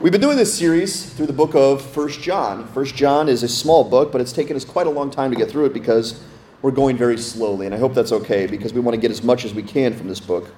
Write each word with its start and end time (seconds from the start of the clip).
We've 0.00 0.12
been 0.12 0.20
doing 0.20 0.36
this 0.36 0.56
series 0.56 1.12
through 1.12 1.26
the 1.26 1.32
book 1.32 1.56
of 1.56 1.82
First 1.82 2.20
John. 2.20 2.68
First 2.68 2.94
John 2.94 3.28
is 3.28 3.42
a 3.42 3.48
small 3.48 3.82
book, 3.82 4.12
but 4.12 4.20
it's 4.20 4.32
taken 4.32 4.54
us 4.54 4.64
quite 4.64 4.86
a 4.86 4.90
long 4.90 5.10
time 5.10 5.32
to 5.32 5.36
get 5.36 5.50
through 5.50 5.64
it 5.64 5.74
because 5.74 6.22
we're 6.62 6.70
going 6.70 6.96
very 6.96 7.18
slowly, 7.18 7.66
and 7.66 7.74
I 7.74 7.78
hope 7.78 7.94
that's 7.94 8.12
okay 8.12 8.46
because 8.46 8.72
we 8.72 8.78
want 8.78 8.94
to 8.94 9.00
get 9.00 9.10
as 9.10 9.24
much 9.24 9.44
as 9.44 9.54
we 9.54 9.64
can 9.64 9.92
from 9.92 10.06
this 10.06 10.20
book. 10.20 10.54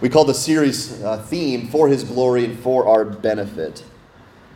We 0.00 0.08
call 0.08 0.24
the 0.24 0.32
series 0.32 1.02
uh, 1.02 1.22
theme 1.22 1.68
For 1.68 1.86
His 1.86 2.02
Glory 2.02 2.46
and 2.46 2.58
For 2.58 2.88
Our 2.88 3.04
Benefit. 3.04 3.84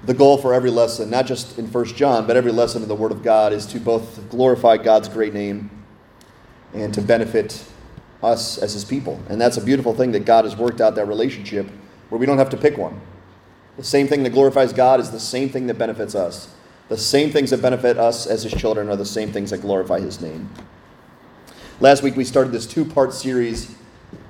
The 0.04 0.14
goal 0.14 0.38
for 0.38 0.54
every 0.54 0.70
lesson, 0.70 1.10
not 1.10 1.26
just 1.26 1.58
in 1.58 1.68
First 1.68 1.94
John, 1.94 2.26
but 2.26 2.38
every 2.38 2.52
lesson 2.52 2.80
in 2.80 2.88
the 2.88 2.94
Word 2.94 3.12
of 3.12 3.22
God, 3.22 3.52
is 3.52 3.66
to 3.66 3.78
both 3.78 4.30
glorify 4.30 4.78
God's 4.78 5.10
great 5.10 5.34
name 5.34 5.70
and 6.72 6.94
to 6.94 7.02
benefit 7.02 7.62
us 8.22 8.56
as 8.56 8.72
His 8.72 8.86
people. 8.86 9.20
And 9.28 9.38
that's 9.38 9.58
a 9.58 9.62
beautiful 9.62 9.92
thing 9.92 10.12
that 10.12 10.24
God 10.24 10.46
has 10.46 10.56
worked 10.56 10.80
out 10.80 10.94
that 10.94 11.06
relationship 11.06 11.68
where 12.08 12.18
we 12.18 12.24
don't 12.24 12.38
have 12.38 12.48
to 12.48 12.56
pick 12.56 12.78
one. 12.78 12.98
The 13.76 13.84
same 13.84 14.06
thing 14.06 14.22
that 14.22 14.30
glorifies 14.30 14.72
God 14.72 15.00
is 15.00 15.10
the 15.10 15.20
same 15.20 15.48
thing 15.48 15.66
that 15.68 15.78
benefits 15.78 16.14
us. 16.14 16.54
The 16.88 16.98
same 16.98 17.30
things 17.30 17.50
that 17.50 17.62
benefit 17.62 17.98
us 17.98 18.26
as 18.26 18.42
His 18.42 18.52
children 18.52 18.88
are 18.90 18.96
the 18.96 19.06
same 19.06 19.32
things 19.32 19.50
that 19.50 19.58
glorify 19.58 20.00
His 20.00 20.20
name. 20.20 20.50
Last 21.80 22.02
week 22.02 22.16
we 22.16 22.24
started 22.24 22.52
this 22.52 22.66
two 22.66 22.84
part 22.84 23.14
series 23.14 23.74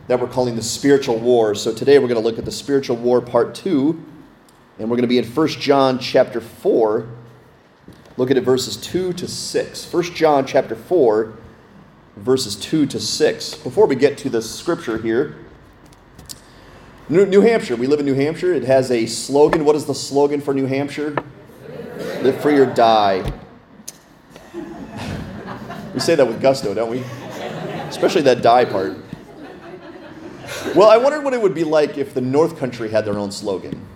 that 0.07 0.21
we're 0.21 0.29
calling 0.29 0.55
the 0.55 0.63
spiritual 0.63 1.19
war. 1.19 1.55
So 1.55 1.75
today 1.75 1.99
we're 1.99 2.09
going 2.09 2.21
to 2.21 2.27
look 2.27 2.39
at 2.39 2.45
the 2.45 2.53
spiritual 2.53 2.97
war 2.97 3.21
part 3.21 3.55
two, 3.55 4.03
and 4.79 4.89
we're 4.89 4.97
going 4.97 5.03
to 5.03 5.09
be 5.09 5.19
in 5.19 5.25
1 5.25 5.49
John 5.49 5.99
chapter 5.99 6.41
4. 6.41 7.09
Look 8.17 8.31
at 8.31 8.37
it 8.37 8.43
verses 8.43 8.77
2 8.77 9.13
to 9.15 9.27
6. 9.27 9.93
1 9.93 10.03
John 10.15 10.47
chapter 10.47 10.77
4, 10.77 11.33
verses 12.17 12.57
2 12.57 12.87
to 12.87 13.01
6. 13.01 13.55
Before 13.57 13.87
we 13.87 13.97
get 13.97 14.19
to 14.19 14.31
the 14.31 14.43
scripture 14.43 14.99
here, 14.99 15.37
New, 17.13 17.27
New 17.27 17.43
Hampshire. 17.43 17.77
We 17.77 17.87
live 17.87 18.01
in 18.01 18.07
New 18.07 18.15
Hampshire. 18.15 18.55
It 18.55 18.65
has 18.65 18.91
a 18.91 19.05
slogan. 19.05 19.67
What 19.67 19.77
is 19.77 19.85
the 19.85 19.95
slogan 19.95 20.41
for 20.41 20.55
New 20.55 20.65
Hampshire? 20.65 21.15
Live 22.23 22.41
free 22.41 22.57
or 22.57 22.65
die. 22.65 23.31
We 25.93 26.01
say 26.01 26.15
that 26.15 26.27
with 26.27 26.41
gusto, 26.41 26.73
don't 26.73 26.91
we? 26.91 27.01
Especially 27.91 28.23
that 28.23 28.41
die 28.41 28.65
part. 28.65 28.97
Well, 30.75 30.89
I 30.89 30.97
wondered 30.97 31.23
what 31.23 31.35
it 31.35 31.43
would 31.43 31.53
be 31.53 31.65
like 31.65 31.99
if 31.99 32.15
the 32.15 32.23
North 32.23 32.59
Country 32.59 32.89
had 32.89 33.05
their 33.05 33.19
own 33.19 33.31
slogan. 33.31 33.87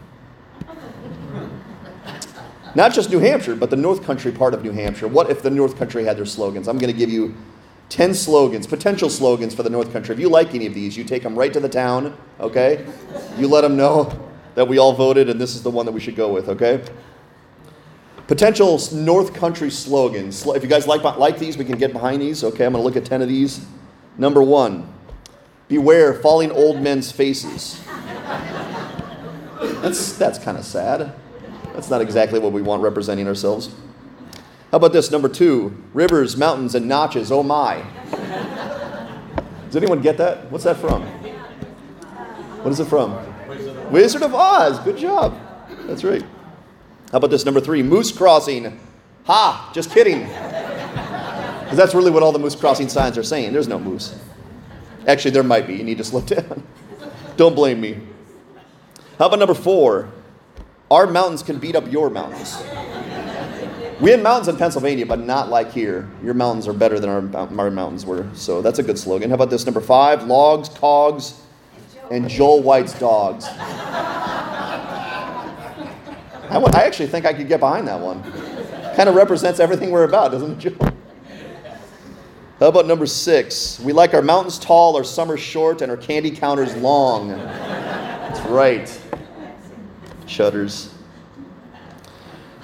Not 2.74 2.92
just 2.92 3.08
New 3.08 3.20
Hampshire, 3.20 3.56
but 3.56 3.70
the 3.70 3.76
North 3.76 4.04
Country 4.04 4.30
part 4.30 4.52
of 4.52 4.62
New 4.62 4.72
Hampshire. 4.72 5.08
What 5.08 5.30
if 5.30 5.40
the 5.40 5.48
North 5.48 5.78
Country 5.78 6.04
had 6.04 6.18
their 6.18 6.26
slogans? 6.26 6.68
I'm 6.68 6.76
going 6.76 6.92
to 6.92 6.98
give 6.98 7.08
you 7.08 7.34
10 7.88 8.14
slogans, 8.14 8.66
potential 8.66 9.08
slogans 9.08 9.54
for 9.54 9.62
the 9.62 9.70
North 9.70 9.92
Country. 9.92 10.14
If 10.14 10.20
you 10.20 10.28
like 10.28 10.54
any 10.54 10.66
of 10.66 10.74
these, 10.74 10.96
you 10.96 11.04
take 11.04 11.22
them 11.22 11.38
right 11.38 11.52
to 11.52 11.60
the 11.60 11.68
town, 11.68 12.16
okay? 12.40 12.84
You 13.38 13.48
let 13.48 13.60
them 13.60 13.76
know 13.76 14.28
that 14.54 14.66
we 14.66 14.78
all 14.78 14.92
voted 14.92 15.28
and 15.28 15.40
this 15.40 15.54
is 15.54 15.62
the 15.62 15.70
one 15.70 15.86
that 15.86 15.92
we 15.92 16.00
should 16.00 16.16
go 16.16 16.32
with, 16.32 16.48
okay? 16.48 16.82
Potential 18.26 18.80
North 18.92 19.32
Country 19.34 19.70
slogans. 19.70 20.44
If 20.46 20.62
you 20.64 20.68
guys 20.68 20.88
like, 20.88 21.02
like 21.16 21.38
these, 21.38 21.56
we 21.56 21.64
can 21.64 21.78
get 21.78 21.92
behind 21.92 22.20
these, 22.20 22.42
okay? 22.42 22.64
I'm 22.64 22.72
to 22.72 22.80
look 22.80 22.96
at 22.96 23.04
10 23.04 23.22
of 23.22 23.28
these. 23.28 23.64
Number 24.18 24.42
one, 24.42 24.92
beware 25.68 26.14
falling 26.14 26.50
old 26.50 26.80
men's 26.80 27.12
faces. 27.12 27.80
That's, 29.60 30.14
that's 30.14 30.38
kind 30.40 30.58
of 30.58 30.64
sad. 30.64 31.14
That's 31.72 31.88
not 31.88 32.00
exactly 32.00 32.40
what 32.40 32.52
we 32.52 32.62
want 32.62 32.82
representing 32.82 33.28
ourselves. 33.28 33.70
How 34.70 34.78
about 34.78 34.92
this? 34.92 35.10
Number 35.10 35.28
two 35.28 35.80
rivers, 35.94 36.36
mountains, 36.36 36.74
and 36.74 36.88
notches. 36.88 37.30
Oh 37.30 37.42
my. 37.42 37.84
Does 39.66 39.76
anyone 39.76 40.00
get 40.00 40.18
that? 40.18 40.50
What's 40.50 40.64
that 40.64 40.76
from? 40.76 41.02
What 42.62 42.72
is 42.72 42.80
it 42.80 42.86
from? 42.86 43.16
Wizard 43.92 44.22
of 44.22 44.34
Oz. 44.34 44.78
Good 44.80 44.96
job. 44.96 45.38
That's 45.86 46.02
right. 46.02 46.22
How 47.12 47.18
about 47.18 47.30
this? 47.30 47.44
Number 47.44 47.60
three 47.60 47.82
moose 47.82 48.10
crossing. 48.10 48.80
Ha! 49.26 49.70
Just 49.72 49.92
kidding. 49.92 50.22
Because 50.22 51.76
that's 51.76 51.94
really 51.94 52.10
what 52.10 52.22
all 52.22 52.32
the 52.32 52.38
moose 52.38 52.56
crossing 52.56 52.88
signs 52.88 53.16
are 53.16 53.22
saying. 53.22 53.52
There's 53.52 53.68
no 53.68 53.78
moose. 53.78 54.18
Actually, 55.06 55.30
there 55.32 55.42
might 55.44 55.66
be. 55.66 55.74
You 55.74 55.84
need 55.84 55.98
to 55.98 56.04
slow 56.04 56.20
down. 56.22 56.66
Don't 57.36 57.54
blame 57.54 57.80
me. 57.80 57.98
How 59.18 59.26
about 59.26 59.38
number 59.38 59.54
four? 59.54 60.10
Our 60.90 61.06
mountains 61.06 61.42
can 61.42 61.58
beat 61.58 61.76
up 61.76 61.90
your 61.90 62.10
mountains. 62.10 62.56
We 63.98 64.10
have 64.10 64.20
mountains 64.20 64.48
in 64.48 64.58
Pennsylvania, 64.58 65.06
but 65.06 65.20
not 65.20 65.48
like 65.48 65.72
here. 65.72 66.06
Your 66.22 66.34
mountains 66.34 66.68
are 66.68 66.74
better 66.74 67.00
than 67.00 67.08
our, 67.08 67.22
our 67.58 67.70
mountains 67.70 68.04
were. 68.04 68.28
So 68.34 68.60
that's 68.60 68.78
a 68.78 68.82
good 68.82 68.98
slogan. 68.98 69.30
How 69.30 69.36
about 69.36 69.48
this? 69.48 69.64
Number 69.64 69.80
five 69.80 70.24
logs, 70.24 70.68
cogs, 70.68 71.40
and 72.10 72.28
Joel 72.28 72.62
White's 72.62 72.98
dogs. 72.98 73.46
I, 76.48 76.60
I 76.74 76.82
actually 76.84 77.06
think 77.06 77.24
I 77.24 77.32
could 77.32 77.48
get 77.48 77.58
behind 77.58 77.88
that 77.88 77.98
one. 77.98 78.22
Kind 78.96 79.08
of 79.08 79.14
represents 79.14 79.60
everything 79.60 79.90
we're 79.90 80.04
about, 80.04 80.30
doesn't 80.30 80.52
it, 80.52 80.58
Joel? 80.58 80.94
How 82.60 82.68
about 82.68 82.86
number 82.86 83.06
six? 83.06 83.80
We 83.80 83.92
like 83.94 84.12
our 84.12 84.22
mountains 84.22 84.58
tall, 84.58 84.96
our 84.96 85.04
summers 85.04 85.40
short, 85.40 85.80
and 85.80 85.90
our 85.90 85.96
candy 85.96 86.30
counters 86.30 86.76
long. 86.76 87.28
That's 87.28 88.40
right. 88.48 89.00
Shudders. 90.26 90.95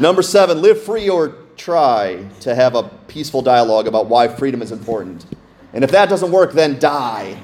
Number 0.03 0.21
seven, 0.21 0.61
live 0.61 0.83
free 0.83 1.09
or 1.09 1.37
try 1.57 2.27
to 2.41 2.57
have 2.57 2.75
a 2.75 2.83
peaceful 3.07 3.41
dialogue 3.41 3.87
about 3.87 4.09
why 4.09 4.27
freedom 4.27 4.61
is 4.61 4.73
important. 4.73 5.25
And 5.73 5.85
if 5.85 5.93
that 5.93 6.09
doesn't 6.09 6.33
work, 6.33 6.55
then 6.55 6.81
die. 6.81 7.41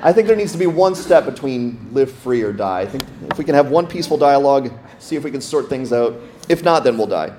I 0.00 0.12
think 0.12 0.28
there 0.28 0.36
needs 0.36 0.52
to 0.52 0.58
be 0.58 0.68
one 0.68 0.94
step 0.94 1.24
between 1.24 1.88
live 1.92 2.12
free 2.12 2.42
or 2.42 2.52
die. 2.52 2.82
I 2.82 2.86
think 2.86 3.02
if 3.28 3.36
we 3.36 3.42
can 3.42 3.56
have 3.56 3.68
one 3.68 3.88
peaceful 3.88 4.16
dialogue, 4.16 4.70
see 5.00 5.16
if 5.16 5.24
we 5.24 5.32
can 5.32 5.40
sort 5.40 5.68
things 5.68 5.92
out. 5.92 6.14
If 6.48 6.62
not, 6.62 6.84
then 6.84 6.96
we'll 6.96 7.08
die. 7.08 7.34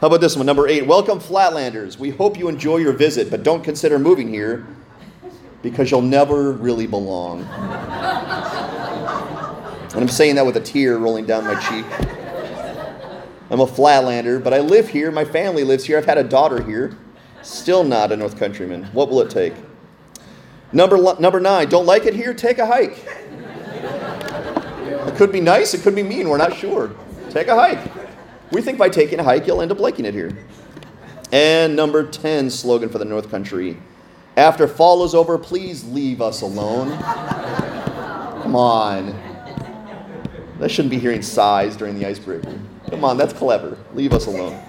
How 0.00 0.06
about 0.06 0.20
this 0.20 0.36
one? 0.36 0.46
Number 0.46 0.68
eight. 0.68 0.86
Welcome, 0.86 1.18
Flatlanders. 1.18 1.98
We 1.98 2.10
hope 2.10 2.38
you 2.38 2.46
enjoy 2.46 2.76
your 2.76 2.92
visit, 2.92 3.28
but 3.28 3.42
don't 3.42 3.64
consider 3.64 3.98
moving 3.98 4.28
here 4.28 4.68
because 5.62 5.90
you'll 5.90 6.00
never 6.00 6.52
really 6.52 6.86
belong. 6.86 7.42
And 9.90 10.00
I'm 10.00 10.08
saying 10.08 10.36
that 10.36 10.46
with 10.46 10.56
a 10.56 10.60
tear 10.60 10.96
rolling 10.98 11.26
down 11.26 11.42
my 11.42 11.58
cheek. 11.58 12.15
I'm 13.50 13.60
a 13.60 13.66
flatlander, 13.66 14.42
but 14.42 14.52
I 14.52 14.58
live 14.58 14.88
here. 14.88 15.10
My 15.10 15.24
family 15.24 15.62
lives 15.64 15.84
here. 15.84 15.98
I've 15.98 16.06
had 16.06 16.18
a 16.18 16.24
daughter 16.24 16.62
here. 16.62 16.96
Still 17.42 17.84
not 17.84 18.10
a 18.10 18.16
North 18.16 18.38
Countryman. 18.38 18.84
What 18.86 19.08
will 19.08 19.20
it 19.20 19.30
take? 19.30 19.54
Number, 20.72 20.98
number 21.20 21.38
nine, 21.38 21.68
don't 21.68 21.86
like 21.86 22.06
it 22.06 22.14
here? 22.14 22.34
Take 22.34 22.58
a 22.58 22.66
hike. 22.66 23.04
It 25.06 25.14
could 25.14 25.30
be 25.30 25.40
nice, 25.40 25.72
it 25.74 25.82
could 25.82 25.94
be 25.94 26.02
mean, 26.02 26.28
we're 26.28 26.36
not 26.36 26.54
sure. 26.54 26.90
Take 27.30 27.46
a 27.46 27.54
hike. 27.54 27.92
We 28.50 28.62
think 28.62 28.78
by 28.78 28.88
taking 28.88 29.20
a 29.20 29.24
hike, 29.24 29.46
you'll 29.46 29.62
end 29.62 29.70
up 29.70 29.78
liking 29.78 30.04
it 30.04 30.14
here. 30.14 30.36
And 31.32 31.76
number 31.76 32.06
10 32.06 32.50
slogan 32.50 32.88
for 32.88 32.98
the 32.98 33.04
North 33.04 33.30
Country 33.30 33.76
After 34.36 34.68
fall 34.68 35.04
is 35.04 35.14
over, 35.14 35.38
please 35.38 35.84
leave 35.84 36.20
us 36.20 36.42
alone. 36.42 36.98
Come 38.42 38.56
on. 38.56 39.10
I 40.60 40.66
shouldn't 40.66 40.90
be 40.90 40.98
hearing 40.98 41.22
sighs 41.22 41.76
during 41.76 41.98
the 41.98 42.06
icebreaker. 42.06 42.58
Come 42.90 43.04
on, 43.04 43.16
that's 43.16 43.32
clever. 43.32 43.76
Leave 43.94 44.12
us 44.12 44.26
alone. 44.26 44.62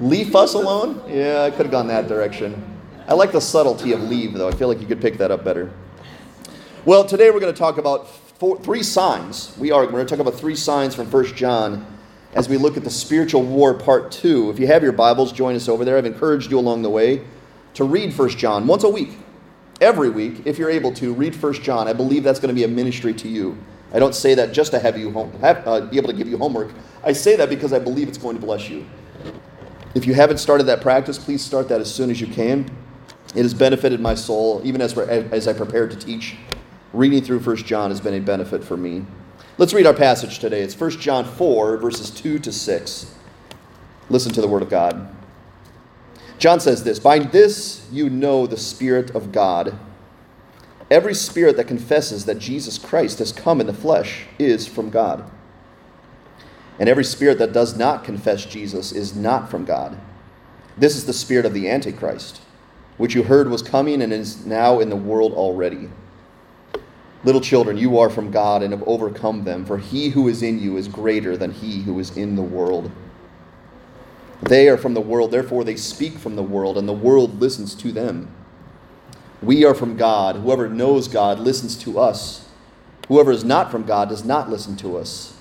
Leave 0.00 0.36
us 0.36 0.54
alone? 0.54 1.02
Yeah, 1.08 1.42
I 1.42 1.50
could 1.50 1.66
have 1.66 1.70
gone 1.70 1.88
that 1.88 2.06
direction. 2.06 2.62
I 3.08 3.14
like 3.14 3.32
the 3.32 3.40
subtlety 3.40 3.92
of 3.92 4.02
leave, 4.02 4.34
though. 4.34 4.48
I 4.48 4.52
feel 4.52 4.68
like 4.68 4.80
you 4.80 4.86
could 4.86 5.00
pick 5.00 5.18
that 5.18 5.30
up 5.30 5.42
better. 5.42 5.72
Well, 6.84 7.04
today 7.04 7.30
we're 7.30 7.40
going 7.40 7.52
to 7.52 7.58
talk 7.58 7.78
about 7.78 8.08
four, 8.08 8.58
three 8.60 8.82
signs. 8.82 9.56
We 9.58 9.72
are. 9.72 9.84
We're 9.84 9.92
going 9.92 10.06
to 10.06 10.16
talk 10.16 10.20
about 10.20 10.38
three 10.38 10.54
signs 10.54 10.94
from 10.94 11.10
1 11.10 11.34
John 11.34 11.86
as 12.34 12.48
we 12.48 12.56
look 12.56 12.76
at 12.76 12.84
the 12.84 12.90
spiritual 12.90 13.42
war 13.42 13.74
part 13.74 14.12
two. 14.12 14.50
If 14.50 14.58
you 14.58 14.66
have 14.66 14.82
your 14.82 14.92
Bibles, 14.92 15.32
join 15.32 15.56
us 15.56 15.68
over 15.68 15.84
there. 15.84 15.96
I've 15.96 16.06
encouraged 16.06 16.50
you 16.50 16.58
along 16.58 16.82
the 16.82 16.90
way 16.90 17.24
to 17.74 17.84
read 17.84 18.16
1 18.16 18.28
John 18.30 18.66
once 18.66 18.84
a 18.84 18.88
week. 18.88 19.18
Every 19.80 20.10
week, 20.10 20.42
if 20.44 20.58
you're 20.58 20.70
able 20.70 20.92
to, 20.94 21.14
read 21.14 21.40
1 21.40 21.54
John. 21.54 21.88
I 21.88 21.92
believe 21.92 22.22
that's 22.22 22.40
going 22.40 22.54
to 22.54 22.54
be 22.54 22.64
a 22.64 22.68
ministry 22.68 23.14
to 23.14 23.28
you. 23.28 23.56
I 23.92 23.98
don't 23.98 24.14
say 24.14 24.34
that 24.34 24.52
just 24.52 24.70
to 24.72 24.78
have 24.78 24.98
you 24.98 25.10
home, 25.10 25.32
have, 25.40 25.66
uh, 25.66 25.80
be 25.82 25.96
able 25.96 26.08
to 26.08 26.16
give 26.16 26.28
you 26.28 26.36
homework. 26.36 26.70
I 27.02 27.12
say 27.12 27.36
that 27.36 27.48
because 27.48 27.72
I 27.72 27.78
believe 27.78 28.08
it's 28.08 28.18
going 28.18 28.38
to 28.38 28.44
bless 28.44 28.68
you. 28.68 28.86
If 29.94 30.06
you 30.06 30.14
haven't 30.14 30.38
started 30.38 30.64
that 30.64 30.80
practice, 30.80 31.18
please 31.18 31.42
start 31.42 31.68
that 31.70 31.80
as 31.80 31.92
soon 31.92 32.10
as 32.10 32.20
you 32.20 32.26
can. 32.26 32.70
It 33.34 33.42
has 33.42 33.54
benefited 33.54 34.00
my 34.00 34.14
soul, 34.14 34.60
even 34.64 34.80
as, 34.80 34.96
as 34.96 35.48
I 35.48 35.52
prepared 35.52 35.90
to 35.92 35.96
teach. 35.96 36.36
Reading 36.92 37.22
through 37.22 37.40
1 37.40 37.56
John 37.58 37.90
has 37.90 38.00
been 38.00 38.14
a 38.14 38.20
benefit 38.20 38.64
for 38.64 38.76
me. 38.76 39.04
Let's 39.58 39.74
read 39.74 39.86
our 39.86 39.94
passage 39.94 40.38
today. 40.38 40.62
It's 40.62 40.78
1 40.78 40.90
John 40.92 41.24
4, 41.24 41.78
verses 41.78 42.10
2 42.10 42.38
to 42.40 42.52
6. 42.52 43.14
Listen 44.10 44.32
to 44.32 44.40
the 44.40 44.48
word 44.48 44.62
of 44.62 44.70
God. 44.70 45.14
John 46.38 46.60
says 46.60 46.84
this 46.84 46.98
By 46.98 47.18
this 47.18 47.86
you 47.90 48.08
know 48.08 48.46
the 48.46 48.56
Spirit 48.56 49.10
of 49.14 49.32
God. 49.32 49.78
Every 50.90 51.14
spirit 51.14 51.56
that 51.56 51.68
confesses 51.68 52.24
that 52.24 52.38
Jesus 52.38 52.78
Christ 52.78 53.18
has 53.18 53.32
come 53.32 53.60
in 53.60 53.66
the 53.66 53.74
flesh 53.74 54.24
is 54.38 54.66
from 54.66 54.88
God. 54.88 55.30
And 56.78 56.88
every 56.88 57.04
spirit 57.04 57.38
that 57.38 57.52
does 57.52 57.76
not 57.76 58.04
confess 58.04 58.46
Jesus 58.46 58.92
is 58.92 59.14
not 59.14 59.50
from 59.50 59.64
God. 59.64 59.98
This 60.78 60.96
is 60.96 61.06
the 61.06 61.12
spirit 61.12 61.44
of 61.44 61.52
the 61.52 61.68
Antichrist, 61.68 62.40
which 62.96 63.14
you 63.14 63.24
heard 63.24 63.50
was 63.50 63.62
coming 63.62 64.00
and 64.00 64.12
is 64.12 64.46
now 64.46 64.78
in 64.78 64.88
the 64.88 64.96
world 64.96 65.32
already. 65.32 65.90
Little 67.24 67.40
children, 67.40 67.76
you 67.76 67.98
are 67.98 68.08
from 68.08 68.30
God 68.30 68.62
and 68.62 68.72
have 68.72 68.86
overcome 68.86 69.44
them, 69.44 69.66
for 69.66 69.76
he 69.76 70.10
who 70.10 70.28
is 70.28 70.42
in 70.42 70.60
you 70.60 70.76
is 70.76 70.86
greater 70.86 71.36
than 71.36 71.50
he 71.50 71.82
who 71.82 71.98
is 71.98 72.16
in 72.16 72.36
the 72.36 72.42
world. 72.42 72.90
They 74.42 74.68
are 74.68 74.76
from 74.76 74.94
the 74.94 75.00
world, 75.00 75.32
therefore 75.32 75.64
they 75.64 75.74
speak 75.74 76.16
from 76.16 76.36
the 76.36 76.44
world, 76.44 76.78
and 76.78 76.88
the 76.88 76.92
world 76.92 77.40
listens 77.40 77.74
to 77.74 77.90
them. 77.90 78.32
We 79.42 79.64
are 79.64 79.74
from 79.74 79.96
God. 79.96 80.36
Whoever 80.36 80.68
knows 80.68 81.08
God 81.08 81.38
listens 81.38 81.76
to 81.78 81.98
us. 81.98 82.48
Whoever 83.08 83.30
is 83.30 83.44
not 83.44 83.70
from 83.70 83.84
God 83.84 84.08
does 84.08 84.24
not 84.24 84.50
listen 84.50 84.76
to 84.78 84.96
us. 84.98 85.36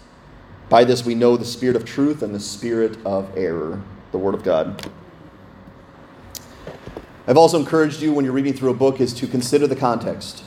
By 0.69 0.83
this 0.83 1.05
we 1.05 1.15
know 1.15 1.37
the 1.37 1.45
spirit 1.45 1.75
of 1.75 1.85
truth 1.85 2.21
and 2.21 2.33
the 2.33 2.39
spirit 2.39 2.97
of 3.05 3.35
error. 3.37 3.81
The 4.11 4.17
Word 4.17 4.35
of 4.35 4.43
God. 4.43 4.89
I've 7.27 7.37
also 7.37 7.59
encouraged 7.59 8.01
you 8.01 8.13
when 8.13 8.23
you're 8.23 8.33
reading 8.33 8.53
through 8.53 8.69
a 8.69 8.75
book 8.75 9.01
is 9.01 9.13
to 9.15 9.27
consider 9.27 9.67
the 9.67 9.75
context. 9.75 10.43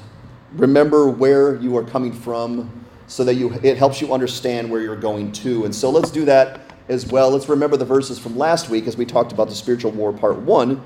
Remember 0.55 1.09
where 1.09 1.57
you 1.57 1.77
are 1.77 1.85
coming 1.85 2.13
from 2.13 2.87
so 3.07 3.25
that 3.25 3.35
you, 3.35 3.53
it 3.63 3.77
helps 3.77 4.01
you 4.01 4.15
understand 4.15 4.71
where 4.71 4.81
you're 4.81 4.97
going 4.97 5.33
to. 5.33 5.65
And 5.65 5.75
so 5.75 5.91
let's 5.91 6.11
do 6.11 6.25
that 6.25 6.61
as 6.89 7.07
well. 7.07 7.31
Let's 7.31 7.49
remember 7.49 7.77
the 7.77 7.85
verses 7.85 8.19
from 8.19 8.37
last 8.37 8.71
week 8.71 8.87
as 8.87 8.97
we 8.97 9.05
talked 9.05 9.33
about 9.33 9.49
the 9.49 9.55
spiritual 9.55 9.91
war, 9.91 10.13
part 10.13 10.37
one. 10.37 10.81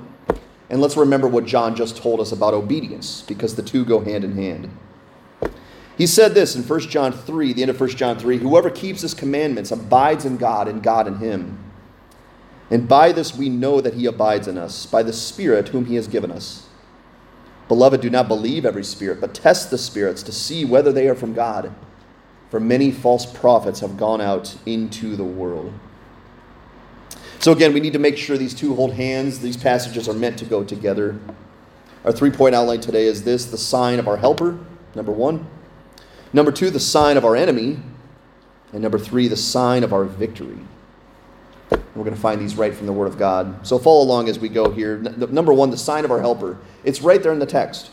And 0.71 0.81
let's 0.81 0.97
remember 0.97 1.29
what 1.29 1.45
John 1.45 1.77
just 1.77 1.97
told 1.97 2.21
us 2.21 2.33
about 2.33 2.55
obedience, 2.55 3.23
because 3.23 3.55
the 3.55 3.63
two 3.63 3.85
go 3.85 4.01
hand 4.01 4.25
in 4.25 4.33
hand. 4.33 4.71
He 5.97 6.07
said 6.07 6.35
this 6.35 6.57
in 6.57 6.63
1 6.63 6.81
John 6.81 7.13
3, 7.13 7.53
the 7.53 7.63
end 7.63 7.71
of 7.71 7.81
1 7.81 7.91
John 7.91 8.19
3 8.19 8.39
Whoever 8.39 8.71
keeps 8.71 9.03
his 9.03 9.15
commandments 9.15 9.71
abides 9.71 10.25
in 10.25 10.37
God, 10.37 10.67
and 10.67 10.83
God 10.83 11.07
in 11.07 11.17
him. 11.17 11.59
And 12.71 12.89
by 12.89 13.13
this 13.13 13.37
we 13.37 13.49
know 13.49 13.81
that 13.81 13.95
he 13.95 14.07
abides 14.07 14.49
in 14.49 14.59
us, 14.59 14.87
by 14.87 15.03
the 15.03 15.13
Spirit 15.13 15.69
whom 15.69 15.85
he 15.85 15.95
has 15.97 16.09
given 16.09 16.31
us. 16.31 16.67
Beloved, 17.69 18.01
do 18.01 18.11
not 18.11 18.29
believe 18.29 18.67
every 18.67 18.85
spirit, 18.85 19.21
but 19.21 19.35
test 19.35 19.71
the 19.71 19.79
spirits 19.79 20.23
to 20.25 20.33
see 20.33 20.65
whether 20.65 20.93
they 20.93 21.09
are 21.09 21.15
from 21.15 21.33
God. 21.33 21.75
For 22.51 22.61
many 22.61 22.91
false 22.91 23.25
prophets 23.25 23.81
have 23.81 23.97
gone 23.97 24.21
out 24.21 24.57
into 24.67 25.17
the 25.17 25.25
world. 25.25 25.73
So, 27.45 27.53
again, 27.53 27.75
we 27.75 27.81
need 27.81 27.93
to 27.93 27.99
make 27.99 28.17
sure 28.17 28.39
these 28.39 28.55
two 28.55 28.75
hold 28.75 28.95
hands. 28.95 29.39
These 29.39 29.59
passages 29.59 30.09
are 30.09 30.15
meant 30.15 30.39
to 30.39 30.47
go 30.47 30.65
together. 30.65 31.19
Our 32.07 32.11
three 32.11 32.31
point 32.31 32.55
outline 32.55 32.81
today 32.81 33.05
is 33.05 33.23
this 33.23 33.45
the 33.45 33.59
sign 33.59 33.99
of 33.99 34.09
our 34.09 34.17
helper, 34.17 34.59
number 34.95 35.13
one. 35.13 35.47
Number 36.33 36.51
two, 36.51 36.71
the 36.71 36.81
sign 36.81 37.19
of 37.19 37.25
our 37.27 37.37
enemy. 37.37 37.81
And 38.73 38.81
number 38.81 38.99
three, 38.99 39.29
the 39.29 39.37
sign 39.37 39.85
of 39.85 39.93
our 39.93 40.05
victory. 40.05 40.57
We're 41.71 42.05
going 42.05 42.15
to 42.15 42.21
find 42.21 42.41
these 42.41 42.57
right 42.57 42.75
from 42.75 42.87
the 42.87 42.95
Word 42.95 43.09
of 43.09 43.19
God. 43.19 43.67
So 43.67 43.79
follow 43.79 44.03
along 44.03 44.31
as 44.31 44.39
we 44.39 44.49
go 44.49 44.71
here. 44.71 44.97
Number 44.97 45.53
one, 45.53 45.69
the 45.69 45.77
sign 45.77 46.07
of 46.07 46.11
our 46.11 46.23
helper. 46.23 46.57
It's 46.83 47.03
right 47.03 47.23
there 47.23 47.33
in 47.35 47.41
the 47.41 47.45
text. 47.45 47.91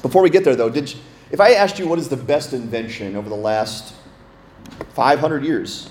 Before 0.00 0.22
we 0.22 0.30
get 0.30 0.42
there, 0.42 0.56
though, 0.56 0.70
did 0.70 0.90
you, 0.90 0.98
if 1.30 1.38
I 1.38 1.52
asked 1.52 1.78
you 1.78 1.86
what 1.86 1.98
is 1.98 2.08
the 2.08 2.16
best 2.16 2.54
invention 2.54 3.14
over 3.14 3.28
the 3.28 3.36
last 3.36 3.92
500 4.94 5.44
years, 5.44 5.90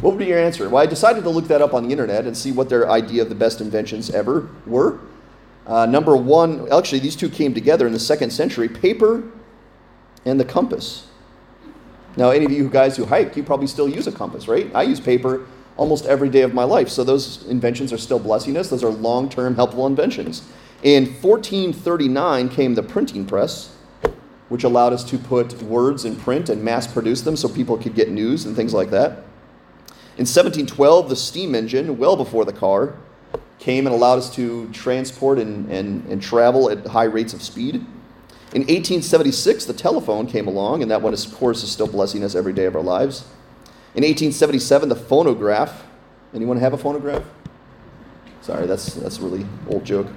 what 0.00 0.12
would 0.12 0.18
be 0.18 0.26
your 0.26 0.38
answer? 0.38 0.68
Well, 0.68 0.82
I 0.82 0.86
decided 0.86 1.24
to 1.24 1.30
look 1.30 1.46
that 1.48 1.60
up 1.60 1.74
on 1.74 1.84
the 1.84 1.90
internet 1.90 2.26
and 2.26 2.36
see 2.36 2.52
what 2.52 2.68
their 2.68 2.90
idea 2.90 3.22
of 3.22 3.28
the 3.28 3.34
best 3.34 3.60
inventions 3.60 4.10
ever 4.10 4.48
were. 4.66 5.00
Uh, 5.66 5.86
number 5.86 6.16
one, 6.16 6.70
actually, 6.72 7.00
these 7.00 7.14
two 7.14 7.28
came 7.28 7.52
together 7.52 7.86
in 7.86 7.92
the 7.92 7.98
second 7.98 8.30
century 8.30 8.68
paper 8.68 9.22
and 10.24 10.40
the 10.40 10.44
compass. 10.44 11.06
Now, 12.16 12.30
any 12.30 12.44
of 12.44 12.50
you 12.50 12.68
guys 12.68 12.96
who 12.96 13.04
hike, 13.04 13.36
you 13.36 13.42
probably 13.42 13.66
still 13.66 13.88
use 13.88 14.06
a 14.06 14.12
compass, 14.12 14.48
right? 14.48 14.70
I 14.74 14.82
use 14.82 15.00
paper 15.00 15.46
almost 15.76 16.06
every 16.06 16.28
day 16.28 16.42
of 16.42 16.54
my 16.54 16.64
life. 16.64 16.88
So 16.88 17.04
those 17.04 17.46
inventions 17.46 17.92
are 17.92 17.98
still 17.98 18.18
blessing 18.18 18.56
us. 18.56 18.68
Those 18.68 18.82
are 18.82 18.90
long 18.90 19.28
term 19.28 19.54
helpful 19.54 19.86
inventions. 19.86 20.42
In 20.82 21.04
1439 21.04 22.48
came 22.48 22.74
the 22.74 22.82
printing 22.82 23.26
press, 23.26 23.76
which 24.48 24.64
allowed 24.64 24.92
us 24.92 25.04
to 25.04 25.18
put 25.18 25.62
words 25.62 26.04
in 26.04 26.16
print 26.16 26.48
and 26.48 26.64
mass 26.64 26.86
produce 26.86 27.20
them 27.20 27.36
so 27.36 27.48
people 27.48 27.76
could 27.76 27.94
get 27.94 28.10
news 28.10 28.46
and 28.46 28.56
things 28.56 28.74
like 28.74 28.90
that. 28.90 29.24
In 30.16 30.26
1712, 30.26 31.08
the 31.08 31.16
steam 31.16 31.54
engine, 31.54 31.96
well 31.96 32.16
before 32.16 32.44
the 32.44 32.52
car, 32.52 32.94
came 33.58 33.86
and 33.86 33.94
allowed 33.94 34.18
us 34.18 34.34
to 34.34 34.68
transport 34.72 35.38
and, 35.38 35.70
and, 35.70 36.04
and 36.06 36.20
travel 36.20 36.68
at 36.70 36.86
high 36.86 37.04
rates 37.04 37.32
of 37.32 37.42
speed. 37.42 37.76
In 38.52 38.62
1876, 38.62 39.66
the 39.66 39.72
telephone 39.72 40.26
came 40.26 40.48
along, 40.48 40.82
and 40.82 40.90
that 40.90 41.00
one, 41.00 41.14
of 41.14 41.34
course, 41.34 41.62
is 41.62 41.70
still 41.70 41.86
blessing 41.86 42.24
us 42.24 42.34
every 42.34 42.52
day 42.52 42.64
of 42.64 42.74
our 42.74 42.82
lives. 42.82 43.20
In 43.94 44.02
1877, 44.02 44.88
the 44.88 44.96
phonograph. 44.96 45.84
Anyone 46.34 46.56
have 46.58 46.72
a 46.72 46.78
phonograph? 46.78 47.22
Sorry, 48.42 48.66
that's, 48.66 48.94
that's 48.94 49.18
a 49.18 49.22
really 49.22 49.46
old 49.68 49.84
joke. 49.84 50.08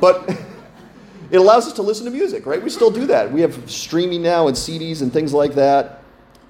But 0.00 0.28
it 1.30 1.36
allows 1.36 1.66
us 1.66 1.72
to 1.74 1.82
listen 1.82 2.04
to 2.06 2.10
music, 2.10 2.46
right? 2.46 2.62
We 2.62 2.70
still 2.70 2.90
do 2.90 3.06
that. 3.06 3.30
We 3.30 3.40
have 3.42 3.70
streaming 3.70 4.22
now 4.22 4.48
and 4.48 4.56
CDs 4.56 5.02
and 5.02 5.12
things 5.12 5.32
like 5.32 5.54
that 5.54 6.01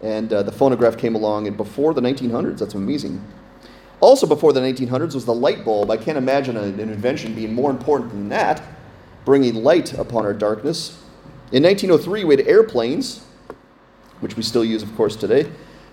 and 0.03 0.33
uh, 0.33 0.43
the 0.43 0.53
phonograph 0.53 0.97
came 0.97 1.15
along 1.15 1.47
and 1.47 1.57
before 1.57 1.95
the 1.95 2.01
1900s. 2.01 2.59
That's 2.59 2.75
amazing. 2.75 3.25
Also, 4.01 4.27
before 4.27 4.53
the 4.53 4.61
1900s 4.61 5.15
was 5.15 5.25
the 5.25 5.35
light 5.35 5.65
bulb. 5.65 5.91
I 5.91 5.97
can't 5.97 6.19
imagine 6.19 6.57
an 6.57 6.81
invention 6.81 7.35
being 7.35 7.55
more 7.55 7.71
important 7.71 8.11
than 8.11 8.29
that, 8.31 8.61
bringing 9.25 9.63
light 9.63 9.93
upon 9.95 10.25
our 10.25 10.35
darkness. 10.35 10.99
In 11.53 11.63
1903, 11.63 12.25
we 12.25 12.37
had 12.37 12.47
airplanes, 12.49 13.25
which 14.19 14.37
we 14.37 14.43
still 14.43 14.65
use, 14.65 14.83
of 14.83 14.95
course, 14.97 15.15
today. 15.15 15.45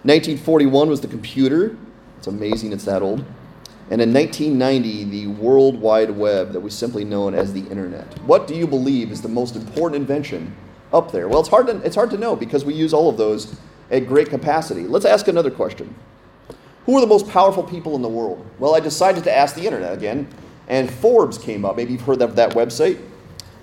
1941 0.03 0.89
was 0.89 1.01
the 1.01 1.07
computer. 1.07 1.77
It's 2.17 2.27
amazing 2.27 2.73
it's 2.73 2.85
that 2.85 3.03
old. 3.03 3.23
And 3.91 4.01
in 4.01 4.13
1990, 4.13 5.03
the 5.06 5.27
World 5.27 5.79
Wide 5.79 6.11
Web 6.11 6.51
that 6.53 6.59
we 6.59 6.69
simply 6.69 7.03
known 7.03 7.33
as 7.33 7.53
the 7.53 7.67
Internet. 7.67 8.19
What 8.23 8.47
do 8.47 8.56
you 8.56 8.65
believe 8.65 9.11
is 9.11 9.21
the 9.21 9.29
most 9.29 9.56
important 9.56 10.01
invention 10.01 10.56
up 10.94 11.11
there? 11.11 11.27
Well, 11.27 11.39
it's 11.39 11.50
hard 11.50 11.67
to, 11.67 11.77
it's 11.81 11.95
hard 11.95 12.09
to 12.11 12.17
know 12.17 12.35
because 12.35 12.65
we 12.65 12.73
use 12.73 12.94
all 12.94 13.09
of 13.09 13.17
those 13.17 13.56
at 13.91 14.07
great 14.07 14.30
capacity. 14.30 14.83
Let's 14.83 15.06
ask 15.06 15.27
another 15.27 15.51
question. 15.51 15.94
Who 16.86 16.97
are 16.97 17.01
the 17.01 17.07
most 17.07 17.27
powerful 17.30 17.63
people 17.63 17.95
in 17.95 18.01
the 18.01 18.09
world? 18.09 18.45
Well, 18.57 18.75
I 18.75 18.80
decided 18.80 19.24
to 19.25 19.36
ask 19.36 19.56
the 19.56 19.65
internet 19.65 19.94
again, 19.94 20.27
and 20.68 20.89
Forbes 20.89 21.38
came 21.38 21.65
up. 21.65 21.75
Maybe 21.75 21.94
you've 21.94 22.01
heard 22.01 22.21
of 22.21 22.36
that 22.36 22.51
website. 22.51 23.00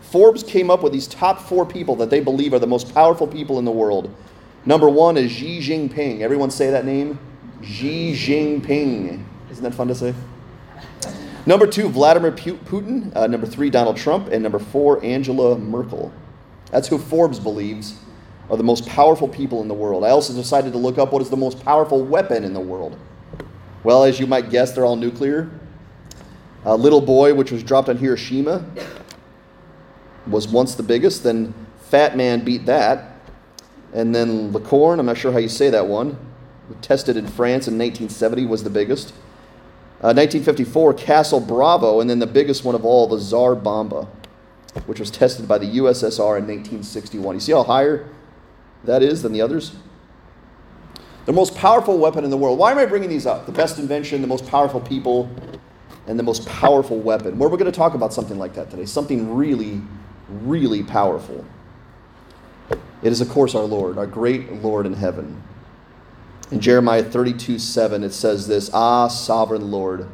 Forbes 0.00 0.43
came 0.43 0.70
up 0.70 0.82
with 0.82 0.93
these 0.93 1.08
top 1.08 1.40
four 1.40 1.67
people 1.67 1.96
that 1.96 2.11
they 2.11 2.20
believe 2.20 2.52
are 2.52 2.58
the 2.58 2.67
most 2.67 2.94
powerful 2.94 3.26
people 3.26 3.58
in 3.58 3.64
the 3.64 3.73
world. 3.73 4.14
Number 4.64 4.88
one 4.88 5.17
is 5.17 5.31
Xi 5.32 5.58
Jinping. 5.58 6.20
Everyone 6.20 6.50
say 6.50 6.70
that 6.70 6.84
name? 6.84 7.19
Xi 7.62 8.12
Jinping. 8.12 9.25
Isn't 9.50 9.64
that 9.64 9.75
fun 9.75 9.88
to 9.88 9.94
say? 9.94 10.14
Number 11.46 11.67
two, 11.67 11.88
Vladimir 11.88 12.32
Putin. 12.32 13.14
Uh, 13.14 13.26
number 13.26 13.46
three, 13.46 13.70
Donald 13.70 13.96
Trump. 13.96 14.29
And 14.29 14.43
number 14.43 14.58
four, 14.58 15.05
Angela 15.05 15.56
Merkel. 15.58 16.12
That's 16.70 16.88
who 16.88 16.99
Forbes 16.99 17.38
believes 17.38 17.99
are 18.50 18.56
the 18.56 18.62
most 18.62 18.87
powerful 18.87 19.28
people 19.28 19.60
in 19.62 19.69
the 19.69 19.75
world. 19.75 20.04
I 20.04 20.10
also 20.10 20.32
decided 20.32 20.72
to 20.72 20.78
look 20.78 20.98
up 20.98 21.12
what 21.12 21.22
is 21.22 21.31
the 21.31 21.37
most 21.37 21.62
powerful 21.65 22.05
weapon 22.05 22.44
in 22.44 22.53
the 22.53 22.60
world. 22.60 22.98
Well, 23.82 24.05
as 24.05 24.20
you 24.20 24.26
might 24.26 24.50
guess, 24.50 24.72
they're 24.72 24.84
all 24.84 24.96
nuclear. 24.96 25.50
A 26.65 26.76
little 26.76 27.00
boy, 27.00 27.34
which 27.34 27.53
was 27.53 27.62
dropped 27.62 27.88
on 27.88 27.96
Hiroshima, 27.96 28.65
was 30.26 30.48
once 30.48 30.74
the 30.74 30.82
biggest. 30.82 31.22
Then 31.22 31.55
Fat 31.79 32.17
Man 32.17 32.44
beat 32.44 32.67
that. 32.67 33.12
And 33.93 34.15
then 34.15 34.53
Licorne, 34.53 34.98
I'm 34.98 35.06
not 35.06 35.17
sure 35.17 35.32
how 35.32 35.38
you 35.38 35.48
say 35.48 35.70
that 35.70 35.86
one, 35.86 36.19
tested 36.82 37.17
in 37.17 37.26
France 37.26 37.69
in 37.69 37.79
1970, 37.79 38.46
was 38.46 38.65
the 38.65 38.70
biggest. 38.70 39.10
Uh, 40.03 40.12
1954, 40.12 40.94
Castle 40.94 41.41
Bravo, 41.41 42.00
and 42.00 42.10
then 42.10 42.19
the 42.19 42.26
biggest 42.26 42.65
one 42.65 42.74
of 42.74 42.84
all, 42.84 43.06
the 43.06 43.19
Tsar 43.19 43.55
Bomba, 43.55 44.06
which 44.84 45.00
was 45.00 45.10
tested 45.10 45.48
by 45.48 45.56
the 45.56 45.79
USSR 45.79 46.38
in 46.38 46.46
1961. 46.46 47.36
You 47.36 47.41
see 47.41 47.53
how 47.53 47.62
higher 47.62 48.06
that 48.86 49.02
is 49.02 49.22
than 49.22 49.32
the 49.32 49.40
others? 49.40 49.74
The 51.26 51.32
most 51.32 51.56
powerful 51.56 51.98
weapon 51.98 52.24
in 52.24 52.31
the 52.31 52.36
world. 52.36 52.58
Why 52.58 52.70
am 52.70 52.78
I 52.78 52.86
bringing 52.86 53.08
these 53.08 53.26
up? 53.26 53.46
The 53.46 53.52
best 53.52 53.78
invention, 53.78 54.20
the 54.20 54.28
most 54.28 54.46
powerful 54.46 54.81
people, 54.81 55.28
and 56.06 56.19
the 56.19 56.22
most 56.22 56.46
powerful 56.46 56.98
weapon. 56.98 57.36
Where 57.38 57.48
we're 57.48 57.56
going 57.56 57.70
to 57.70 57.76
talk 57.76 57.94
about 57.94 58.12
something 58.12 58.38
like 58.38 58.55
that 58.55 58.70
today. 58.70 58.86
Something 58.86 59.34
really, 59.34 59.81
really 60.28 60.84
powerful. 60.84 61.44
It 63.02 63.12
is, 63.12 63.20
of 63.20 63.28
course, 63.28 63.55
our 63.55 63.64
Lord, 63.64 63.98
our 63.98 64.06
great 64.06 64.52
Lord 64.62 64.86
in 64.86 64.94
heaven. 64.94 65.43
In 66.52 66.60
Jeremiah 66.60 67.02
32 67.02 67.58
7, 67.58 68.05
it 68.05 68.12
says 68.12 68.46
this 68.46 68.70
Ah, 68.72 69.08
sovereign 69.08 69.70
Lord, 69.70 70.08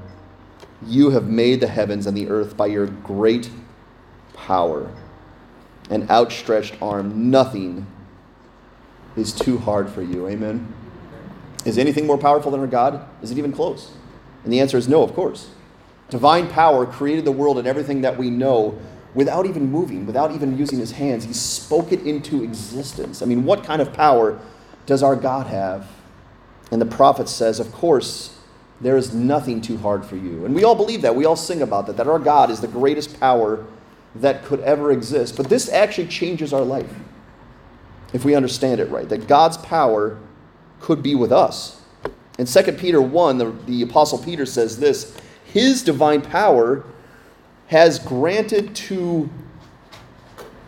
you 0.86 1.10
have 1.10 1.28
made 1.28 1.60
the 1.60 1.66
heavens 1.66 2.06
and 2.06 2.16
the 2.16 2.28
earth 2.28 2.56
by 2.56 2.66
your 2.66 2.86
great 2.86 3.50
power 4.32 4.90
and 5.90 6.08
outstretched 6.10 6.80
arm. 6.80 7.30
Nothing 7.30 7.86
is 9.16 9.32
too 9.32 9.58
hard 9.58 9.90
for 9.90 10.02
you. 10.02 10.28
Amen. 10.28 10.72
Is 11.64 11.78
anything 11.78 12.06
more 12.06 12.18
powerful 12.18 12.50
than 12.50 12.60
our 12.60 12.66
God? 12.66 13.06
Is 13.22 13.30
it 13.30 13.38
even 13.38 13.52
close? 13.52 13.92
And 14.44 14.52
the 14.52 14.60
answer 14.60 14.76
is 14.76 14.88
no, 14.88 15.02
of 15.02 15.14
course. 15.14 15.50
Divine 16.10 16.48
power 16.48 16.84
created 16.84 17.24
the 17.24 17.32
world 17.32 17.58
and 17.58 17.66
everything 17.66 18.02
that 18.02 18.18
we 18.18 18.30
know 18.30 18.78
without 19.14 19.46
even 19.46 19.70
moving, 19.70 20.06
without 20.06 20.32
even 20.32 20.58
using 20.58 20.78
his 20.78 20.92
hands. 20.92 21.24
He 21.24 21.32
spoke 21.32 21.92
it 21.92 22.00
into 22.02 22.42
existence. 22.42 23.22
I 23.22 23.26
mean, 23.26 23.44
what 23.44 23.64
kind 23.64 23.80
of 23.80 23.92
power 23.92 24.38
does 24.86 25.02
our 25.02 25.16
God 25.16 25.46
have? 25.46 25.88
And 26.70 26.80
the 26.80 26.86
prophet 26.86 27.28
says, 27.28 27.60
Of 27.60 27.72
course, 27.72 28.38
there 28.80 28.96
is 28.96 29.14
nothing 29.14 29.60
too 29.60 29.76
hard 29.78 30.04
for 30.04 30.16
you. 30.16 30.44
And 30.44 30.54
we 30.54 30.64
all 30.64 30.74
believe 30.74 31.02
that. 31.02 31.14
We 31.14 31.24
all 31.24 31.36
sing 31.36 31.62
about 31.62 31.86
that, 31.86 31.96
that 31.98 32.08
our 32.08 32.18
God 32.18 32.50
is 32.50 32.60
the 32.60 32.68
greatest 32.68 33.18
power 33.20 33.64
that 34.16 34.44
could 34.44 34.60
ever 34.60 34.90
exist. 34.90 35.36
But 35.36 35.48
this 35.48 35.68
actually 35.70 36.08
changes 36.08 36.52
our 36.52 36.62
life. 36.62 36.92
If 38.12 38.24
we 38.24 38.34
understand 38.34 38.80
it 38.80 38.90
right, 38.90 39.08
that 39.08 39.26
God's 39.26 39.56
power 39.58 40.18
could 40.80 41.02
be 41.02 41.14
with 41.14 41.32
us. 41.32 41.80
In 42.38 42.46
2 42.46 42.72
Peter 42.72 43.00
1, 43.00 43.38
the, 43.38 43.50
the 43.66 43.82
Apostle 43.82 44.18
Peter 44.18 44.46
says 44.46 44.78
this 44.78 45.16
His 45.44 45.82
divine 45.82 46.22
power 46.22 46.84
has 47.68 47.98
granted 47.98 48.74
to 48.74 49.30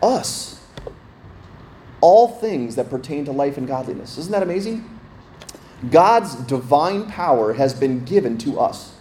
us 0.01 0.59
all 2.01 2.27
things 2.27 2.75
that 2.75 2.89
pertain 2.89 3.25
to 3.25 3.31
life 3.31 3.57
and 3.57 3.67
godliness. 3.67 4.17
Isn't 4.17 4.31
that 4.31 4.43
amazing? 4.43 4.89
God's 5.91 6.35
divine 6.35 7.07
power 7.07 7.53
has 7.53 7.73
been 7.73 8.05
given 8.05 8.37
to 8.39 8.59
us 8.59 8.95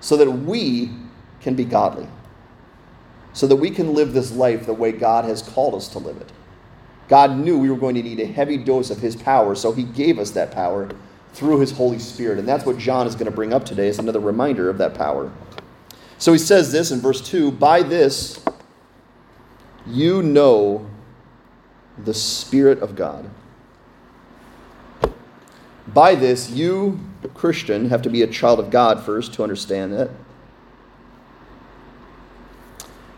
so 0.00 0.16
that 0.16 0.30
we 0.30 0.90
can 1.40 1.54
be 1.54 1.64
godly, 1.64 2.08
so 3.32 3.46
that 3.46 3.56
we 3.56 3.70
can 3.70 3.94
live 3.94 4.12
this 4.12 4.32
life 4.32 4.66
the 4.66 4.74
way 4.74 4.92
God 4.92 5.24
has 5.24 5.42
called 5.42 5.74
us 5.74 5.88
to 5.88 5.98
live 5.98 6.16
it. 6.18 6.32
God 7.08 7.36
knew 7.36 7.58
we 7.58 7.70
were 7.70 7.76
going 7.76 7.94
to 7.94 8.02
need 8.02 8.20
a 8.20 8.26
heavy 8.26 8.56
dose 8.56 8.90
of 8.90 8.98
His 8.98 9.16
power, 9.16 9.54
so 9.54 9.72
He 9.72 9.84
gave 9.84 10.18
us 10.18 10.30
that 10.32 10.50
power 10.50 10.90
through 11.32 11.60
His 11.60 11.72
Holy 11.72 11.98
Spirit. 11.98 12.38
And 12.38 12.48
that's 12.48 12.64
what 12.64 12.78
John 12.78 13.06
is 13.06 13.14
going 13.14 13.26
to 13.26 13.30
bring 13.30 13.52
up 13.52 13.64
today 13.64 13.88
as 13.88 13.98
another 13.98 14.20
reminder 14.20 14.68
of 14.68 14.78
that 14.78 14.94
power. 14.94 15.30
So 16.18 16.32
he 16.32 16.38
says 16.38 16.72
this 16.72 16.90
in 16.90 17.00
verse 17.00 17.20
2 17.20 17.52
By 17.52 17.82
this 17.82 18.42
you 19.86 20.22
know 20.22 20.86
the 21.98 22.14
Spirit 22.14 22.80
of 22.80 22.96
God. 22.96 23.30
By 25.86 26.16
this, 26.16 26.50
you, 26.50 26.98
Christian, 27.34 27.88
have 27.88 28.02
to 28.02 28.10
be 28.10 28.22
a 28.22 28.26
child 28.26 28.58
of 28.58 28.70
God 28.70 29.04
first 29.04 29.32
to 29.34 29.42
understand 29.42 29.92
that. 29.92 30.10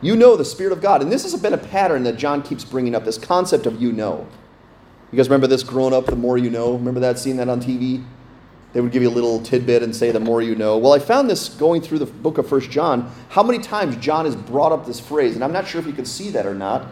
You 0.01 0.15
know 0.15 0.37
the 0.37 0.45
Spirit 0.45 0.73
of 0.73 0.81
God. 0.81 1.03
And 1.03 1.11
this 1.11 1.25
has 1.25 1.41
been 1.41 1.55
a 1.55 1.59
pattern 1.59 2.05
that 2.05 2.17
John 2.17 2.43
keeps 2.43 2.65
bringing 2.65 2.95
up 2.95 3.05
this 3.05 3.19
concept 3.19 3.67
of 3.67 3.81
you 3.81 3.93
know. 3.93 4.27
You 5.11 5.17
guys 5.17 5.29
remember 5.29 5.47
this 5.47 5.63
growing 5.63 5.95
up, 5.95 6.07
the 6.07 6.17
more 6.17 6.39
you 6.39 6.51
know? 6.51 6.75
Remember 6.75 7.01
that, 7.01 7.19
seeing 7.19 7.37
that 7.39 7.49
on 7.49 7.61
TV? 7.61 8.05
They 8.75 8.81
would 8.81 8.93
give 8.93 9.03
you 9.03 9.09
a 9.09 9.11
little 9.11 9.41
tidbit 9.41 9.83
and 9.83 9.97
say, 9.97 10.13
the 10.13 10.21
more 10.21 10.43
you 10.43 10.55
know. 10.55 10.77
Well, 10.77 10.93
I 10.93 10.99
found 10.99 11.29
this 11.31 11.49
going 11.49 11.81
through 11.81 12.01
the 12.01 12.07
book 12.07 12.39
of 12.39 12.47
First 12.47 12.71
John, 12.71 13.11
how 13.31 13.43
many 13.43 13.59
times 13.59 13.97
John 13.97 14.27
has 14.27 14.37
brought 14.37 14.73
up 14.73 14.87
this 14.87 15.01
phrase. 15.01 15.35
And 15.35 15.43
I'm 15.43 15.53
not 15.53 15.67
sure 15.67 15.81
if 15.81 15.87
you 15.87 15.95
can 15.95 16.05
see 16.05 16.31
that 16.31 16.47
or 16.47 16.55
not, 16.55 16.87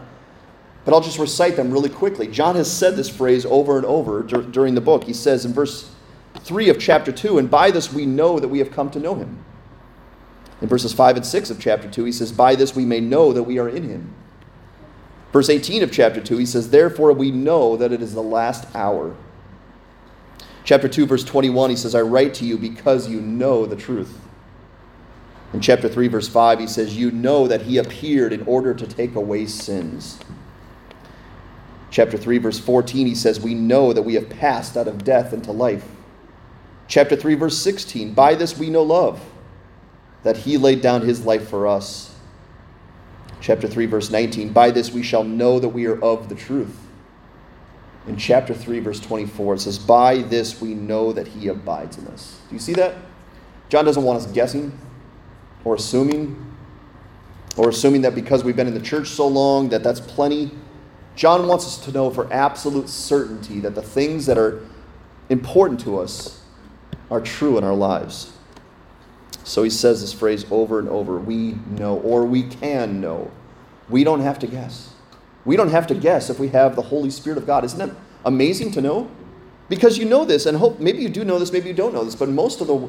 but 0.85 0.95
I'll 0.95 1.03
just 1.03 1.19
recite 1.19 1.57
them 1.57 1.71
really 1.71 1.91
quickly. 1.91 2.27
John 2.27 2.57
has 2.57 2.73
said 2.73 2.97
this 2.97 3.11
phrase 3.11 3.45
over 3.45 3.77
and 3.77 3.85
over 3.85 4.23
dur- 4.23 4.43
during 4.43 4.75
the 4.75 4.81
book. 4.81 5.05
He 5.05 5.13
says 5.13 5.45
in 5.45 5.53
verse 5.53 5.91
3 6.41 6.71
of 6.71 6.79
chapter 6.79 7.13
2, 7.13 7.39
and 7.39 7.51
by 7.51 7.71
this 7.71 7.93
we 7.93 8.07
know 8.07 8.41
that 8.41 8.49
we 8.49 8.59
have 8.61 8.71
come 8.71 8.91
to 8.91 8.99
know 8.99 9.15
him. 9.15 9.45
In 10.67 10.69
verses 10.69 10.93
5 10.93 11.19
and 11.19 11.25
6 11.25 11.51
of 11.51 11.61
chapter 11.61 11.89
2, 11.89 12.03
he 12.07 12.11
says, 12.11 12.33
By 12.33 12.57
this 12.57 12.75
we 12.75 12.85
may 12.85 12.99
know 12.99 13.33
that 13.33 13.45
we 13.45 13.61
are 13.61 13.69
in 13.69 13.89
him. 13.89 14.13
Verse 15.33 15.49
18 15.49 15.85
of 15.85 15.93
chapter 15.93 16.21
2, 16.21 16.39
he 16.39 16.45
says, 16.45 16.71
Therefore 16.71 17.13
we 17.13 17.31
know 17.31 17.77
that 17.77 17.93
it 17.93 18.03
is 18.03 18.15
the 18.15 18.21
last 18.21 18.67
hour. 18.75 19.15
Chapter 20.65 20.89
2, 20.89 21.07
verse 21.07 21.23
21, 21.23 21.71
he 21.71 21.77
says, 21.77 21.95
I 21.95 22.01
write 22.01 22.35
to 22.35 22.45
you 22.45 22.59
because 22.59 23.09
you 23.09 23.21
know 23.21 23.65
the 23.65 23.77
truth. 23.77 24.19
In 25.53 25.61
chapter 25.61 25.89
3, 25.89 26.09
verse 26.09 26.27
5, 26.27 26.59
he 26.59 26.67
says, 26.67 26.97
You 26.97 27.13
know 27.13 27.47
that 27.47 27.63
he 27.63 27.79
appeared 27.79 28.33
in 28.33 28.43
order 28.43 28.75
to 28.75 28.89
take 28.89 29.15
away 29.15 29.47
sins. 29.47 30.19
Chapter 31.93 32.19
3, 32.19 32.39
verse 32.39 32.59
14, 32.59 33.07
he 33.07 33.15
says, 33.15 33.39
We 33.39 33.55
know 33.55 33.93
that 33.93 34.03
we 34.03 34.15
have 34.15 34.29
passed 34.29 34.77
out 34.77 34.89
of 34.89 35.05
death 35.05 35.33
into 35.33 35.53
life. 35.53 35.87
Chapter 36.89 37.15
3, 37.15 37.37
verse 37.37 37.57
16, 37.57 38.15
By 38.15 38.35
this 38.35 38.59
we 38.59 38.69
know 38.69 38.83
love, 38.83 39.23
that 40.27 40.37
he 40.37 40.59
laid 40.59 40.83
down 40.83 41.01
his 41.01 41.25
life 41.25 41.49
for 41.49 41.67
us. 41.67 42.15
Chapter 43.41 43.67
3, 43.67 43.87
verse 43.87 44.11
19, 44.11 44.53
By 44.53 44.71
this 44.71 44.93
we 44.93 45.03
shall 45.03 45.25
know 45.25 45.59
that 45.59 45.69
we 45.71 45.87
are 45.87 46.01
of 46.03 46.29
the 46.29 46.35
truth 46.35 46.77
in 48.07 48.17
chapter 48.17 48.55
3, 48.55 48.79
verse 48.81 49.01
24, 49.01 49.55
it 49.55 49.61
says, 49.61 49.79
By 49.79 50.19
this 50.19 50.61
we 50.61 50.75
know 50.75 51.13
that 51.13 51.27
he 51.27 51.49
abides 51.49 51.99
in 51.99 52.07
us. 52.09 52.39
Do 52.49 52.55
you 52.55 52.61
see 52.61 52.73
that? 52.75 52.95
John 53.69 53.85
doesn't 53.85 54.03
want 54.03 54.21
us 54.21 54.27
guessing 54.27 54.79
or 55.65 55.75
assuming 55.75 56.43
or 57.57 57.71
assuming 57.71 58.03
that 58.03 58.15
because 58.15 58.45
we've 58.45 58.55
been 58.55 58.69
in 58.69 58.75
the 58.75 58.81
church 58.81 59.09
so 59.09 59.27
long 59.27 59.71
that 59.71 59.83
that's 59.83 59.99
plenty. 59.99 60.53
John 61.17 61.49
wants 61.49 61.67
us 61.67 61.79
to 61.87 61.93
know 61.93 62.11
for 62.11 62.33
absolute 62.33 62.89
certainty 62.89 63.59
that 63.61 63.75
the 63.75 63.83
things 63.83 64.27
that 64.27 64.39
are 64.39 64.65
important 65.31 65.81
to 65.81 65.99
us 65.99 66.43
are 67.11 67.21
true 67.21 67.59
in 67.59 67.65
our 67.65 67.75
lives. 67.75 68.36
So 69.47 69.63
he 69.63 69.71
says 69.71 70.01
this 70.01 70.13
phrase 70.13 70.45
over 70.51 70.81
and 70.81 70.89
over 70.89 71.19
we 71.19 71.55
know, 71.71 72.01
or 72.01 72.25
we 72.27 72.43
can 72.43 73.01
know. 73.01 73.31
We 73.89 74.03
don't 74.03 74.21
have 74.21 74.41
to 74.41 74.49
guess. 74.49 74.93
We 75.45 75.55
don't 75.55 75.69
have 75.69 75.87
to 75.87 75.95
guess 75.95 76.29
if 76.29 76.41
we 76.41 76.49
have 76.49 76.75
the 76.75 76.83
Holy 76.83 77.11
Spirit 77.11 77.39
of 77.39 77.47
God. 77.47 77.65
Isn't 77.65 77.79
that 77.79 77.97
amazing 78.25 78.73
to 78.73 78.81
know? 78.81 79.09
Because 79.69 79.99
you 79.99 80.05
know 80.05 80.25
this, 80.25 80.47
and 80.47 80.59
hope 80.59 80.81
maybe 80.81 80.99
you 80.99 81.09
do 81.09 81.25
know 81.25 81.39
this, 81.39 81.53
maybe 81.53 81.69
you 81.69 81.75
don't 81.75 81.95
know 81.95 82.03
this, 82.03 82.17
but 82.17 82.29
most 82.29 82.61
of 82.61 82.67
the 82.67 82.89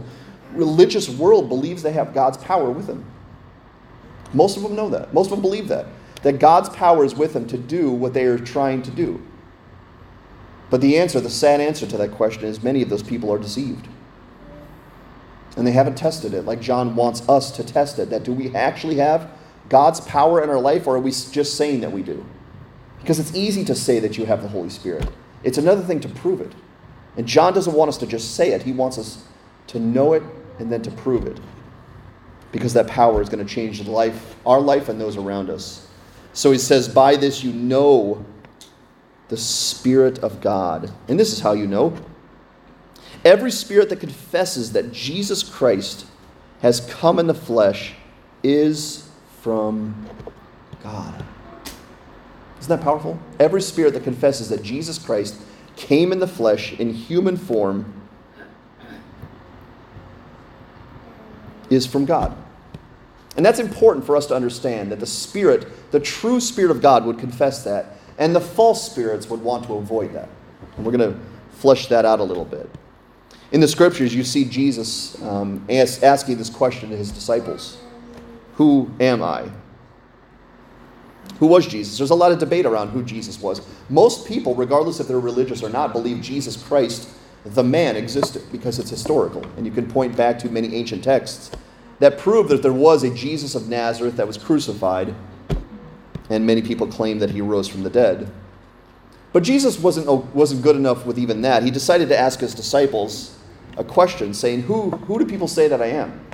religious 0.54 1.08
world 1.08 1.48
believes 1.48 1.84
they 1.84 1.92
have 1.92 2.16
God's 2.16 2.38
power 2.38 2.72
with 2.72 2.88
them. 2.88 3.06
Most 4.34 4.58
of 4.58 4.64
them 4.64 4.76
know 4.76 4.90
that. 4.90 5.14
Most 5.14 5.28
of 5.28 5.32
them 5.32 5.42
believe 5.42 5.68
that. 5.68 5.86
That 6.24 6.40
God's 6.40 6.70
power 6.70 7.06
is 7.06 7.14
with 7.14 7.34
them 7.34 7.46
to 7.50 7.58
do 7.58 7.92
what 7.92 8.16
they 8.16 8.26
are 8.26 8.40
trying 8.40 8.82
to 8.82 8.92
do. 8.92 9.22
But 10.72 10.82
the 10.82 10.98
answer, 10.98 11.20
the 11.20 11.30
sad 11.30 11.62
answer 11.62 11.86
to 11.86 11.98
that 11.98 12.14
question 12.14 12.46
is 12.46 12.64
many 12.64 12.82
of 12.82 12.90
those 12.90 13.04
people 13.04 13.32
are 13.32 13.38
deceived. 13.38 13.88
And 15.58 15.66
they 15.66 15.72
haven't 15.72 15.96
tested 15.96 16.34
it 16.34 16.46
like 16.46 16.62
John 16.62 16.96
wants 16.96 17.28
us 17.28 17.52
to 17.52 17.64
test 17.64 17.98
it. 18.00 18.12
That 18.12 18.24
do 18.24 18.32
we 18.32 18.56
actually 18.56 18.96
have 18.96 19.30
God's 19.70 20.00
power 20.02 20.42
in 20.42 20.50
our 20.50 20.60
life, 20.60 20.88
or 20.88 20.96
are 20.96 21.00
we 21.00 21.12
just 21.12 21.58
saying 21.58 21.82
that 21.82 21.92
we 21.92 22.04
do? 22.04 22.26
Because 23.00 23.20
it's 23.20 23.36
easy 23.36 23.66
to 23.66 23.76
say 23.76 24.00
that 24.00 24.18
you 24.18 24.26
have 24.26 24.42
the 24.42 24.48
Holy 24.48 24.70
Spirit, 24.70 25.08
it's 25.44 25.58
another 25.58 25.82
thing 25.82 26.00
to 26.02 26.10
prove 26.10 26.42
it. 26.42 26.54
And 27.18 27.28
John 27.28 27.54
doesn't 27.54 27.74
want 27.74 27.90
us 27.90 27.98
to 27.98 28.08
just 28.08 28.36
say 28.36 28.52
it, 28.52 28.64
he 28.64 28.72
wants 28.72 28.98
us 28.98 29.24
to 29.68 29.80
know 29.80 30.14
it 30.14 30.24
and 30.60 30.72
then 30.72 30.82
to 30.84 30.92
prove 30.92 31.26
it. 31.26 31.40
Because 32.52 32.74
that 32.74 32.88
power 32.88 33.22
is 33.22 33.28
going 33.28 33.46
to 33.46 33.54
change 33.54 33.86
life, 33.88 34.36
our 34.46 34.62
life 34.62 34.90
and 34.90 35.02
those 35.02 35.18
around 35.18 35.50
us. 35.50 35.88
So 36.34 36.52
he 36.52 36.58
says, 36.58 36.88
By 36.88 37.16
this 37.16 37.44
you 37.44 37.52
know 37.52 38.24
the 39.28 39.38
Spirit 39.38 40.20
of 40.20 40.40
God. 40.40 40.92
And 41.08 41.20
this 41.20 41.34
is 41.34 41.40
how 41.40 41.54
you 41.54 41.68
know. 41.68 41.98
Every 43.26 43.52
spirit 43.52 43.90
that 43.90 44.00
confesses 44.00 44.74
that 44.74 44.92
Jesus 44.92 45.44
Christ 45.44 46.06
has 46.62 46.82
come 46.82 47.20
in 47.20 47.28
the 47.28 47.34
flesh 47.34 47.94
is 48.44 49.10
from 49.42 50.08
God. 50.84 51.24
Isn't 52.60 52.70
that 52.70 52.82
powerful? 52.82 53.20
Every 53.40 53.62
spirit 53.62 53.94
that 53.94 54.04
confesses 54.04 54.50
that 54.50 54.64
Jesus 54.64 54.98
Christ 54.98 55.40
came 55.76 56.12
in 56.12 56.20
the 56.20 56.28
flesh 56.28 56.74
in 56.80 56.94
human 56.94 57.38
form 57.38 57.94
is 61.70 61.86
from 61.86 62.06
God. 62.06 62.36
And 63.36 63.46
that's 63.46 63.60
important 63.60 64.06
for 64.06 64.18
us 64.18 64.26
to 64.28 64.36
understand 64.36 64.92
that 64.92 65.00
the 65.00 65.06
Spirit, 65.06 65.92
the 65.92 66.00
true 66.00 66.40
Spirit 66.40 66.72
of 66.72 66.82
God, 66.82 67.06
would 67.06 67.20
confess 67.20 67.64
that, 67.64 67.98
and 68.18 68.36
the 68.36 68.42
false 68.42 68.90
spirits 68.90 69.30
would 69.30 69.42
want 69.42 69.66
to 69.68 69.76
avoid 69.76 70.14
that. 70.14 70.28
And 70.76 70.86
we're 70.86 70.92
going 70.92 71.14
to 71.14 71.20
flesh 71.52 71.88
that 71.88 72.04
out 72.04 72.20
a 72.20 72.24
little 72.24 72.46
bit. 72.46 72.68
In 73.52 73.62
the 73.62 73.68
scriptures, 73.68 74.14
you 74.14 74.24
see 74.24 74.44
Jesus 74.44 75.22
um, 75.24 75.66
ask, 75.70 76.04
asking 76.04 76.38
this 76.38 76.50
question 76.50 76.90
to 76.90 76.98
his 76.98 77.12
disciples 77.12 77.78
Who 78.56 78.92
am 79.00 79.24
I? 79.24 79.50
Who 81.40 81.48
was 81.48 81.68
Jesus? 81.68 81.98
There's 81.98 82.10
a 82.10 82.16
lot 82.16 82.32
of 82.32 82.40
debate 82.40 82.66
around 82.66 82.90
who 82.90 83.04
Jesus 83.04 83.40
was. 83.40 83.62
Most 83.90 84.28
people, 84.28 84.56
regardless 84.56 85.00
if 85.00 85.08
they're 85.08 85.20
religious 85.20 85.62
or 85.62 85.70
not, 85.70 85.94
believe 85.94 86.22
Jesus 86.22 86.62
Christ, 86.62 87.10
the 87.46 87.64
man, 87.64 87.96
existed 87.96 88.42
because 88.52 88.80
it's 88.80 88.90
historical. 88.90 89.46
And 89.56 89.66
you 89.66 89.72
can 89.72 89.90
point 89.90 90.18
back 90.18 90.40
to 90.40 90.50
many 90.50 90.74
ancient 90.76 91.04
texts 91.04 91.52
that 92.00 92.18
prove 92.18 92.50
that 92.50 92.64
there 92.64 92.74
was 92.74 93.04
a 93.04 93.14
Jesus 93.14 93.56
of 93.56 93.70
Nazareth 93.70 94.18
that 94.18 94.28
was 94.28 94.38
crucified, 94.38 95.14
and 96.30 96.46
many 96.46 96.62
people 96.62 96.88
claim 96.88 97.20
that 97.20 97.30
he 97.30 97.42
rose 97.42 97.68
from 97.68 97.84
the 97.84 97.90
dead. 97.90 98.32
But 99.32 99.44
Jesus 99.44 99.80
wasn't, 99.80 100.08
wasn't 100.34 100.64
good 100.64 100.76
enough 100.76 101.06
with 101.06 101.20
even 101.20 101.42
that. 101.42 101.64
He 101.64 101.72
decided 101.72 102.10
to 102.10 102.18
ask 102.18 102.40
his 102.40 102.56
disciples 102.56 103.37
a 103.78 103.84
question 103.84 104.34
saying, 104.34 104.64
Who, 104.64 104.90
who 104.92 105.20
do 105.20 105.26
people 105.26 105.48
say 105.48 105.68
that 105.68 105.82
I 105.82 105.88
am? 105.88 106.28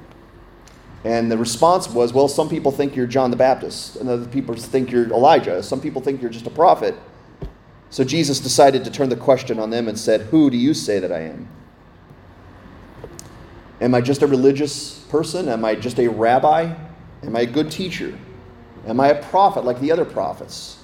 And 1.04 1.30
the 1.30 1.38
response 1.38 1.90
was, 1.90 2.14
well, 2.14 2.30
some 2.30 2.48
people 2.48 2.72
think 2.72 2.96
you're 2.96 3.08
John 3.08 3.30
the 3.30 3.36
Baptist, 3.38 3.98
and 3.98 4.10
other 4.10 4.26
people 4.26 4.56
think 4.56 4.90
you're 4.90 5.08
Elijah. 5.12 5.62
Some 5.62 5.82
people 5.82 6.02
think 6.02 6.22
you're 6.22 6.32
just 6.32 6.48
a 6.48 6.52
prophet. 6.52 6.96
So 7.90 8.04
Jesus 8.04 8.40
decided 8.40 8.86
to 8.86 8.92
turn 8.92 9.10
the 9.10 9.18
question 9.18 9.60
on 9.60 9.70
them 9.70 9.88
and 9.88 10.00
said, 10.00 10.22
Who 10.22 10.50
do 10.50 10.58
you 10.58 10.74
say 10.74 11.00
that 11.00 11.12
I 11.12 11.20
am? 11.20 11.48
Am 13.82 13.94
I 13.94 14.02
just 14.02 14.22
a 14.22 14.28
religious 14.28 15.00
person? 15.10 15.50
Am 15.50 15.66
I 15.66 15.76
just 15.76 16.00
a 16.00 16.08
rabbi? 16.08 16.74
Am 17.22 17.36
I 17.36 17.42
a 17.42 17.46
good 17.46 17.70
teacher? 17.70 18.18
Am 18.88 19.00
I 19.00 19.10
a 19.10 19.22
prophet 19.22 19.66
like 19.66 19.80
the 19.82 19.92
other 19.92 20.06
prophets? 20.06 20.78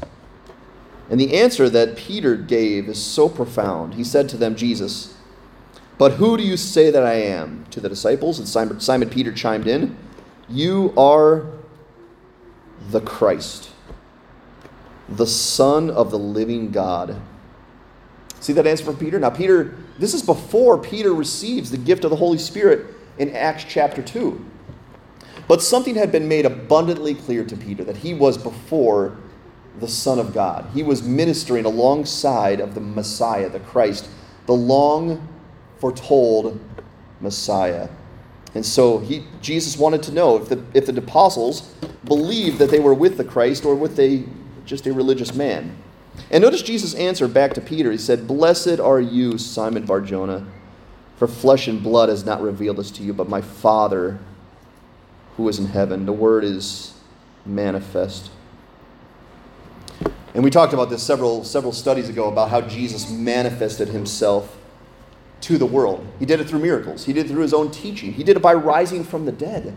And 1.09 1.19
the 1.19 1.39
answer 1.39 1.69
that 1.69 1.95
Peter 1.95 2.35
gave 2.35 2.89
is 2.89 3.03
so 3.03 3.29
profound. 3.29 3.95
He 3.95 4.03
said 4.03 4.29
to 4.29 4.37
them, 4.37 4.55
Jesus, 4.55 5.15
But 5.99 6.13
who 6.13 6.37
do 6.37 6.43
you 6.43 6.55
say 6.55 6.89
that 6.91 7.03
I 7.03 7.15
am? 7.15 7.65
To 7.71 7.81
the 7.81 7.89
disciples, 7.89 8.39
and 8.39 8.47
Simon, 8.47 9.09
Peter 9.09 9.33
chimed 9.33 9.67
in. 9.67 9.97
You 10.47 10.93
are 10.97 11.45
the 12.89 13.01
Christ, 13.01 13.69
the 15.09 15.27
Son 15.27 15.89
of 15.89 16.09
the 16.09 16.17
living 16.17 16.71
God. 16.71 17.21
See 18.39 18.53
that 18.53 18.65
answer 18.65 18.85
from 18.85 18.95
Peter? 18.95 19.19
Now, 19.19 19.29
Peter, 19.29 19.75
this 19.99 20.13
is 20.13 20.23
before 20.23 20.77
Peter 20.77 21.13
receives 21.13 21.69
the 21.69 21.77
gift 21.77 22.05
of 22.05 22.11
the 22.11 22.15
Holy 22.15 22.37
Spirit 22.37 22.87
in 23.17 23.35
Acts 23.35 23.65
chapter 23.67 24.01
2. 24.01 24.43
But 25.49 25.61
something 25.61 25.95
had 25.95 26.13
been 26.13 26.29
made 26.29 26.45
abundantly 26.45 27.13
clear 27.13 27.43
to 27.43 27.57
Peter 27.57 27.83
that 27.83 27.97
he 27.97 28.13
was 28.13 28.37
before 28.37 29.17
the 29.81 29.87
Son 29.89 30.17
of 30.17 30.33
God. 30.33 30.69
He 30.73 30.81
was 30.81 31.03
ministering 31.03 31.65
alongside 31.65 32.61
of 32.61 32.73
the 32.73 32.81
Messiah, 32.81 33.49
the 33.49 33.59
Christ, 33.59 34.07
the 34.45 34.53
long 34.53 35.27
foretold 35.79 36.59
Messiah. 37.21 37.89
And 38.55 38.65
so 38.65 38.99
he, 38.99 39.25
Jesus 39.41 39.77
wanted 39.77 40.03
to 40.03 40.11
know 40.11 40.37
if 40.37 40.49
the, 40.49 40.63
if 40.73 40.85
the 40.85 40.97
apostles 40.97 41.61
believed 42.05 42.57
that 42.59 42.71
they 42.71 42.79
were 42.79 42.93
with 42.93 43.17
the 43.17 43.23
Christ 43.23 43.65
or 43.65 43.75
with 43.75 43.99
a, 43.99 44.23
just 44.65 44.87
a 44.87 44.93
religious 44.93 45.33
man. 45.33 45.75
And 46.31 46.41
notice 46.41 46.61
Jesus' 46.61 46.95
answer 46.95 47.27
back 47.27 47.53
to 47.53 47.61
Peter. 47.61 47.91
He 47.91 47.97
said, 47.97 48.27
Blessed 48.27 48.79
are 48.79 48.99
you, 48.99 49.37
Simon 49.37 49.85
Barjona, 49.85 50.45
for 51.17 51.27
flesh 51.27 51.67
and 51.67 51.81
blood 51.81 52.09
has 52.09 52.25
not 52.25 52.41
revealed 52.41 52.77
this 52.77 52.91
to 52.91 53.03
you, 53.03 53.13
but 53.13 53.29
my 53.29 53.41
Father 53.41 54.19
who 55.39 55.47
is 55.47 55.57
in 55.57 55.67
heaven. 55.67 56.05
The 56.05 56.11
word 56.11 56.43
is 56.43 56.93
manifest. 57.45 58.29
And 60.33 60.43
we 60.43 60.49
talked 60.49 60.73
about 60.73 60.89
this 60.89 61.01
several, 61.01 61.45
several 61.45 61.71
studies 61.71 62.09
ago 62.09 62.27
about 62.27 62.49
how 62.49 62.59
Jesus 62.59 63.09
manifested 63.09 63.87
himself 63.87 64.58
to 65.41 65.57
the 65.57 65.65
world. 65.65 66.05
He 66.19 66.25
did 66.25 66.39
it 66.39 66.47
through 66.47 66.59
miracles, 66.59 67.05
he 67.05 67.13
did 67.13 67.25
it 67.25 67.29
through 67.29 67.41
his 67.41 67.53
own 67.53 67.71
teaching, 67.71 68.13
he 68.13 68.23
did 68.23 68.37
it 68.37 68.41
by 68.41 68.53
rising 68.53 69.03
from 69.03 69.25
the 69.25 69.31
dead. 69.31 69.75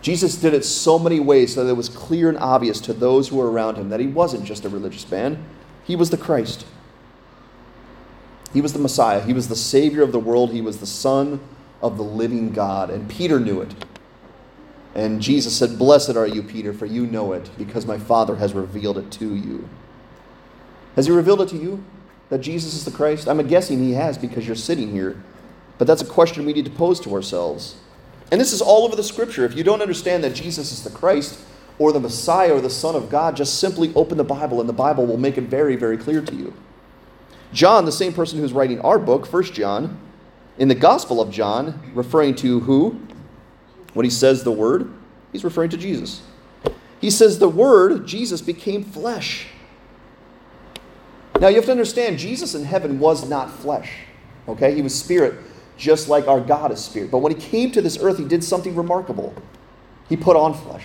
Jesus 0.00 0.34
did 0.34 0.52
it 0.52 0.64
so 0.64 0.98
many 0.98 1.20
ways 1.20 1.54
so 1.54 1.64
that 1.64 1.70
it 1.70 1.76
was 1.76 1.88
clear 1.88 2.28
and 2.28 2.38
obvious 2.38 2.80
to 2.80 2.92
those 2.92 3.28
who 3.28 3.36
were 3.36 3.50
around 3.50 3.76
him 3.76 3.88
that 3.90 4.00
he 4.00 4.08
wasn't 4.08 4.44
just 4.44 4.64
a 4.64 4.68
religious 4.68 5.08
man, 5.08 5.44
he 5.84 5.94
was 5.94 6.10
the 6.10 6.16
Christ. 6.16 6.66
He 8.52 8.60
was 8.60 8.72
the 8.72 8.78
Messiah. 8.78 9.22
He 9.22 9.32
was 9.32 9.48
the 9.48 9.56
Savior 9.56 10.02
of 10.02 10.12
the 10.12 10.18
world. 10.18 10.52
He 10.52 10.60
was 10.60 10.78
the 10.78 10.86
Son 10.86 11.40
of 11.80 11.96
the 11.96 12.02
living 12.02 12.52
God. 12.52 12.90
And 12.90 13.08
Peter 13.08 13.40
knew 13.40 13.60
it. 13.60 13.74
And 14.94 15.22
Jesus 15.22 15.56
said, 15.56 15.78
Blessed 15.78 16.16
are 16.16 16.26
you, 16.26 16.42
Peter, 16.42 16.72
for 16.72 16.84
you 16.84 17.06
know 17.06 17.32
it, 17.32 17.50
because 17.56 17.86
my 17.86 17.98
Father 17.98 18.36
has 18.36 18.52
revealed 18.52 18.98
it 18.98 19.10
to 19.12 19.34
you. 19.34 19.68
Has 20.96 21.06
he 21.06 21.12
revealed 21.12 21.40
it 21.40 21.48
to 21.48 21.56
you? 21.56 21.82
That 22.32 22.40
Jesus 22.40 22.72
is 22.72 22.86
the 22.86 22.90
Christ? 22.90 23.28
I'm 23.28 23.46
guessing 23.46 23.78
he 23.78 23.92
has 23.92 24.16
because 24.16 24.46
you're 24.46 24.56
sitting 24.56 24.90
here. 24.90 25.22
But 25.76 25.86
that's 25.86 26.00
a 26.00 26.06
question 26.06 26.46
we 26.46 26.54
need 26.54 26.64
to 26.64 26.70
pose 26.70 26.98
to 27.00 27.14
ourselves. 27.14 27.76
And 28.30 28.40
this 28.40 28.54
is 28.54 28.62
all 28.62 28.86
over 28.86 28.96
the 28.96 29.02
scripture. 29.02 29.44
If 29.44 29.54
you 29.54 29.62
don't 29.62 29.82
understand 29.82 30.24
that 30.24 30.32
Jesus 30.32 30.72
is 30.72 30.82
the 30.82 30.88
Christ 30.88 31.38
or 31.78 31.92
the 31.92 32.00
Messiah 32.00 32.54
or 32.54 32.62
the 32.62 32.70
Son 32.70 32.96
of 32.96 33.10
God, 33.10 33.36
just 33.36 33.60
simply 33.60 33.92
open 33.94 34.16
the 34.16 34.24
Bible 34.24 34.60
and 34.60 34.68
the 34.68 34.72
Bible 34.72 35.04
will 35.04 35.18
make 35.18 35.36
it 35.36 35.42
very, 35.42 35.76
very 35.76 35.98
clear 35.98 36.22
to 36.22 36.34
you. 36.34 36.54
John, 37.52 37.84
the 37.84 37.92
same 37.92 38.14
person 38.14 38.38
who's 38.38 38.54
writing 38.54 38.80
our 38.80 38.98
book, 38.98 39.26
First 39.26 39.52
John, 39.52 40.00
in 40.56 40.68
the 40.68 40.74
Gospel 40.74 41.20
of 41.20 41.30
John, 41.30 41.92
referring 41.92 42.34
to 42.36 42.60
who? 42.60 42.98
When 43.92 44.04
he 44.04 44.10
says 44.10 44.42
the 44.42 44.52
word, 44.52 44.90
he's 45.32 45.44
referring 45.44 45.68
to 45.68 45.76
Jesus. 45.76 46.22
He 46.98 47.10
says 47.10 47.38
the 47.38 47.50
word, 47.50 48.06
Jesus, 48.06 48.40
became 48.40 48.84
flesh. 48.84 49.48
Now 51.42 51.48
you 51.48 51.56
have 51.56 51.64
to 51.64 51.72
understand, 51.72 52.20
Jesus 52.20 52.54
in 52.54 52.64
heaven 52.64 53.00
was 53.00 53.28
not 53.28 53.50
flesh. 53.50 53.90
Okay? 54.46 54.76
He 54.76 54.80
was 54.80 54.96
spirit, 54.96 55.34
just 55.76 56.08
like 56.08 56.28
our 56.28 56.40
God 56.40 56.70
is 56.70 56.78
spirit. 56.78 57.10
But 57.10 57.18
when 57.18 57.34
he 57.34 57.40
came 57.40 57.72
to 57.72 57.82
this 57.82 57.98
earth, 58.00 58.16
he 58.16 58.24
did 58.24 58.44
something 58.44 58.76
remarkable. 58.76 59.34
He 60.08 60.16
put 60.16 60.36
on 60.36 60.54
flesh. 60.54 60.84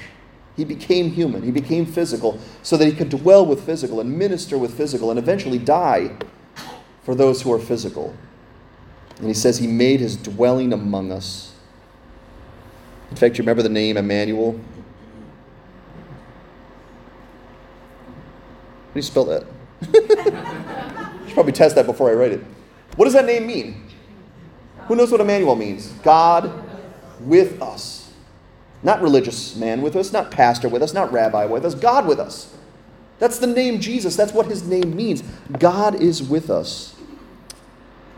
He 0.55 0.65
became 0.65 1.11
human. 1.11 1.43
He 1.43 1.51
became 1.51 1.85
physical 1.85 2.39
so 2.63 2.75
that 2.75 2.85
he 2.85 2.91
could 2.91 3.09
dwell 3.09 3.45
with 3.45 3.67
physical 3.67 3.99
and 3.99 4.17
minister 4.17 4.57
with 4.57 4.75
physical 4.75 5.11
and 5.11 5.19
eventually 5.19 5.59
die 5.59 6.17
for 7.03 7.13
those 7.13 7.43
who 7.43 7.53
are 7.53 7.59
physical. 7.59 8.15
And 9.19 9.27
he 9.27 9.35
says 9.35 9.59
he 9.59 9.67
made 9.67 9.99
his 9.99 10.17
dwelling 10.17 10.73
among 10.73 11.11
us. 11.11 11.53
In 13.11 13.17
fact, 13.17 13.37
you 13.37 13.43
remember 13.43 13.61
the 13.61 13.70
name 13.70 13.96
Emmanuel? 13.96 14.53
How 18.87 18.93
do 18.93 18.96
you 18.96 19.01
spell 19.03 19.25
that? 19.25 19.43
Should 19.83 21.33
probably 21.33 21.51
test 21.51 21.75
that 21.75 21.85
before 21.85 22.09
I 22.09 22.13
write 22.13 22.31
it. 22.31 22.44
What 22.96 23.05
does 23.05 23.13
that 23.13 23.25
name 23.25 23.46
mean? 23.46 23.83
Who 24.87 24.96
knows 24.96 25.11
what 25.11 25.22
Emmanuel 25.22 25.55
means? 25.55 25.87
God 26.03 26.51
with 27.22 27.61
us. 27.61 28.11
Not 28.83 29.01
religious 29.01 29.55
man 29.55 29.81
with 29.81 29.96
us, 29.96 30.13
not 30.13 30.31
pastor 30.31 30.70
with 30.70 30.81
us, 30.81 30.94
not 30.94 31.11
rabbi 31.11 31.46
with 31.46 31.66
us, 31.66 31.75
God 31.75 32.07
with 32.07 32.20
us. 32.20 32.55
That's 33.20 33.40
the 33.40 33.48
name 33.48 33.79
Jesus. 33.79 34.16
That's 34.16 34.33
what 34.33 34.46
his 34.46 34.68
name 34.68 34.96
means. 34.96 35.24
God 35.59 35.96
is 35.96 36.22
with 36.22 36.50
us. 36.50 36.96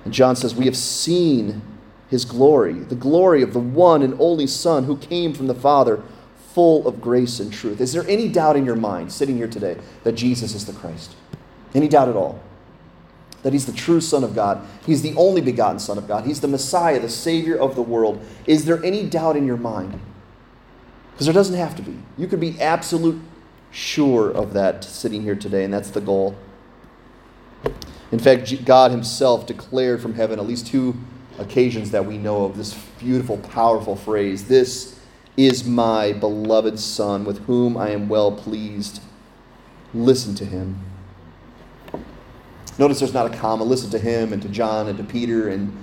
And 0.04 0.14
John 0.14 0.36
says, 0.36 0.56
We 0.56 0.66
have 0.66 0.76
seen 0.76 1.62
his 2.10 2.26
glory, 2.26 2.74
the 2.74 2.96
glory 2.96 3.42
of 3.42 3.54
the 3.54 3.60
one 3.60 4.02
and 4.02 4.16
only 4.20 4.48
Son 4.48 4.84
who 4.84 4.98
came 4.98 5.34
from 5.34 5.48
the 5.48 5.56
Father, 5.56 6.02
full 6.54 6.88
of 6.88 7.00
grace 7.00 7.40
and 7.40 7.54
truth. 7.54 7.80
Is 7.80 7.94
there 7.94 8.08
any 8.08 8.28
doubt 8.28 8.58
in 8.58 8.66
your 8.66 8.76
mind, 8.76 9.12
sitting 9.12 9.38
here 9.38 9.48
today, 9.48 9.78
that 10.04 10.14
Jesus 10.14 10.54
is 10.54 10.66
the 10.66 10.74
Christ? 10.74 11.16
Any 11.74 11.88
doubt 11.88 12.10
at 12.10 12.16
all? 12.16 12.40
That 13.44 13.54
he's 13.54 13.66
the 13.66 13.74
true 13.74 14.02
Son 14.02 14.24
of 14.24 14.36
God. 14.36 14.66
He's 14.86 15.02
the 15.02 15.16
only 15.16 15.42
begotten 15.42 15.80
Son 15.80 15.98
of 15.98 16.08
God. 16.08 16.26
He's 16.26 16.42
the 16.42 16.48
Messiah, 16.48 17.00
the 17.00 17.10
Savior 17.10 17.58
of 17.58 17.76
the 17.76 17.82
world. 17.82 18.22
Is 18.46 18.66
there 18.66 18.84
any 18.84 19.06
doubt 19.06 19.38
in 19.38 19.46
your 19.46 19.58
mind? 19.58 20.00
Because 21.12 21.26
there 21.26 21.34
doesn't 21.34 21.56
have 21.56 21.76
to 21.78 21.82
be. 21.82 21.98
You 22.18 22.28
could 22.28 22.40
be 22.40 22.60
absolute 22.60 23.22
sure 23.72 24.30
of 24.32 24.54
that 24.54 24.84
sitting 24.84 25.22
here 25.22 25.36
today, 25.36 25.64
and 25.64 25.74
that's 25.74 25.92
the 25.92 26.02
goal. 26.02 26.36
In 28.12 28.20
fact, 28.20 28.66
God 28.66 28.92
Himself 28.92 29.46
declared 29.46 30.02
from 30.02 30.16
heaven 30.16 30.40
at 30.40 30.48
least 30.48 30.68
two 30.68 30.96
occasions 31.38 31.92
that 31.92 32.06
we 32.06 32.18
know 32.18 32.46
of 32.46 32.58
this 32.58 32.74
beautiful, 33.00 33.38
powerful 33.38 33.96
phrase 33.96 34.48
This 34.48 35.00
is 35.38 35.64
my 35.64 36.12
beloved 36.12 36.80
Son, 36.80 37.24
with 37.24 37.46
whom 37.46 37.78
I 37.78 37.92
am 37.92 38.10
well 38.10 38.32
pleased. 38.32 39.02
Listen 39.94 40.36
to 40.36 40.46
Him. 40.46 40.89
Notice 42.80 43.00
there's 43.00 43.14
not 43.14 43.32
a 43.32 43.38
comma. 43.38 43.66
Listen 43.66 43.92
to 43.92 44.00
Him 44.00 44.32
and 44.32 44.42
to 44.42 44.48
John 44.48 44.88
and 44.88 44.98
to 44.98 45.04
Peter 45.04 45.50
and 45.50 45.78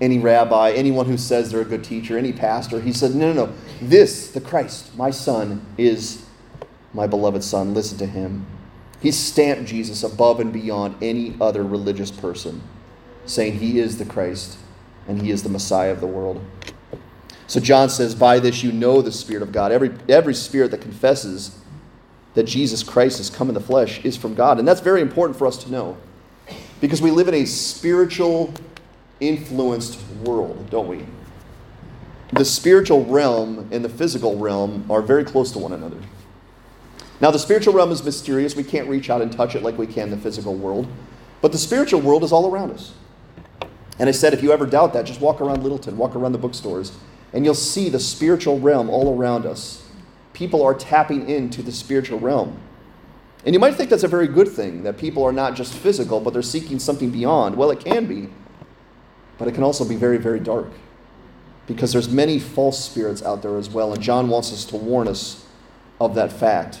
any 0.00 0.18
rabbi, 0.18 0.72
anyone 0.72 1.06
who 1.06 1.16
says 1.16 1.50
they're 1.50 1.60
a 1.60 1.64
good 1.64 1.84
teacher, 1.84 2.18
any 2.18 2.32
pastor. 2.32 2.80
He 2.80 2.92
said, 2.92 3.14
No, 3.14 3.32
no, 3.32 3.46
no. 3.46 3.52
This, 3.80 4.32
the 4.32 4.40
Christ, 4.40 4.96
my 4.96 5.10
Son, 5.10 5.64
is 5.78 6.26
my 6.92 7.06
beloved 7.06 7.44
Son. 7.44 7.72
Listen 7.72 7.98
to 7.98 8.06
Him. 8.06 8.46
He 9.00 9.12
stamped 9.12 9.66
Jesus 9.66 10.02
above 10.02 10.40
and 10.40 10.52
beyond 10.52 10.96
any 11.00 11.36
other 11.40 11.62
religious 11.62 12.10
person, 12.10 12.62
saying 13.26 13.58
he 13.58 13.78
is 13.78 13.96
the 13.96 14.04
Christ 14.04 14.58
and 15.08 15.22
he 15.22 15.30
is 15.30 15.42
the 15.42 15.48
Messiah 15.48 15.92
of 15.92 16.00
the 16.00 16.06
world. 16.06 16.44
So 17.46 17.60
John 17.60 17.88
says, 17.88 18.14
By 18.14 18.40
this 18.40 18.64
you 18.64 18.72
know 18.72 19.02
the 19.02 19.12
Spirit 19.12 19.42
of 19.42 19.52
God. 19.52 19.70
Every, 19.70 19.92
every 20.08 20.34
spirit 20.34 20.72
that 20.72 20.80
confesses 20.80 21.56
that 22.34 22.44
Jesus 22.44 22.82
Christ 22.82 23.18
has 23.18 23.30
come 23.30 23.48
in 23.48 23.54
the 23.54 23.60
flesh 23.60 24.04
is 24.04 24.16
from 24.16 24.34
God. 24.34 24.58
And 24.58 24.66
that's 24.66 24.80
very 24.80 25.00
important 25.00 25.38
for 25.38 25.46
us 25.46 25.56
to 25.64 25.70
know 25.70 25.96
because 26.80 27.02
we 27.02 27.10
live 27.10 27.28
in 27.28 27.34
a 27.34 27.44
spiritual 27.44 28.52
influenced 29.20 30.00
world, 30.24 30.70
don't 30.70 30.88
we? 30.88 31.04
The 32.32 32.44
spiritual 32.44 33.04
realm 33.04 33.68
and 33.70 33.84
the 33.84 33.88
physical 33.88 34.38
realm 34.38 34.86
are 34.90 35.02
very 35.02 35.24
close 35.24 35.50
to 35.52 35.58
one 35.58 35.72
another. 35.72 35.98
Now, 37.20 37.30
the 37.30 37.38
spiritual 37.38 37.74
realm 37.74 37.90
is 37.90 38.02
mysterious. 38.02 38.56
We 38.56 38.64
can't 38.64 38.88
reach 38.88 39.10
out 39.10 39.20
and 39.20 39.30
touch 39.30 39.54
it 39.54 39.62
like 39.62 39.76
we 39.76 39.86
can 39.86 40.10
the 40.10 40.16
physical 40.16 40.54
world. 40.54 40.86
But 41.42 41.52
the 41.52 41.58
spiritual 41.58 42.00
world 42.00 42.24
is 42.24 42.32
all 42.32 42.50
around 42.50 42.70
us. 42.70 42.92
And 43.98 44.08
I 44.08 44.12
said, 44.12 44.32
if 44.32 44.42
you 44.42 44.52
ever 44.52 44.64
doubt 44.64 44.94
that, 44.94 45.04
just 45.04 45.20
walk 45.20 45.42
around 45.42 45.62
Littleton, 45.62 45.98
walk 45.98 46.16
around 46.16 46.32
the 46.32 46.38
bookstores, 46.38 46.92
and 47.34 47.44
you'll 47.44 47.54
see 47.54 47.90
the 47.90 48.00
spiritual 48.00 48.58
realm 48.58 48.88
all 48.88 49.14
around 49.14 49.44
us. 49.44 49.86
People 50.32 50.62
are 50.62 50.72
tapping 50.72 51.28
into 51.28 51.62
the 51.62 51.72
spiritual 51.72 52.18
realm. 52.18 52.58
And 53.44 53.54
you 53.54 53.58
might 53.58 53.74
think 53.74 53.88
that's 53.88 54.02
a 54.02 54.08
very 54.08 54.28
good 54.28 54.48
thing, 54.48 54.82
that 54.82 54.98
people 54.98 55.22
are 55.24 55.32
not 55.32 55.54
just 55.54 55.72
physical, 55.72 56.20
but 56.20 56.32
they're 56.32 56.42
seeking 56.42 56.78
something 56.78 57.10
beyond. 57.10 57.56
Well, 57.56 57.70
it 57.70 57.80
can 57.80 58.06
be, 58.06 58.28
but 59.38 59.48
it 59.48 59.54
can 59.54 59.62
also 59.62 59.84
be 59.84 59.96
very, 59.96 60.18
very 60.18 60.40
dark. 60.40 60.70
Because 61.66 61.92
there's 61.92 62.08
many 62.08 62.38
false 62.38 62.84
spirits 62.84 63.22
out 63.22 63.42
there 63.42 63.56
as 63.56 63.70
well, 63.70 63.94
and 63.94 64.02
John 64.02 64.28
wants 64.28 64.52
us 64.52 64.64
to 64.66 64.76
warn 64.76 65.08
us 65.08 65.46
of 66.00 66.14
that 66.16 66.32
fact. 66.32 66.80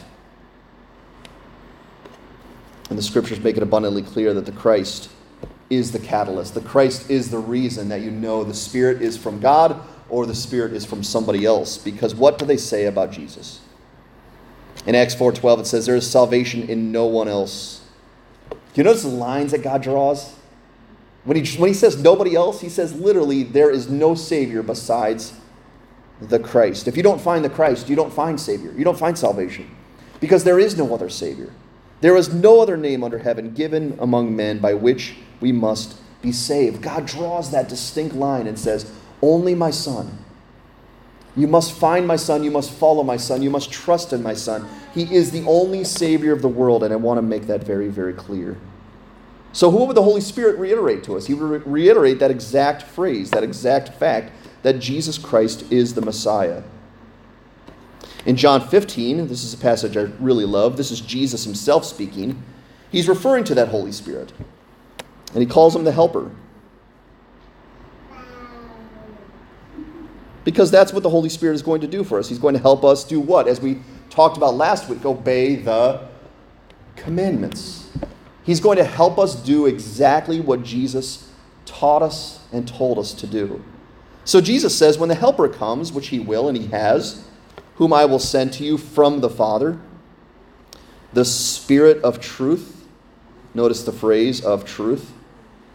And 2.90 2.98
the 2.98 3.02
scriptures 3.02 3.40
make 3.40 3.56
it 3.56 3.62
abundantly 3.62 4.02
clear 4.02 4.34
that 4.34 4.46
the 4.46 4.52
Christ 4.52 5.10
is 5.70 5.92
the 5.92 6.00
catalyst. 6.00 6.54
The 6.54 6.60
Christ 6.60 7.08
is 7.08 7.30
the 7.30 7.38
reason 7.38 7.88
that 7.88 8.00
you 8.00 8.10
know 8.10 8.42
the 8.42 8.52
Spirit 8.52 9.00
is 9.00 9.16
from 9.16 9.38
God 9.40 9.80
or 10.08 10.26
the 10.26 10.34
Spirit 10.34 10.72
is 10.72 10.84
from 10.84 11.04
somebody 11.04 11.46
else. 11.46 11.78
Because 11.78 12.14
what 12.14 12.38
do 12.38 12.44
they 12.44 12.56
say 12.56 12.86
about 12.86 13.12
Jesus? 13.12 13.60
In 14.86 14.94
Acts 14.94 15.14
4:12 15.14 15.60
it 15.60 15.66
says 15.66 15.86
there 15.86 15.96
is 15.96 16.08
salvation 16.08 16.68
in 16.68 16.92
no 16.92 17.06
one 17.06 17.28
else. 17.28 17.82
Do 18.50 18.56
you 18.74 18.84
notice 18.84 19.02
the 19.02 19.08
lines 19.08 19.52
that 19.52 19.62
God 19.62 19.82
draws? 19.82 20.34
When 21.24 21.36
he, 21.36 21.58
when 21.58 21.68
he 21.68 21.74
says 21.74 22.02
nobody 22.02 22.34
else, 22.34 22.60
he 22.60 22.68
says 22.68 22.94
literally 22.94 23.42
there 23.42 23.70
is 23.70 23.90
no 23.90 24.14
Savior 24.14 24.62
besides 24.62 25.34
the 26.20 26.38
Christ. 26.38 26.88
If 26.88 26.96
you 26.96 27.02
don't 27.02 27.20
find 27.20 27.44
the 27.44 27.50
Christ, 27.50 27.88
you 27.88 27.96
don't 27.96 28.12
find 28.12 28.40
Savior. 28.40 28.72
You 28.76 28.84
don't 28.84 28.98
find 28.98 29.18
salvation. 29.18 29.70
Because 30.18 30.44
there 30.44 30.58
is 30.58 30.76
no 30.76 30.94
other 30.94 31.08
Savior. 31.08 31.50
There 32.00 32.16
is 32.16 32.32
no 32.32 32.60
other 32.60 32.76
name 32.76 33.04
under 33.04 33.18
heaven 33.18 33.52
given 33.52 33.96
among 34.00 34.34
men 34.34 34.58
by 34.58 34.74
which 34.74 35.16
we 35.40 35.52
must 35.52 35.96
be 36.22 36.32
saved. 36.32 36.82
God 36.82 37.06
draws 37.06 37.50
that 37.50 37.68
distinct 37.68 38.14
line 38.14 38.46
and 38.46 38.58
says, 38.58 38.90
Only 39.22 39.54
my 39.54 39.70
Son. 39.70 40.18
You 41.40 41.46
must 41.46 41.72
find 41.72 42.06
my 42.06 42.16
Son. 42.16 42.44
You 42.44 42.50
must 42.50 42.70
follow 42.70 43.02
my 43.02 43.16
Son. 43.16 43.40
You 43.40 43.48
must 43.48 43.72
trust 43.72 44.12
in 44.12 44.22
my 44.22 44.34
Son. 44.34 44.68
He 44.92 45.14
is 45.14 45.30
the 45.30 45.42
only 45.46 45.84
Savior 45.84 46.34
of 46.34 46.42
the 46.42 46.48
world, 46.48 46.84
and 46.84 46.92
I 46.92 46.96
want 46.96 47.16
to 47.16 47.22
make 47.22 47.46
that 47.46 47.64
very, 47.64 47.88
very 47.88 48.12
clear. 48.12 48.58
So, 49.54 49.70
what 49.70 49.86
would 49.86 49.96
the 49.96 50.02
Holy 50.02 50.20
Spirit 50.20 50.58
reiterate 50.58 51.02
to 51.04 51.16
us? 51.16 51.26
He 51.26 51.32
would 51.32 51.66
reiterate 51.66 52.18
that 52.18 52.30
exact 52.30 52.82
phrase, 52.82 53.30
that 53.30 53.42
exact 53.42 53.88
fact 53.94 54.32
that 54.62 54.80
Jesus 54.80 55.16
Christ 55.16 55.64
is 55.72 55.94
the 55.94 56.02
Messiah. 56.02 56.62
In 58.26 58.36
John 58.36 58.68
15, 58.68 59.26
this 59.26 59.42
is 59.42 59.54
a 59.54 59.58
passage 59.58 59.96
I 59.96 60.02
really 60.20 60.44
love. 60.44 60.76
This 60.76 60.90
is 60.90 61.00
Jesus 61.00 61.44
himself 61.44 61.86
speaking. 61.86 62.42
He's 62.92 63.08
referring 63.08 63.44
to 63.44 63.54
that 63.54 63.68
Holy 63.68 63.92
Spirit, 63.92 64.34
and 65.32 65.42
he 65.42 65.46
calls 65.46 65.74
him 65.74 65.84
the 65.84 65.92
Helper. 65.92 66.30
Because 70.44 70.70
that's 70.70 70.92
what 70.92 71.02
the 71.02 71.10
Holy 71.10 71.28
Spirit 71.28 71.54
is 71.54 71.62
going 71.62 71.80
to 71.82 71.86
do 71.86 72.02
for 72.02 72.18
us. 72.18 72.28
He's 72.28 72.38
going 72.38 72.54
to 72.54 72.60
help 72.60 72.84
us 72.84 73.04
do 73.04 73.20
what? 73.20 73.46
As 73.46 73.60
we 73.60 73.80
talked 74.08 74.36
about 74.36 74.54
last 74.54 74.88
week, 74.88 75.04
obey 75.04 75.56
the 75.56 76.08
commandments. 76.96 77.88
He's 78.42 78.60
going 78.60 78.78
to 78.78 78.84
help 78.84 79.18
us 79.18 79.34
do 79.34 79.66
exactly 79.66 80.40
what 80.40 80.62
Jesus 80.62 81.30
taught 81.66 82.02
us 82.02 82.40
and 82.52 82.66
told 82.66 82.98
us 82.98 83.12
to 83.14 83.26
do. 83.26 83.62
So 84.24 84.40
Jesus 84.40 84.76
says, 84.76 84.98
when 84.98 85.08
the 85.08 85.14
Helper 85.14 85.48
comes, 85.48 85.92
which 85.92 86.08
he 86.08 86.18
will 86.18 86.48
and 86.48 86.56
he 86.56 86.66
has, 86.68 87.24
whom 87.76 87.92
I 87.92 88.04
will 88.04 88.18
send 88.18 88.52
to 88.54 88.64
you 88.64 88.76
from 88.76 89.20
the 89.20 89.30
Father, 89.30 89.78
the 91.12 91.24
Spirit 91.24 92.02
of 92.02 92.20
truth. 92.20 92.86
Notice 93.54 93.82
the 93.82 93.92
phrase 93.92 94.44
of 94.44 94.64
truth. 94.64 95.12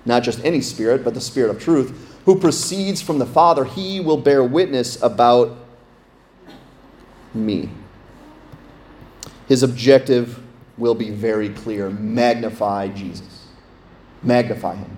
Not 0.06 0.24
just 0.24 0.44
any 0.46 0.62
Spirit, 0.62 1.04
but 1.04 1.14
the 1.14 1.22
Spirit 1.22 1.50
of 1.50 1.62
truth, 1.62 2.15
who 2.26 2.40
proceeds 2.40 3.02
from 3.02 3.20
the 3.20 3.26
Father, 3.26 3.66
he 3.66 4.00
will 4.00 4.18
bear 4.18 4.44
witness 4.44 5.02
about 5.02 5.58
me. 7.34 7.70
His 9.48 9.62
objective 9.64 10.42
will 10.78 10.96
be 10.96 11.12
very 11.12 11.50
clear 11.50 11.90
magnify 11.90 12.88
Jesus, 12.90 13.48
magnify 14.24 14.76
him. 14.76 14.98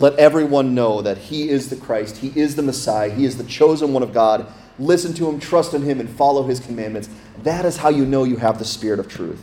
Let 0.00 0.14
everyone 0.18 0.74
know 0.74 1.02
that 1.02 1.18
he 1.18 1.50
is 1.50 1.68
the 1.68 1.76
Christ, 1.76 2.18
he 2.18 2.28
is 2.38 2.56
the 2.56 2.62
Messiah, 2.62 3.10
he 3.10 3.24
is 3.24 3.36
the 3.36 3.44
chosen 3.44 3.92
one 3.92 4.02
of 4.02 4.12
God. 4.12 4.46
Listen 4.78 5.12
to 5.14 5.28
him, 5.28 5.40
trust 5.40 5.74
in 5.74 5.82
him, 5.82 5.98
and 5.98 6.08
follow 6.08 6.44
his 6.44 6.60
commandments. 6.60 7.10
That 7.42 7.64
is 7.64 7.78
how 7.78 7.88
you 7.88 8.06
know 8.06 8.22
you 8.22 8.36
have 8.36 8.58
the 8.58 8.64
Spirit 8.64 9.00
of 9.00 9.08
truth. 9.08 9.42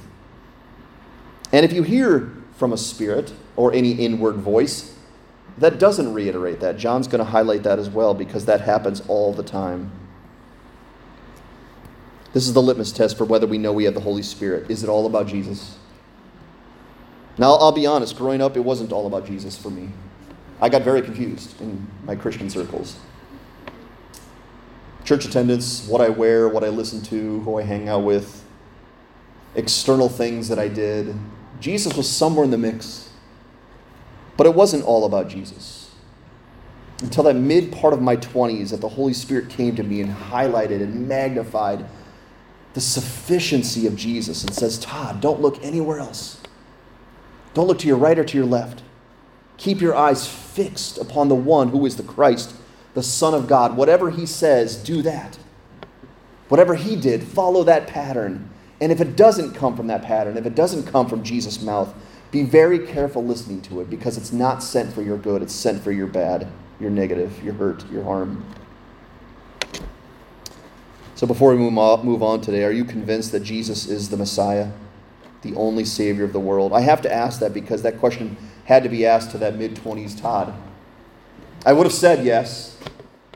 And 1.51 1.65
if 1.65 1.73
you 1.73 1.83
hear 1.83 2.33
from 2.55 2.73
a 2.73 2.77
spirit 2.77 3.33
or 3.55 3.73
any 3.73 3.91
inward 3.91 4.35
voice, 4.35 4.94
that 5.57 5.79
doesn't 5.79 6.13
reiterate 6.13 6.59
that. 6.59 6.77
John's 6.77 7.07
going 7.07 7.23
to 7.23 7.31
highlight 7.31 7.63
that 7.63 7.79
as 7.79 7.89
well 7.89 8.13
because 8.13 8.45
that 8.45 8.61
happens 8.61 9.01
all 9.07 9.33
the 9.33 9.43
time. 9.43 9.91
This 12.33 12.47
is 12.47 12.53
the 12.53 12.61
litmus 12.61 12.91
test 12.91 13.17
for 13.17 13.23
whether 13.23 13.47
we 13.47 13.57
know 13.57 13.71
we 13.71 13.85
have 13.85 13.93
the 13.93 14.01
Holy 14.01 14.23
Spirit. 14.23 14.69
Is 14.69 14.83
it 14.83 14.89
all 14.89 15.05
about 15.05 15.27
Jesus? 15.27 15.77
Now, 17.37 17.53
I'll 17.53 17.71
be 17.71 17.85
honest, 17.85 18.17
growing 18.17 18.41
up, 18.41 18.57
it 18.57 18.61
wasn't 18.61 18.91
all 18.91 19.07
about 19.07 19.25
Jesus 19.25 19.57
for 19.57 19.69
me. 19.69 19.89
I 20.61 20.69
got 20.69 20.83
very 20.83 21.01
confused 21.01 21.59
in 21.61 21.87
my 22.03 22.15
Christian 22.15 22.49
circles. 22.49 22.97
Church 25.05 25.25
attendance, 25.25 25.87
what 25.87 26.01
I 26.01 26.09
wear, 26.09 26.49
what 26.49 26.63
I 26.63 26.69
listen 26.69 27.01
to, 27.03 27.41
who 27.41 27.59
I 27.59 27.63
hang 27.63 27.87
out 27.87 28.03
with, 28.03 28.43
external 29.53 30.09
things 30.09 30.47
that 30.49 30.59
I 30.59 30.67
did. 30.67 31.15
Jesus 31.59 31.95
was 31.95 32.09
somewhere 32.09 32.43
in 32.43 32.51
the 32.51 32.57
mix. 32.57 33.04
But 34.37 34.47
it 34.47 34.53
wasn't 34.53 34.83
all 34.83 35.05
about 35.05 35.29
Jesus. 35.29 35.91
Until 37.01 37.23
that 37.23 37.35
mid 37.35 37.71
part 37.71 37.93
of 37.93 38.01
my 38.01 38.17
20s, 38.17 38.71
that 38.71 38.81
the 38.81 38.89
Holy 38.89 39.13
Spirit 39.13 39.49
came 39.49 39.75
to 39.75 39.83
me 39.83 40.01
and 40.01 40.13
highlighted 40.13 40.81
and 40.81 41.07
magnified 41.07 41.85
the 42.73 42.81
sufficiency 42.81 43.87
of 43.87 43.95
Jesus 43.95 44.43
and 44.43 44.53
says, 44.53 44.77
Todd, 44.79 45.21
don't 45.21 45.41
look 45.41 45.63
anywhere 45.63 45.99
else. 45.99 46.41
Don't 47.53 47.67
look 47.67 47.79
to 47.79 47.87
your 47.87 47.97
right 47.97 48.19
or 48.19 48.25
to 48.25 48.37
your 48.37 48.45
left. 48.45 48.83
Keep 49.57 49.79
your 49.79 49.95
eyes 49.95 50.27
fixed 50.27 50.97
upon 50.97 51.29
the 51.29 51.35
one 51.35 51.69
who 51.69 51.85
is 51.85 51.95
the 51.95 52.03
Christ, 52.03 52.53
the 52.93 53.03
Son 53.03 53.33
of 53.33 53.47
God. 53.47 53.77
Whatever 53.77 54.09
he 54.09 54.25
says, 54.25 54.75
do 54.75 55.01
that. 55.03 55.37
Whatever 56.49 56.75
he 56.75 56.95
did, 56.97 57.23
follow 57.23 57.63
that 57.63 57.87
pattern. 57.87 58.49
And 58.81 58.91
if 58.91 58.99
it 58.99 59.15
doesn't 59.15 59.53
come 59.53 59.77
from 59.77 59.87
that 59.87 60.03
pattern, 60.03 60.37
if 60.37 60.45
it 60.45 60.55
doesn't 60.55 60.83
come 60.85 61.07
from 61.07 61.23
Jesus' 61.23 61.61
mouth, 61.61 61.93
be 62.35 62.43
very 62.43 62.79
careful 62.79 63.23
listening 63.23 63.61
to 63.61 63.79
it 63.79 63.89
because 63.89 64.17
it's 64.17 64.33
not 64.33 64.61
sent 64.61 64.91
for 64.91 65.01
your 65.01 65.17
good, 65.17 65.41
it's 65.41 65.55
sent 65.55 65.81
for 65.81 65.93
your 65.93 66.05
bad, 66.05 66.45
your 66.81 66.89
negative, 66.89 67.41
your 67.41 67.53
hurt, 67.53 67.89
your 67.89 68.03
harm. 68.03 68.43
So 71.15 71.25
before 71.25 71.55
we 71.55 71.57
move 71.57 72.21
on 72.21 72.41
today, 72.41 72.65
are 72.65 72.73
you 72.73 72.83
convinced 72.83 73.31
that 73.31 73.39
Jesus 73.39 73.87
is 73.87 74.09
the 74.09 74.17
Messiah, 74.17 74.71
the 75.43 75.55
only 75.55 75.85
Savior 75.85 76.25
of 76.25 76.33
the 76.33 76.39
world? 76.41 76.73
I 76.73 76.81
have 76.81 77.01
to 77.03 77.13
ask 77.13 77.39
that 77.39 77.53
because 77.53 77.83
that 77.83 77.99
question 77.99 78.35
had 78.65 78.83
to 78.83 78.89
be 78.89 79.05
asked 79.05 79.31
to 79.31 79.37
that 79.37 79.55
mid 79.55 79.75
20s 79.75 80.19
Todd. 80.19 80.53
I 81.65 81.71
would 81.71 81.85
have 81.85 81.93
said 81.93 82.25
yes, 82.25 82.77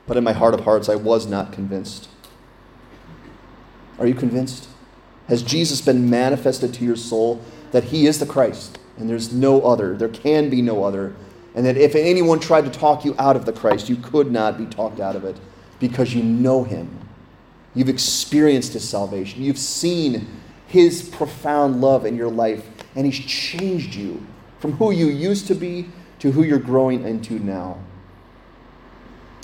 but 0.07 0.17
in 0.17 0.25
my 0.25 0.33
heart 0.33 0.53
of 0.53 0.65
hearts, 0.65 0.89
I 0.89 0.95
was 0.95 1.25
not 1.25 1.53
convinced. 1.53 2.09
Are 3.97 4.07
you 4.07 4.13
convinced? 4.13 4.67
Has 5.29 5.41
Jesus 5.41 5.79
been 5.79 6.09
manifested 6.09 6.73
to 6.73 6.83
your 6.83 6.97
soul 6.97 7.41
that 7.71 7.85
He 7.85 8.05
is 8.05 8.19
the 8.19 8.25
Christ 8.25 8.78
and 8.99 9.09
there's 9.09 9.33
no 9.33 9.61
other? 9.61 9.95
There 9.95 10.09
can 10.09 10.49
be 10.49 10.61
no 10.61 10.83
other. 10.83 11.15
And 11.55 11.65
that 11.65 11.77
if 11.77 11.95
anyone 11.95 12.39
tried 12.39 12.65
to 12.65 12.69
talk 12.69 13.03
you 13.03 13.15
out 13.17 13.35
of 13.35 13.45
the 13.45 13.53
Christ, 13.53 13.89
you 13.89 13.95
could 13.95 14.31
not 14.31 14.57
be 14.57 14.65
talked 14.65 14.99
out 14.99 15.15
of 15.15 15.25
it 15.25 15.37
because 15.79 16.13
you 16.13 16.21
know 16.23 16.63
Him. 16.63 16.89
You've 17.73 17.89
experienced 17.89 18.73
His 18.73 18.87
salvation. 18.87 19.41
You've 19.41 19.57
seen 19.57 20.27
His 20.67 21.09
profound 21.09 21.81
love 21.81 22.05
in 22.05 22.15
your 22.15 22.29
life, 22.29 22.65
and 22.95 23.05
He's 23.05 23.19
changed 23.19 23.95
you 23.95 24.25
from 24.59 24.73
who 24.73 24.91
you 24.91 25.07
used 25.07 25.47
to 25.47 25.55
be 25.55 25.89
to 26.19 26.31
who 26.31 26.43
you're 26.43 26.59
growing 26.59 27.07
into 27.07 27.39
now. 27.39 27.77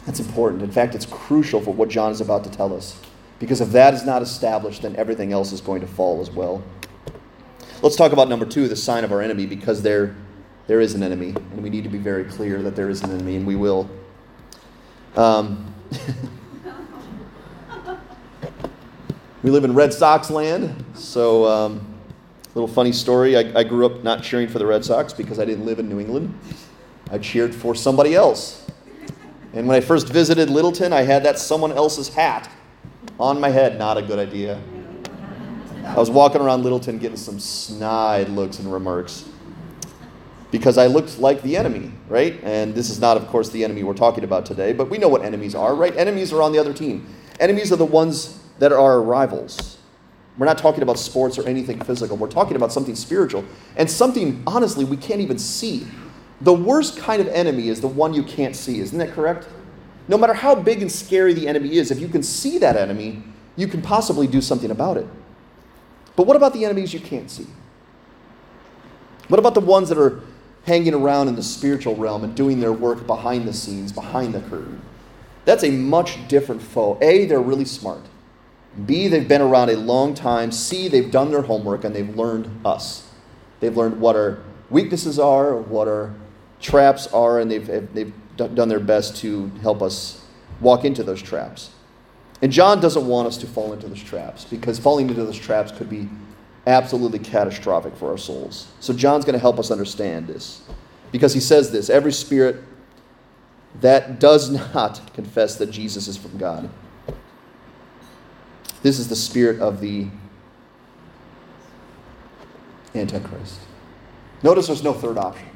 That's 0.06 0.20
important. 0.20 0.62
In 0.62 0.72
fact, 0.72 0.94
it's 0.94 1.06
crucial 1.06 1.62
for 1.62 1.74
what 1.74 1.90
John 1.90 2.12
is 2.12 2.22
about 2.22 2.44
to 2.44 2.52
tell 2.52 2.76
us. 2.76 3.00
Because 3.40 3.60
if 3.60 3.70
that 3.72 3.94
is 3.94 4.06
not 4.06 4.22
established, 4.22 4.84
then 4.84 4.96
everything 4.96 5.34
else 5.34 5.52
is 5.52 5.62
going 5.62 5.82
to 5.82 5.88
fall 5.88 6.22
as 6.22 6.30
well. 6.30 6.64
Let's 7.82 7.98
talk 7.98 8.14
about 8.14 8.30
number 8.30 8.46
two, 8.46 8.68
the 8.70 8.76
sign 8.76 9.04
of 9.04 9.12
our 9.12 9.22
enemy, 9.22 9.46
because 9.46 9.82
there, 9.82 10.16
there 10.68 10.80
is 10.80 10.96
an 10.96 11.04
enemy, 11.04 11.30
and 11.52 11.62
we 11.62 11.70
need 11.70 11.84
to 11.84 11.90
be 11.90 11.98
very 11.98 12.24
clear 12.24 12.62
that 12.62 12.76
there 12.76 12.90
is 12.90 13.04
an 13.04 13.12
enemy, 13.12 13.36
and 13.36 13.46
we 13.46 13.56
will. 13.56 13.90
Um, 15.18 15.74
we 19.44 19.52
live 19.52 19.66
in 19.66 19.74
Red 19.74 19.94
Sox 19.94 20.30
land, 20.30 20.86
so 20.94 21.46
um, 21.46 21.86
little 22.56 22.68
funny 22.68 22.94
story. 22.94 23.36
I, 23.36 23.60
I 23.60 23.64
grew 23.66 23.86
up 23.86 24.04
not 24.04 24.24
cheering 24.24 24.48
for 24.48 24.58
the 24.58 24.66
Red 24.66 24.86
Sox 24.86 25.12
because 25.12 25.38
I 25.38 25.46
didn't 25.46 25.66
live 25.66 25.78
in 25.78 25.90
New 25.90 26.00
England. 26.00 26.34
I 27.12 27.18
cheered 27.18 27.54
for 27.54 27.76
somebody 27.76 28.16
else. 28.16 28.66
And 29.54 29.68
when 29.68 29.76
I 29.76 29.82
first 29.82 30.08
visited 30.08 30.50
Littleton, 30.50 30.94
I 30.94 31.02
had 31.02 31.24
that 31.24 31.38
someone 31.40 31.74
else's 31.74 32.08
hat 32.08 32.50
on 33.20 33.40
my 33.40 33.50
head. 33.50 33.78
Not 33.78 33.98
a 33.98 34.02
good 34.02 34.20
idea. 34.20 34.62
I 35.86 36.00
was 36.00 36.10
walking 36.10 36.42
around 36.42 36.64
Littleton 36.64 36.98
getting 36.98 37.16
some 37.16 37.40
snide 37.40 38.28
looks 38.28 38.60
and 38.60 38.72
remarks 38.72 39.24
because 40.52 40.78
I 40.78 40.88
looked 40.88 41.20
like 41.20 41.42
the 41.42 41.56
enemy, 41.56 41.92
right? 42.10 42.40
And 42.44 42.74
this 42.74 42.90
is 42.90 43.00
not, 43.00 43.18
of 43.18 43.28
course, 43.28 43.50
the 43.50 43.64
enemy 43.64 43.84
we're 43.84 43.94
talking 43.94 44.24
about 44.24 44.46
today, 44.46 44.74
but 44.74 44.90
we 44.90 44.98
know 44.98 45.08
what 45.08 45.24
enemies 45.24 45.54
are, 45.54 45.76
right? 45.76 45.96
Enemies 45.96 46.34
are 46.34 46.42
on 46.42 46.52
the 46.52 46.60
other 46.60 46.74
team. 46.74 47.08
Enemies 47.40 47.72
are 47.72 47.76
the 47.76 47.86
ones 47.86 48.42
that 48.60 48.72
are 48.72 48.80
our 48.80 49.02
rivals. 49.02 49.78
We're 50.38 50.48
not 50.48 50.58
talking 50.58 50.82
about 50.82 50.98
sports 50.98 51.38
or 51.38 51.48
anything 51.48 51.80
physical. 51.82 52.18
We're 52.18 52.30
talking 52.30 52.58
about 52.58 52.74
something 52.74 52.96
spiritual 52.96 53.46
and 53.78 53.90
something, 53.90 54.44
honestly, 54.48 54.84
we 54.86 54.98
can't 54.98 55.22
even 55.22 55.38
see. 55.38 55.88
The 56.42 56.54
worst 56.54 56.98
kind 56.98 57.22
of 57.22 57.28
enemy 57.28 57.70
is 57.70 57.80
the 57.80 57.88
one 57.88 58.14
you 58.14 58.24
can't 58.24 58.56
see. 58.56 58.80
Isn't 58.80 58.98
that 58.98 59.14
correct? 59.14 59.48
No 60.08 60.18
matter 60.18 60.34
how 60.34 60.56
big 60.56 60.82
and 60.82 60.92
scary 60.92 61.34
the 61.34 61.48
enemy 61.48 61.78
is, 61.78 61.92
if 61.92 62.00
you 62.00 62.08
can 62.08 62.24
see 62.24 62.58
that 62.58 62.76
enemy, 62.76 63.24
you 63.56 63.68
can 63.68 63.82
possibly 63.82 64.28
do 64.28 64.42
something 64.42 64.72
about 64.72 64.98
it. 64.98 65.08
But 66.16 66.28
what 66.28 66.38
about 66.38 66.54
the 66.54 66.66
enemies 66.66 66.94
you 66.94 67.00
can't 67.00 67.30
see? 67.30 67.48
What 69.28 69.40
about 69.40 69.54
the 69.54 69.62
ones 69.62 69.90
that 69.90 69.98
are 69.98 70.22
hanging 70.66 70.94
around 70.94 71.28
in 71.28 71.36
the 71.36 71.44
spiritual 71.44 71.96
realm 71.96 72.24
and 72.24 72.36
doing 72.36 72.60
their 72.60 72.74
work 72.74 73.06
behind 73.06 73.48
the 73.48 73.54
scenes, 73.54 73.92
behind 73.92 74.34
the 74.34 74.42
curtain? 74.42 74.82
That's 75.46 75.64
a 75.64 75.72
much 75.72 76.28
different 76.28 76.62
foe. 76.62 76.98
A, 77.02 77.26
they're 77.26 77.40
really 77.40 77.66
smart. 77.66 78.02
B, 78.86 79.08
they've 79.08 79.28
been 79.28 79.42
around 79.42 79.70
a 79.70 79.78
long 79.78 80.14
time. 80.14 80.52
C, 80.52 80.88
they've 80.88 81.12
done 81.12 81.32
their 81.32 81.44
homework 81.44 81.84
and 81.84 81.96
they've 81.96 82.16
learned 82.16 82.50
us. 82.66 83.10
They've 83.60 83.76
learned 83.76 84.02
what 84.02 84.16
our 84.16 84.40
weaknesses 84.70 85.18
are, 85.18 85.56
what 85.56 85.88
our 85.88 86.14
traps 86.60 87.08
are, 87.08 87.40
and 87.40 87.50
they've, 87.50 87.94
they've 87.94 88.14
done 88.36 88.68
their 88.68 88.80
best 88.80 89.16
to 89.18 89.50
help 89.62 89.82
us 89.82 90.22
walk 90.60 90.84
into 90.84 91.04
those 91.04 91.22
traps. 91.22 91.70
And 92.42 92.52
John 92.52 92.82
doesn't 92.82 93.06
want 93.08 93.28
us 93.28 93.38
to 93.38 93.48
fall 93.48 93.74
into 93.74 93.88
those 93.88 94.04
traps 94.04 94.46
because 94.46 94.78
falling 94.78 95.10
into 95.10 95.24
those 95.24 95.38
traps 95.38 95.72
could 95.72 95.90
be 95.90 96.10
absolutely 96.68 97.20
catastrophic 97.20 97.96
for 97.96 98.12
our 98.12 98.18
souls. 98.18 98.68
So 98.80 98.94
John's 98.94 99.26
going 99.26 99.34
to 99.34 99.40
help 99.40 99.60
us 99.60 99.72
understand 99.72 100.28
this 100.28 100.62
because 101.12 101.34
he 101.34 101.40
says 101.40 101.72
this 101.72 101.90
every 101.90 102.12
spirit 102.12 102.58
that 103.82 104.20
does 104.20 104.50
not 104.74 105.14
confess 105.14 105.56
that 105.58 105.72
Jesus 105.72 106.08
is 106.08 106.18
from 106.18 106.38
God. 106.38 106.70
This 108.82 109.00
is 109.00 109.08
the 109.08 109.16
spirit 109.16 109.60
of 109.62 109.82
the 109.82 110.08
Antichrist. 112.94 113.60
Notice 114.44 114.68
there's 114.68 114.84
no 114.84 114.94
third 114.94 115.18
option. 115.18 115.48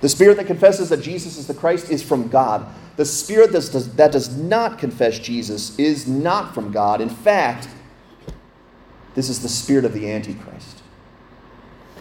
The 0.00 0.08
spirit 0.08 0.36
that 0.36 0.46
confesses 0.46 0.90
that 0.90 1.00
Jesus 1.00 1.38
is 1.38 1.46
the 1.46 1.54
Christ 1.54 1.90
is 1.90 2.02
from 2.02 2.28
God. 2.28 2.66
The 2.96 3.04
spirit 3.04 3.52
that 3.52 3.70
does, 3.70 3.94
that 3.94 4.12
does 4.12 4.36
not 4.36 4.78
confess 4.78 5.18
Jesus 5.18 5.78
is 5.78 6.08
not 6.08 6.54
from 6.54 6.72
God. 6.72 7.00
In 7.00 7.10
fact, 7.10 7.68
this 9.14 9.28
is 9.28 9.42
the 9.42 9.48
spirit 9.48 9.84
of 9.84 9.92
the 9.92 10.10
Antichrist, 10.10 10.82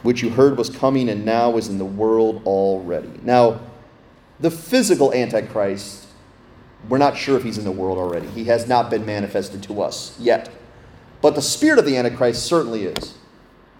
which 0.03 0.21
you 0.21 0.29
heard 0.29 0.57
was 0.57 0.69
coming 0.69 1.09
and 1.09 1.25
now 1.25 1.57
is 1.57 1.67
in 1.67 1.77
the 1.77 1.85
world 1.85 2.41
already. 2.45 3.11
Now, 3.23 3.59
the 4.39 4.51
physical 4.51 5.13
Antichrist, 5.13 6.07
we're 6.89 6.97
not 6.97 7.17
sure 7.17 7.37
if 7.37 7.43
he's 7.43 7.57
in 7.57 7.65
the 7.65 7.71
world 7.71 7.97
already. 7.97 8.27
He 8.27 8.45
has 8.45 8.67
not 8.67 8.89
been 8.89 9.05
manifested 9.05 9.63
to 9.63 9.81
us 9.81 10.17
yet. 10.19 10.49
But 11.21 11.35
the 11.35 11.41
spirit 11.41 11.79
of 11.79 11.85
the 11.85 11.97
Antichrist 11.97 12.45
certainly 12.45 12.83
is. 12.83 13.15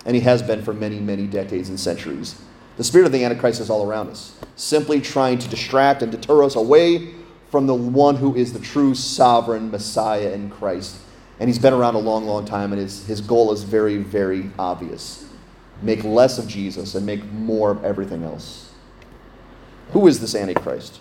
And 0.06 0.15
he 0.15 0.21
has 0.21 0.41
been 0.41 0.63
for 0.63 0.73
many, 0.73 0.99
many 0.99 1.28
decades 1.28 1.69
and 1.69 1.80
centuries. 1.80 2.41
The 2.77 2.83
spirit 2.83 3.05
of 3.05 3.11
the 3.11 3.23
Antichrist 3.23 3.61
is 3.61 3.69
all 3.69 3.89
around 3.89 4.09
us, 4.09 4.38
simply 4.55 4.99
trying 4.99 5.39
to 5.39 5.47
distract 5.47 6.01
and 6.01 6.11
deter 6.11 6.43
us 6.43 6.55
away 6.55 7.13
from 7.49 7.67
the 7.67 7.75
one 7.75 8.17
who 8.17 8.35
is 8.35 8.51
the 8.51 8.59
true 8.59 8.93
sovereign 8.93 9.71
Messiah 9.71 10.31
in 10.31 10.49
Christ. 10.49 10.97
And 11.39 11.49
he's 11.49 11.59
been 11.59 11.73
around 11.73 11.95
a 11.95 11.99
long, 11.99 12.25
long 12.25 12.45
time, 12.45 12.73
and 12.73 12.81
his, 12.81 13.05
his 13.05 13.21
goal 13.21 13.51
is 13.51 13.63
very, 13.63 13.97
very 13.97 14.49
obvious 14.59 15.25
make 15.81 16.03
less 16.03 16.38
of 16.38 16.47
Jesus 16.47 16.95
and 16.95 17.05
make 17.05 17.23
more 17.31 17.71
of 17.71 17.83
everything 17.83 18.23
else. 18.23 18.71
Who 19.91 20.07
is 20.07 20.19
this 20.19 20.35
Antichrist? 20.35 20.99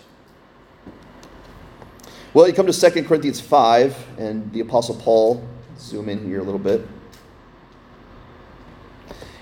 Well, 2.33 2.47
you 2.47 2.53
come 2.53 2.67
to 2.67 2.91
2 2.91 3.03
Corinthians 3.03 3.39
5, 3.39 4.19
and 4.19 4.51
the 4.51 4.59
Apostle 4.59 4.95
Paul, 4.95 5.47
zoom 5.79 6.09
in 6.09 6.23
here 6.25 6.41
a 6.41 6.43
little 6.43 6.59
bit. 6.59 6.85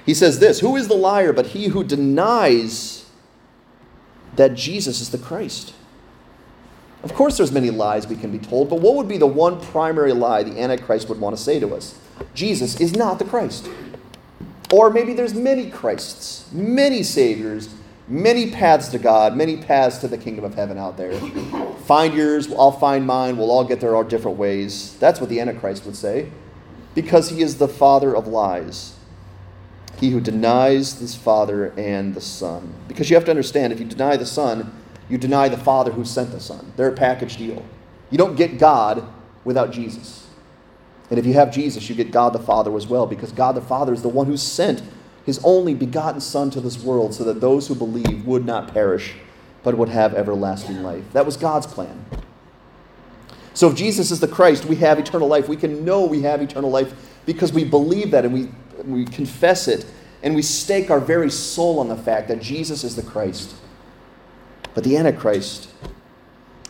He 0.06 0.14
says 0.14 0.40
this 0.40 0.60
Who 0.60 0.76
is 0.76 0.88
the 0.88 0.96
liar 0.96 1.34
but 1.34 1.48
he 1.48 1.68
who 1.68 1.84
denies 1.84 3.06
that 4.36 4.56
Jesus 4.56 5.02
is 5.02 5.10
the 5.10 5.18
Christ? 5.18 5.74
Of 7.04 7.14
course, 7.14 7.38
there's 7.38 7.52
many 7.52 7.70
lies 7.70 8.08
we 8.08 8.16
can 8.16 8.32
be 8.32 8.40
told, 8.40 8.70
but 8.70 8.80
what 8.80 8.96
would 8.96 9.10
be 9.10 9.18
the 9.18 9.28
one 9.28 9.60
primary 9.60 10.14
lie 10.14 10.44
the 10.44 10.60
Antichrist 10.60 11.10
would 11.10 11.20
want 11.20 11.36
to 11.36 11.42
say 11.42 11.60
to 11.60 11.76
us? 11.76 12.00
Jesus 12.34 12.80
is 12.80 12.96
not 12.96 13.20
the 13.20 13.26
Christ. 13.26 13.70
Or 14.72 14.90
maybe 14.90 15.14
there's 15.14 15.34
many 15.34 15.70
Christs, 15.70 16.52
many 16.54 17.04
Saviors, 17.04 17.70
many 18.08 18.52
paths 18.52 18.88
to 18.90 19.00
God, 19.00 19.36
many 19.36 19.58
paths 19.58 19.98
to 20.00 20.08
the 20.08 20.18
kingdom 20.18 20.46
of 20.46 20.56
heaven 20.56 20.78
out 20.78 20.96
there. 20.96 21.14
Find 21.86 22.14
yours, 22.14 22.52
I'll 22.54 22.72
find 22.72 23.06
mine, 23.06 23.36
we'll 23.36 23.52
all 23.52 23.66
get 23.66 23.82
there 23.82 23.98
our 23.98 24.06
different 24.06 24.38
ways. 24.38 24.96
That's 25.00 25.20
what 25.20 25.30
the 25.30 25.42
Antichrist 25.42 25.86
would 25.86 25.98
say, 25.98 26.32
because 26.96 27.30
he 27.30 27.42
is 27.42 27.58
the 27.58 27.68
father 27.68 28.16
of 28.16 28.28
lies 28.28 28.96
he 30.00 30.12
who 30.12 30.20
denies 30.20 31.00
his 31.00 31.16
Father 31.16 31.74
and 31.78 32.14
the 32.14 32.22
Son. 32.22 32.74
Because 32.88 33.10
you 33.10 33.16
have 33.16 33.26
to 33.26 33.32
understand, 33.32 33.74
if 33.74 33.80
you 33.80 33.86
deny 33.86 34.18
the 34.18 34.26
Son, 34.26 34.74
you 35.10 35.18
deny 35.18 35.50
the 35.50 35.58
Father 35.58 35.92
who 35.92 36.06
sent 36.06 36.32
the 36.32 36.40
Son. 36.40 36.74
They're 36.76 36.90
a 36.90 36.94
package 36.94 37.38
deal. 37.38 37.64
You 38.10 38.18
don't 38.18 38.36
get 38.36 38.58
God 38.58 39.08
without 39.44 39.72
Jesus. 39.72 40.28
And 41.10 41.20
if 41.20 41.26
you 41.26 41.34
have 41.34 41.52
Jesus, 41.52 41.90
you 41.90 41.96
get 41.96 42.12
God 42.12 42.34
the 42.34 42.40
Father 42.40 42.76
as 42.76 42.88
well, 42.88 43.06
because 43.06 43.32
God 43.32 43.56
the 43.56 43.62
Father 43.62 43.94
is 43.94 44.02
the 44.02 44.10
one 44.10 44.26
who 44.26 44.38
sent 44.38 44.82
his 45.26 45.40
only 45.44 45.74
begotten 45.74 46.20
Son 46.20 46.50
to 46.52 46.60
this 46.60 46.82
world 46.84 47.14
so 47.14 47.24
that 47.24 47.40
those 47.40 47.68
who 47.68 47.76
believe 47.76 48.26
would 48.26 48.46
not 48.46 48.74
perish, 48.74 49.14
but 49.64 49.78
would 49.78 49.90
have 49.90 50.14
everlasting 50.14 50.84
life. 50.84 51.04
That 51.14 51.26
was 51.26 51.38
God's 51.38 51.68
plan. 51.68 52.06
So 53.54 53.70
if 53.70 53.76
Jesus 53.76 54.12
is 54.12 54.20
the 54.20 54.28
Christ, 54.28 54.66
we 54.66 54.76
have 54.78 55.00
eternal 55.00 55.28
life. 55.28 55.48
We 55.48 55.56
can 55.56 55.86
know 55.86 56.06
we 56.06 56.24
have 56.24 56.42
eternal 56.42 56.72
life 56.72 56.94
because 57.26 57.54
we 57.54 57.64
believe 57.64 58.12
that 58.12 58.26
and 58.26 58.34
we 58.34 58.50
we 58.84 59.06
confess 59.06 59.68
it, 59.68 59.86
and 60.22 60.36
we 60.36 60.42
stake 60.42 60.90
our 60.90 61.00
very 61.00 61.30
soul 61.30 61.80
on 61.80 61.90
the 61.90 61.96
fact 61.96 62.28
that 62.28 62.42
Jesus 62.42 62.84
is 62.84 62.96
the 62.96 63.02
Christ. 63.02 63.56
But 64.74 64.84
the 64.84 64.98
Antichrist, 64.98 65.70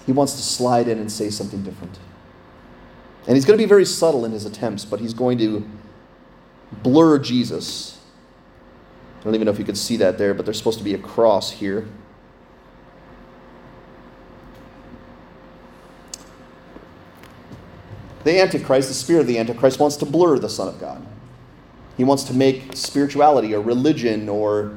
he 0.05 0.11
wants 0.11 0.33
to 0.33 0.41
slide 0.41 0.87
in 0.87 0.99
and 0.99 1.11
say 1.11 1.29
something 1.29 1.63
different. 1.63 1.97
And 3.25 3.35
he's 3.35 3.45
going 3.45 3.57
to 3.57 3.63
be 3.63 3.69
very 3.69 3.85
subtle 3.85 4.25
in 4.25 4.31
his 4.31 4.45
attempts, 4.45 4.83
but 4.83 4.99
he's 4.99 5.13
going 5.13 5.37
to 5.37 5.67
blur 6.81 7.19
Jesus. 7.19 7.99
I 9.19 9.23
don't 9.23 9.35
even 9.35 9.45
know 9.45 9.51
if 9.51 9.59
you 9.59 9.65
can 9.65 9.75
see 9.75 9.95
that 9.97 10.17
there, 10.17 10.33
but 10.33 10.45
there's 10.45 10.57
supposed 10.57 10.79
to 10.79 10.83
be 10.83 10.93
a 10.93 10.97
cross 10.97 11.51
here. 11.51 11.87
The 18.25 18.41
Antichrist, 18.41 18.87
the 18.87 18.93
spirit 18.93 19.21
of 19.21 19.27
the 19.27 19.37
Antichrist, 19.37 19.79
wants 19.79 19.95
to 19.97 20.05
blur 20.05 20.39
the 20.39 20.49
Son 20.49 20.67
of 20.67 20.79
God. 20.79 21.05
He 21.97 22.03
wants 22.03 22.23
to 22.25 22.33
make 22.33 22.75
spirituality 22.75 23.53
or 23.53 23.61
religion 23.61 24.27
or 24.29 24.75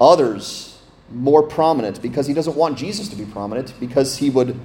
others 0.00 0.78
more 1.10 1.42
prominent 1.42 2.00
because 2.00 2.26
he 2.26 2.34
doesn't 2.34 2.56
want 2.56 2.78
Jesus 2.78 3.08
to 3.08 3.16
be 3.16 3.24
prominent 3.24 3.74
because 3.80 4.18
he 4.18 4.30
would 4.30 4.58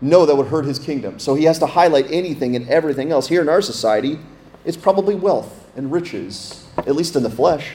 know 0.00 0.24
that 0.24 0.36
would 0.36 0.46
hurt 0.46 0.64
his 0.64 0.78
kingdom. 0.78 1.18
So 1.18 1.34
he 1.34 1.44
has 1.44 1.58
to 1.58 1.66
highlight 1.66 2.10
anything 2.10 2.56
and 2.56 2.68
everything 2.68 3.10
else. 3.10 3.28
Here 3.28 3.42
in 3.42 3.48
our 3.48 3.60
society, 3.60 4.18
it's 4.64 4.76
probably 4.76 5.14
wealth 5.14 5.68
and 5.76 5.92
riches, 5.92 6.66
at 6.78 6.94
least 6.94 7.16
in 7.16 7.22
the 7.22 7.30
flesh. 7.30 7.72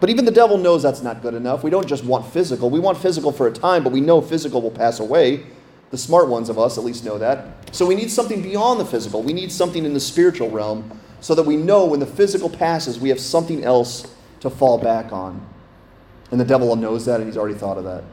But 0.00 0.10
even 0.10 0.24
the 0.24 0.30
devil 0.30 0.58
knows 0.58 0.82
that's 0.82 1.02
not 1.02 1.22
good 1.22 1.34
enough. 1.34 1.62
We 1.64 1.70
don't 1.70 1.86
just 1.86 2.04
want 2.04 2.26
physical. 2.26 2.70
We 2.70 2.80
want 2.80 2.98
physical 2.98 3.32
for 3.32 3.46
a 3.46 3.52
time, 3.52 3.82
but 3.82 3.92
we 3.92 4.00
know 4.00 4.20
physical 4.20 4.60
will 4.62 4.70
pass 4.70 5.00
away. 5.00 5.44
The 5.90 5.98
smart 5.98 6.28
ones 6.28 6.48
of 6.48 6.58
us 6.58 6.78
at 6.78 6.84
least 6.84 7.04
know 7.04 7.18
that. 7.18 7.74
So 7.74 7.86
we 7.86 7.94
need 7.94 8.10
something 8.10 8.42
beyond 8.42 8.80
the 8.80 8.84
physical. 8.84 9.22
We 9.22 9.32
need 9.32 9.52
something 9.52 9.84
in 9.84 9.94
the 9.94 10.00
spiritual 10.00 10.50
realm 10.50 11.00
so 11.24 11.34
that 11.34 11.44
we 11.44 11.56
know 11.56 11.86
when 11.86 12.00
the 12.00 12.06
physical 12.06 12.50
passes, 12.50 13.00
we 13.00 13.08
have 13.08 13.18
something 13.18 13.64
else 13.64 14.14
to 14.40 14.50
fall 14.50 14.76
back 14.76 15.10
on. 15.10 15.40
And 16.30 16.38
the 16.38 16.44
devil 16.44 16.76
knows 16.76 17.06
that, 17.06 17.18
and 17.18 17.26
he's 17.26 17.38
already 17.38 17.54
thought 17.54 17.78
of 17.78 17.84
that. 17.84 18.04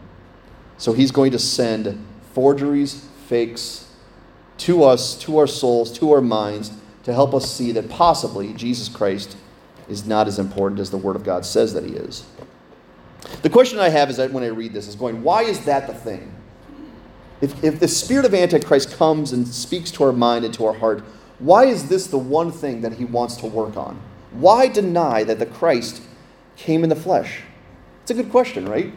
So 0.78 0.94
he's 0.94 1.12
going 1.12 1.34
to 1.34 1.38
send 1.38 2.02
forgeries, 2.34 3.06
fakes 3.28 3.92
to 4.60 4.86
us, 4.86 5.18
to 5.24 5.40
our 5.40 5.46
souls, 5.46 5.92
to 6.00 6.14
our 6.14 6.22
minds, 6.22 6.72
to 7.04 7.14
help 7.14 7.34
us 7.34 7.52
see 7.52 7.74
that 7.74 7.90
possibly 7.90 8.54
Jesus 8.54 8.88
Christ 8.88 9.36
is 9.90 10.06
not 10.06 10.30
as 10.30 10.40
important 10.40 10.80
as 10.80 10.90
the 10.90 10.98
Word 10.98 11.18
of 11.18 11.26
God 11.26 11.46
says 11.46 11.74
that 11.74 11.84
he 11.84 11.92
is. 11.92 12.24
The 13.42 13.50
question 13.50 13.78
I 13.78 13.90
have 13.90 14.10
is 14.10 14.16
that 14.16 14.32
when 14.32 14.46
I 14.46 14.48
read 14.48 14.72
this 14.72 14.88
is 14.88 14.96
going, 14.96 15.22
why 15.22 15.42
is 15.42 15.66
that 15.66 15.86
the 15.86 15.94
thing? 15.94 16.34
If, 17.42 17.62
if 17.62 17.78
the 17.78 17.90
spirit 17.90 18.26
of 18.26 18.34
Antichrist 18.34 18.96
comes 18.96 19.34
and 19.34 19.46
speaks 19.46 19.92
to 19.92 20.06
our 20.06 20.14
mind 20.14 20.46
and 20.46 20.54
to 20.54 20.66
our 20.66 20.74
heart, 20.76 21.04
why 21.42 21.66
is 21.66 21.90
this 21.90 22.06
the 22.06 22.20
one 22.20 22.52
thing 22.52 22.82
that 22.82 22.94
he 22.94 23.06
wants 23.06 23.36
to 23.38 23.48
work 23.48 23.76
on? 23.76 24.00
Why 24.32 24.68
deny 24.68 25.24
that 25.24 25.40
the 25.40 25.48
Christ 25.48 26.04
came 26.56 26.84
in 26.84 26.90
the 26.90 26.96
flesh? 26.96 27.42
It's 28.04 28.12
a 28.12 28.14
good 28.14 28.30
question, 28.30 28.70
right? 28.70 28.94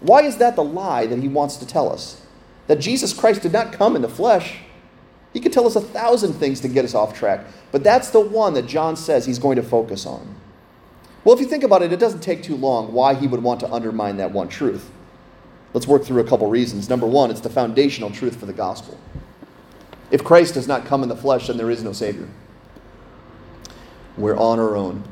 Why 0.00 0.22
is 0.22 0.38
that 0.38 0.56
the 0.56 0.64
lie 0.64 1.06
that 1.06 1.20
he 1.20 1.28
wants 1.28 1.56
to 1.58 1.66
tell 1.66 1.92
us? 1.92 2.20
That 2.66 2.80
Jesus 2.80 3.12
Christ 3.12 3.42
did 3.42 3.52
not 3.52 3.72
come 3.72 3.94
in 3.94 4.02
the 4.02 4.08
flesh. 4.08 4.56
He 5.32 5.38
could 5.38 5.52
tell 5.52 5.68
us 5.68 5.76
a 5.76 5.80
thousand 5.80 6.32
things 6.32 6.60
to 6.60 6.68
get 6.68 6.84
us 6.84 6.94
off 6.94 7.16
track, 7.16 7.46
but 7.70 7.84
that's 7.84 8.10
the 8.10 8.20
one 8.20 8.54
that 8.54 8.66
John 8.66 8.96
says 8.96 9.24
he's 9.24 9.38
going 9.38 9.56
to 9.56 9.62
focus 9.62 10.04
on. 10.04 10.34
Well, 11.22 11.34
if 11.34 11.40
you 11.40 11.46
think 11.46 11.62
about 11.62 11.82
it, 11.82 11.92
it 11.92 12.00
doesn't 12.00 12.20
take 12.20 12.42
too 12.42 12.56
long 12.56 12.92
why 12.92 13.14
he 13.14 13.28
would 13.28 13.42
want 13.42 13.60
to 13.60 13.72
undermine 13.72 14.16
that 14.16 14.32
one 14.32 14.48
truth. 14.48 14.90
Let's 15.72 15.86
work 15.86 16.04
through 16.04 16.22
a 16.22 16.28
couple 16.28 16.48
reasons. 16.48 16.88
Number 16.88 17.06
one, 17.06 17.30
it's 17.30 17.40
the 17.40 17.50
foundational 17.50 18.10
truth 18.10 18.36
for 18.36 18.46
the 18.46 18.52
gospel. 18.52 18.98
If 20.14 20.22
Christ 20.22 20.54
does 20.54 20.68
not 20.68 20.86
come 20.86 21.02
in 21.02 21.08
the 21.08 21.16
flesh, 21.16 21.48
then 21.48 21.56
there 21.56 21.72
is 21.72 21.82
no 21.82 21.92
Savior. 21.92 22.28
We're 24.16 24.36
on 24.36 24.60
our 24.60 24.76
own. 24.76 25.02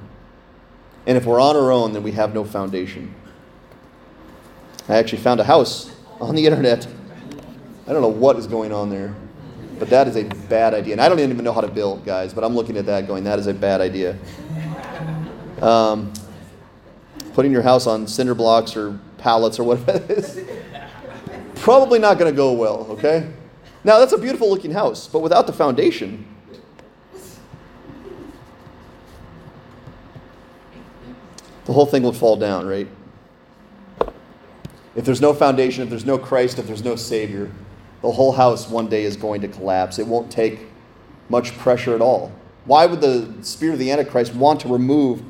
And 1.08 1.18
if 1.18 1.26
we're 1.26 1.40
on 1.40 1.56
our 1.56 1.72
own, 1.72 1.92
then 1.92 2.04
we 2.04 2.12
have 2.12 2.32
no 2.32 2.44
foundation. 2.44 3.12
I 4.88 4.94
actually 4.94 5.18
found 5.18 5.40
a 5.40 5.44
house 5.44 5.90
on 6.20 6.36
the 6.36 6.46
internet. 6.46 6.86
I 7.88 7.92
don't 7.92 8.00
know 8.00 8.06
what 8.06 8.36
is 8.36 8.46
going 8.46 8.72
on 8.72 8.90
there, 8.90 9.12
but 9.80 9.90
that 9.90 10.06
is 10.06 10.14
a 10.14 10.22
bad 10.22 10.72
idea. 10.72 10.92
And 10.92 11.00
I 11.00 11.08
don't 11.08 11.18
even 11.18 11.42
know 11.42 11.52
how 11.52 11.62
to 11.62 11.66
build, 11.66 12.04
guys, 12.04 12.32
but 12.32 12.44
I'm 12.44 12.54
looking 12.54 12.76
at 12.76 12.86
that 12.86 13.08
going, 13.08 13.24
that 13.24 13.40
is 13.40 13.48
a 13.48 13.54
bad 13.54 13.80
idea. 13.80 14.16
Um, 15.60 16.12
putting 17.34 17.50
your 17.50 17.62
house 17.62 17.88
on 17.88 18.06
cinder 18.06 18.36
blocks 18.36 18.76
or 18.76 19.00
pallets 19.18 19.58
or 19.58 19.64
whatever 19.64 20.00
it 20.04 20.10
is, 20.12 20.44
probably 21.56 21.98
not 21.98 22.20
going 22.20 22.32
to 22.32 22.36
go 22.36 22.52
well, 22.52 22.86
okay? 22.90 23.28
Now, 23.84 23.98
that's 23.98 24.12
a 24.12 24.18
beautiful 24.18 24.48
looking 24.48 24.72
house, 24.72 25.08
but 25.08 25.20
without 25.20 25.46
the 25.46 25.52
foundation, 25.52 26.24
the 31.64 31.72
whole 31.72 31.86
thing 31.86 32.02
will 32.02 32.12
fall 32.12 32.36
down, 32.36 32.66
right? 32.66 32.88
If 34.94 35.04
there's 35.04 35.20
no 35.20 35.32
foundation, 35.34 35.82
if 35.82 35.90
there's 35.90 36.04
no 36.04 36.18
Christ, 36.18 36.58
if 36.58 36.66
there's 36.66 36.84
no 36.84 36.96
Savior, 36.96 37.50
the 38.02 38.12
whole 38.12 38.32
house 38.32 38.68
one 38.68 38.88
day 38.88 39.04
is 39.04 39.16
going 39.16 39.40
to 39.40 39.48
collapse. 39.48 39.98
It 39.98 40.06
won't 40.06 40.30
take 40.30 40.60
much 41.28 41.56
pressure 41.56 41.94
at 41.94 42.02
all 42.02 42.30
Why 42.64 42.86
would 42.86 43.00
the 43.00 43.32
spirit 43.42 43.74
of 43.74 43.78
the 43.78 43.90
Antichrist 43.90 44.34
want 44.34 44.60
to 44.60 44.68
remove 44.68 45.22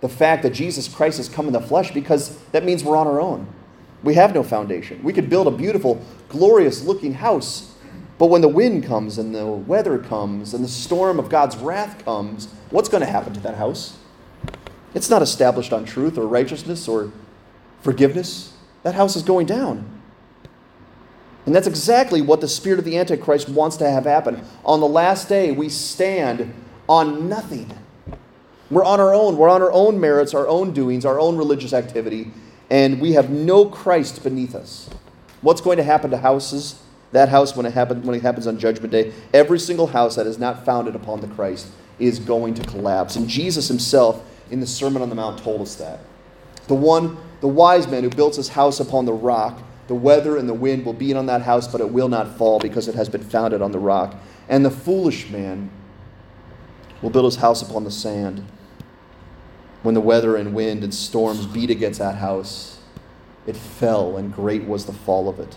the 0.00 0.08
fact 0.08 0.42
that 0.42 0.52
Jesus 0.52 0.88
Christ 0.88 1.18
has 1.18 1.28
come 1.28 1.46
in 1.46 1.52
the 1.52 1.60
flesh? 1.60 1.92
Because 1.92 2.36
that 2.52 2.64
means 2.64 2.82
we're 2.82 2.96
on 2.96 3.06
our 3.06 3.20
own. 3.20 3.46
We 4.02 4.14
have 4.14 4.34
no 4.34 4.42
foundation. 4.42 5.02
We 5.02 5.12
could 5.12 5.28
build 5.28 5.46
a 5.46 5.50
beautiful, 5.50 6.04
glorious 6.28 6.82
looking 6.82 7.14
house, 7.14 7.69
but 8.20 8.26
when 8.26 8.42
the 8.42 8.48
wind 8.48 8.84
comes 8.84 9.16
and 9.16 9.34
the 9.34 9.46
weather 9.46 9.96
comes 9.98 10.52
and 10.52 10.62
the 10.62 10.68
storm 10.68 11.18
of 11.18 11.30
God's 11.30 11.56
wrath 11.56 12.04
comes, 12.04 12.48
what's 12.68 12.90
going 12.90 13.00
to 13.00 13.10
happen 13.10 13.32
to 13.32 13.40
that 13.40 13.54
house? 13.54 13.96
It's 14.94 15.08
not 15.08 15.22
established 15.22 15.72
on 15.72 15.86
truth 15.86 16.18
or 16.18 16.26
righteousness 16.26 16.86
or 16.86 17.12
forgiveness. 17.80 18.52
That 18.82 18.94
house 18.94 19.16
is 19.16 19.22
going 19.22 19.46
down. 19.46 20.02
And 21.46 21.54
that's 21.54 21.66
exactly 21.66 22.20
what 22.20 22.42
the 22.42 22.48
spirit 22.48 22.78
of 22.78 22.84
the 22.84 22.98
Antichrist 22.98 23.48
wants 23.48 23.78
to 23.78 23.88
have 23.88 24.04
happen. 24.04 24.44
On 24.66 24.80
the 24.80 24.86
last 24.86 25.30
day, 25.30 25.50
we 25.50 25.70
stand 25.70 26.52
on 26.90 27.26
nothing. 27.26 27.72
We're 28.70 28.84
on 28.84 29.00
our 29.00 29.14
own. 29.14 29.38
We're 29.38 29.48
on 29.48 29.62
our 29.62 29.72
own 29.72 29.98
merits, 29.98 30.34
our 30.34 30.46
own 30.46 30.74
doings, 30.74 31.06
our 31.06 31.18
own 31.18 31.38
religious 31.38 31.72
activity, 31.72 32.32
and 32.68 33.00
we 33.00 33.12
have 33.12 33.30
no 33.30 33.64
Christ 33.64 34.22
beneath 34.22 34.54
us. 34.54 34.90
What's 35.40 35.62
going 35.62 35.78
to 35.78 35.84
happen 35.84 36.10
to 36.10 36.18
houses? 36.18 36.82
That 37.12 37.28
house, 37.28 37.56
when 37.56 37.66
it, 37.66 37.72
happen, 37.72 38.02
when 38.02 38.14
it 38.14 38.22
happens 38.22 38.46
on 38.46 38.58
Judgment 38.58 38.92
Day, 38.92 39.12
every 39.34 39.58
single 39.58 39.88
house 39.88 40.16
that 40.16 40.26
is 40.26 40.38
not 40.38 40.64
founded 40.64 40.94
upon 40.94 41.20
the 41.20 41.26
Christ 41.26 41.68
is 41.98 42.18
going 42.18 42.54
to 42.54 42.62
collapse. 42.64 43.16
And 43.16 43.28
Jesus 43.28 43.68
himself, 43.68 44.24
in 44.50 44.60
the 44.60 44.66
Sermon 44.66 45.02
on 45.02 45.08
the 45.08 45.14
Mount, 45.14 45.42
told 45.42 45.60
us 45.60 45.74
that. 45.76 46.00
The 46.68 46.74
one, 46.74 47.16
the 47.40 47.48
wise 47.48 47.88
man 47.88 48.04
who 48.04 48.10
built 48.10 48.36
his 48.36 48.48
house 48.48 48.78
upon 48.78 49.06
the 49.06 49.12
rock, 49.12 49.60
the 49.88 49.94
weather 49.96 50.36
and 50.36 50.48
the 50.48 50.54
wind 50.54 50.84
will 50.84 50.92
beat 50.92 51.16
on 51.16 51.26
that 51.26 51.42
house, 51.42 51.66
but 51.66 51.80
it 51.80 51.90
will 51.90 52.08
not 52.08 52.38
fall 52.38 52.60
because 52.60 52.86
it 52.86 52.94
has 52.94 53.08
been 53.08 53.24
founded 53.24 53.60
on 53.60 53.72
the 53.72 53.78
rock. 53.80 54.14
And 54.48 54.64
the 54.64 54.70
foolish 54.70 55.28
man 55.30 55.70
will 57.02 57.10
build 57.10 57.24
his 57.24 57.36
house 57.36 57.60
upon 57.60 57.82
the 57.82 57.90
sand. 57.90 58.46
When 59.82 59.94
the 59.94 60.00
weather 60.00 60.36
and 60.36 60.54
wind 60.54 60.84
and 60.84 60.94
storms 60.94 61.46
beat 61.46 61.70
against 61.70 61.98
that 61.98 62.16
house, 62.16 62.78
it 63.46 63.56
fell, 63.56 64.16
and 64.16 64.32
great 64.32 64.64
was 64.64 64.86
the 64.86 64.92
fall 64.92 65.28
of 65.28 65.40
it. 65.40 65.56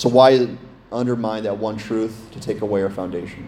So, 0.00 0.08
why 0.08 0.48
undermine 0.90 1.42
that 1.42 1.58
one 1.58 1.76
truth 1.76 2.30
to 2.32 2.40
take 2.40 2.62
away 2.62 2.82
our 2.82 2.88
foundation? 2.88 3.46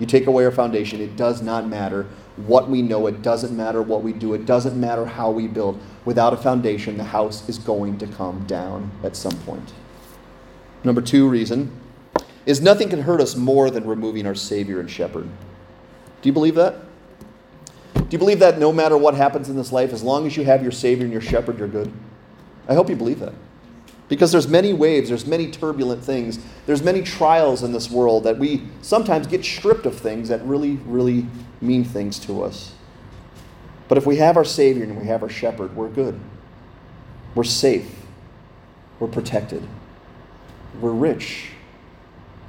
You 0.00 0.06
take 0.06 0.26
away 0.26 0.44
our 0.44 0.50
foundation, 0.50 1.00
it 1.00 1.14
does 1.14 1.42
not 1.42 1.68
matter 1.68 2.08
what 2.34 2.68
we 2.68 2.82
know, 2.82 3.06
it 3.06 3.22
doesn't 3.22 3.56
matter 3.56 3.80
what 3.82 4.02
we 4.02 4.12
do, 4.12 4.34
it 4.34 4.44
doesn't 4.44 4.80
matter 4.80 5.06
how 5.06 5.30
we 5.30 5.46
build. 5.46 5.80
Without 6.04 6.32
a 6.32 6.36
foundation, 6.36 6.96
the 6.96 7.04
house 7.04 7.48
is 7.48 7.56
going 7.56 7.98
to 7.98 8.08
come 8.08 8.44
down 8.48 8.90
at 9.04 9.14
some 9.14 9.38
point. 9.42 9.72
Number 10.82 11.00
two 11.00 11.28
reason 11.28 11.70
is 12.46 12.60
nothing 12.60 12.88
can 12.88 13.02
hurt 13.02 13.20
us 13.20 13.36
more 13.36 13.70
than 13.70 13.86
removing 13.86 14.26
our 14.26 14.34
Savior 14.34 14.80
and 14.80 14.90
Shepherd. 14.90 15.28
Do 16.20 16.28
you 16.28 16.32
believe 16.32 16.56
that? 16.56 16.78
Do 17.94 18.08
you 18.10 18.18
believe 18.18 18.40
that 18.40 18.58
no 18.58 18.72
matter 18.72 18.96
what 18.96 19.14
happens 19.14 19.48
in 19.48 19.54
this 19.54 19.70
life, 19.70 19.92
as 19.92 20.02
long 20.02 20.26
as 20.26 20.36
you 20.36 20.42
have 20.42 20.64
your 20.64 20.72
Savior 20.72 21.04
and 21.04 21.12
your 21.12 21.22
Shepherd, 21.22 21.60
you're 21.60 21.68
good? 21.68 21.92
I 22.68 22.74
hope 22.74 22.90
you 22.90 22.96
believe 22.96 23.20
that. 23.20 23.34
Because 24.08 24.32
there's 24.32 24.48
many 24.48 24.72
waves, 24.72 25.08
there's 25.08 25.26
many 25.26 25.50
turbulent 25.50 26.04
things, 26.04 26.38
there's 26.66 26.82
many 26.82 27.02
trials 27.02 27.62
in 27.62 27.72
this 27.72 27.90
world 27.90 28.24
that 28.24 28.38
we 28.38 28.62
sometimes 28.82 29.26
get 29.26 29.44
stripped 29.44 29.86
of 29.86 29.98
things 29.98 30.28
that 30.28 30.44
really, 30.44 30.72
really 30.84 31.26
mean 31.60 31.84
things 31.84 32.18
to 32.20 32.42
us. 32.42 32.72
But 33.88 33.98
if 33.98 34.06
we 34.06 34.16
have 34.16 34.36
our 34.36 34.44
Savior 34.44 34.84
and 34.84 34.98
we 34.98 35.06
have 35.06 35.22
our 35.22 35.28
shepherd, 35.28 35.76
we're 35.76 35.88
good. 35.88 36.18
We're 37.34 37.44
safe. 37.44 37.90
We're 38.98 39.08
protected. 39.08 39.66
We're 40.80 40.92
rich. 40.92 41.50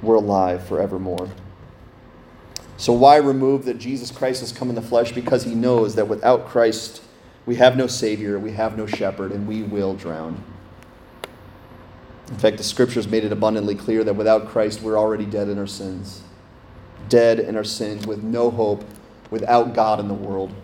We're 0.02 0.16
alive 0.16 0.66
forevermore. 0.66 1.30
So, 2.76 2.92
why 2.92 3.16
remove 3.16 3.64
that 3.66 3.78
Jesus 3.78 4.10
Christ 4.10 4.40
has 4.40 4.52
come 4.52 4.68
in 4.68 4.74
the 4.74 4.82
flesh? 4.82 5.12
Because 5.12 5.44
he 5.44 5.54
knows 5.54 5.94
that 5.94 6.08
without 6.08 6.48
Christ, 6.48 7.02
we 7.46 7.56
have 7.56 7.76
no 7.76 7.86
Savior, 7.86 8.38
we 8.38 8.52
have 8.52 8.76
no 8.76 8.86
shepherd, 8.86 9.32
and 9.32 9.46
we 9.46 9.62
will 9.62 9.94
drown. 9.94 10.42
In 12.28 12.36
fact, 12.36 12.56
the 12.56 12.64
scriptures 12.64 13.06
made 13.06 13.24
it 13.24 13.32
abundantly 13.32 13.74
clear 13.74 14.02
that 14.04 14.14
without 14.14 14.48
Christ, 14.48 14.80
we're 14.80 14.98
already 14.98 15.26
dead 15.26 15.48
in 15.48 15.58
our 15.58 15.66
sins. 15.66 16.22
Dead 17.08 17.38
in 17.38 17.54
our 17.54 17.64
sins 17.64 18.06
with 18.06 18.22
no 18.22 18.50
hope, 18.50 18.84
without 19.30 19.74
God 19.74 20.00
in 20.00 20.08
the 20.08 20.14
world. 20.14 20.54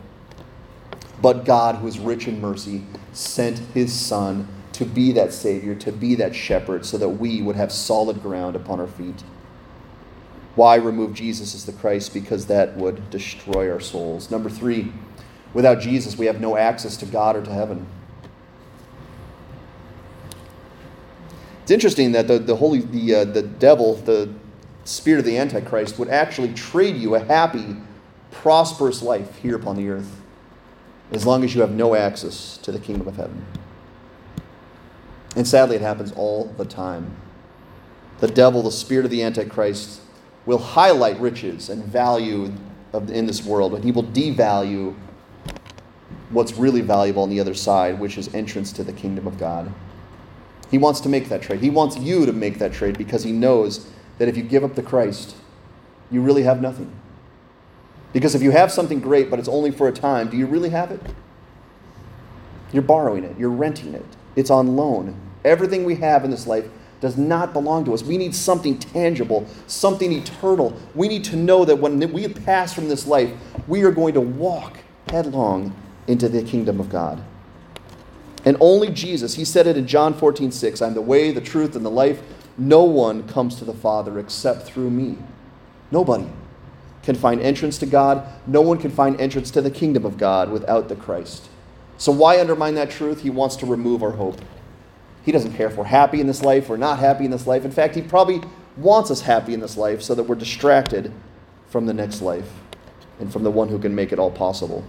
But 1.20 1.44
God, 1.44 1.76
who 1.76 1.86
is 1.86 1.98
rich 1.98 2.26
in 2.26 2.40
mercy, 2.40 2.84
sent 3.12 3.58
his 3.58 3.92
Son 3.92 4.48
to 4.72 4.86
be 4.86 5.12
that 5.12 5.34
Savior, 5.34 5.74
to 5.74 5.92
be 5.92 6.14
that 6.14 6.34
shepherd, 6.34 6.86
so 6.86 6.96
that 6.96 7.08
we 7.10 7.42
would 7.42 7.56
have 7.56 7.70
solid 7.70 8.22
ground 8.22 8.56
upon 8.56 8.80
our 8.80 8.86
feet. 8.86 9.22
Why 10.54 10.76
remove 10.76 11.12
Jesus 11.12 11.54
as 11.54 11.66
the 11.66 11.72
Christ? 11.72 12.14
Because 12.14 12.46
that 12.46 12.76
would 12.76 13.10
destroy 13.10 13.70
our 13.70 13.80
souls. 13.80 14.30
Number 14.30 14.48
three, 14.48 14.92
without 15.52 15.80
Jesus, 15.80 16.16
we 16.16 16.26
have 16.26 16.40
no 16.40 16.56
access 16.56 16.96
to 16.98 17.06
God 17.06 17.36
or 17.36 17.42
to 17.42 17.52
heaven. 17.52 17.86
It's 21.70 21.74
interesting 21.84 22.10
that 22.12 22.26
the, 22.26 22.40
the 22.40 22.56
holy 22.56 22.80
the 22.80 23.14
uh, 23.14 23.24
the 23.26 23.42
devil, 23.42 23.94
the 23.94 24.28
spirit 24.82 25.20
of 25.20 25.24
the 25.24 25.38
Antichrist, 25.38 26.00
would 26.00 26.08
actually 26.08 26.52
trade 26.52 26.96
you 26.96 27.14
a 27.14 27.20
happy, 27.20 27.76
prosperous 28.32 29.02
life 29.02 29.36
here 29.36 29.54
upon 29.54 29.76
the 29.76 29.88
earth 29.88 30.20
as 31.12 31.24
long 31.24 31.44
as 31.44 31.54
you 31.54 31.60
have 31.60 31.70
no 31.70 31.94
access 31.94 32.56
to 32.56 32.72
the 32.72 32.80
kingdom 32.80 33.06
of 33.06 33.14
heaven. 33.14 33.46
And 35.36 35.46
sadly, 35.46 35.76
it 35.76 35.80
happens 35.80 36.10
all 36.16 36.46
the 36.58 36.64
time. 36.64 37.14
The 38.18 38.26
devil, 38.26 38.64
the 38.64 38.72
spirit 38.72 39.04
of 39.04 39.12
the 39.12 39.22
Antichrist, 39.22 40.00
will 40.46 40.58
highlight 40.58 41.20
riches 41.20 41.68
and 41.68 41.84
value 41.84 42.52
of, 42.92 43.12
in 43.12 43.26
this 43.26 43.44
world, 43.44 43.74
and 43.74 43.84
he 43.84 43.92
will 43.92 44.02
devalue 44.02 44.96
what's 46.30 46.54
really 46.54 46.80
valuable 46.80 47.22
on 47.22 47.30
the 47.30 47.38
other 47.38 47.54
side, 47.54 48.00
which 48.00 48.18
is 48.18 48.34
entrance 48.34 48.72
to 48.72 48.82
the 48.82 48.92
kingdom 48.92 49.28
of 49.28 49.38
God. 49.38 49.72
He 50.70 50.78
wants 50.78 51.00
to 51.00 51.08
make 51.08 51.28
that 51.28 51.42
trade. 51.42 51.60
He 51.60 51.70
wants 51.70 51.96
you 51.98 52.26
to 52.26 52.32
make 52.32 52.58
that 52.58 52.72
trade 52.72 52.96
because 52.96 53.24
he 53.24 53.32
knows 53.32 53.88
that 54.18 54.28
if 54.28 54.36
you 54.36 54.42
give 54.42 54.62
up 54.62 54.74
the 54.74 54.82
Christ, 54.82 55.34
you 56.10 56.20
really 56.20 56.42
have 56.44 56.60
nothing. 56.60 56.92
Because 58.12 58.34
if 58.34 58.42
you 58.42 58.50
have 58.50 58.72
something 58.72 59.00
great, 59.00 59.30
but 59.30 59.38
it's 59.38 59.48
only 59.48 59.70
for 59.70 59.88
a 59.88 59.92
time, 59.92 60.28
do 60.28 60.36
you 60.36 60.46
really 60.46 60.70
have 60.70 60.90
it? 60.90 61.00
You're 62.72 62.82
borrowing 62.82 63.24
it, 63.24 63.36
you're 63.38 63.50
renting 63.50 63.94
it, 63.94 64.06
it's 64.36 64.50
on 64.50 64.76
loan. 64.76 65.16
Everything 65.44 65.84
we 65.84 65.96
have 65.96 66.24
in 66.24 66.30
this 66.30 66.46
life 66.46 66.66
does 67.00 67.16
not 67.16 67.52
belong 67.52 67.84
to 67.86 67.94
us. 67.94 68.02
We 68.02 68.18
need 68.18 68.34
something 68.34 68.78
tangible, 68.78 69.46
something 69.66 70.12
eternal. 70.12 70.78
We 70.94 71.08
need 71.08 71.24
to 71.24 71.36
know 71.36 71.64
that 71.64 71.76
when 71.76 71.98
we 72.12 72.28
pass 72.28 72.74
from 72.74 72.88
this 72.88 73.06
life, 73.06 73.32
we 73.66 73.82
are 73.84 73.90
going 73.90 74.14
to 74.14 74.20
walk 74.20 74.78
headlong 75.08 75.74
into 76.06 76.28
the 76.28 76.42
kingdom 76.42 76.78
of 76.78 76.90
God. 76.90 77.24
And 78.44 78.56
only 78.60 78.90
Jesus, 78.90 79.34
he 79.34 79.44
said 79.44 79.66
it 79.66 79.76
in 79.76 79.86
John 79.86 80.14
14, 80.14 80.50
6, 80.50 80.80
I'm 80.82 80.94
the 80.94 81.02
way, 81.02 81.30
the 81.30 81.40
truth, 81.40 81.76
and 81.76 81.84
the 81.84 81.90
life. 81.90 82.22
No 82.56 82.84
one 82.84 83.28
comes 83.28 83.56
to 83.56 83.64
the 83.64 83.74
Father 83.74 84.18
except 84.18 84.62
through 84.62 84.90
me. 84.90 85.18
Nobody 85.90 86.28
can 87.02 87.14
find 87.14 87.40
entrance 87.40 87.78
to 87.78 87.86
God. 87.86 88.26
No 88.46 88.60
one 88.60 88.78
can 88.78 88.90
find 88.90 89.20
entrance 89.20 89.50
to 89.52 89.62
the 89.62 89.70
kingdom 89.70 90.04
of 90.04 90.18
God 90.18 90.50
without 90.50 90.88
the 90.88 90.96
Christ. 90.96 91.48
So, 91.98 92.12
why 92.12 92.40
undermine 92.40 92.74
that 92.76 92.90
truth? 92.90 93.22
He 93.22 93.30
wants 93.30 93.56
to 93.56 93.66
remove 93.66 94.02
our 94.02 94.12
hope. 94.12 94.40
He 95.22 95.32
doesn't 95.32 95.54
care 95.54 95.68
if 95.68 95.76
we're 95.76 95.84
happy 95.84 96.20
in 96.20 96.26
this 96.26 96.42
life 96.42 96.70
or 96.70 96.78
not 96.78 96.98
happy 96.98 97.24
in 97.24 97.30
this 97.30 97.46
life. 97.46 97.64
In 97.64 97.70
fact, 97.70 97.94
He 97.94 98.02
probably 98.02 98.40
wants 98.76 99.10
us 99.10 99.20
happy 99.20 99.52
in 99.52 99.60
this 99.60 99.76
life 99.76 100.00
so 100.02 100.14
that 100.14 100.22
we're 100.22 100.34
distracted 100.34 101.12
from 101.68 101.86
the 101.86 101.94
next 101.94 102.22
life 102.22 102.50
and 103.18 103.32
from 103.32 103.42
the 103.42 103.50
one 103.50 103.68
who 103.68 103.78
can 103.78 103.94
make 103.94 104.12
it 104.12 104.18
all 104.18 104.30
possible. 104.30 104.84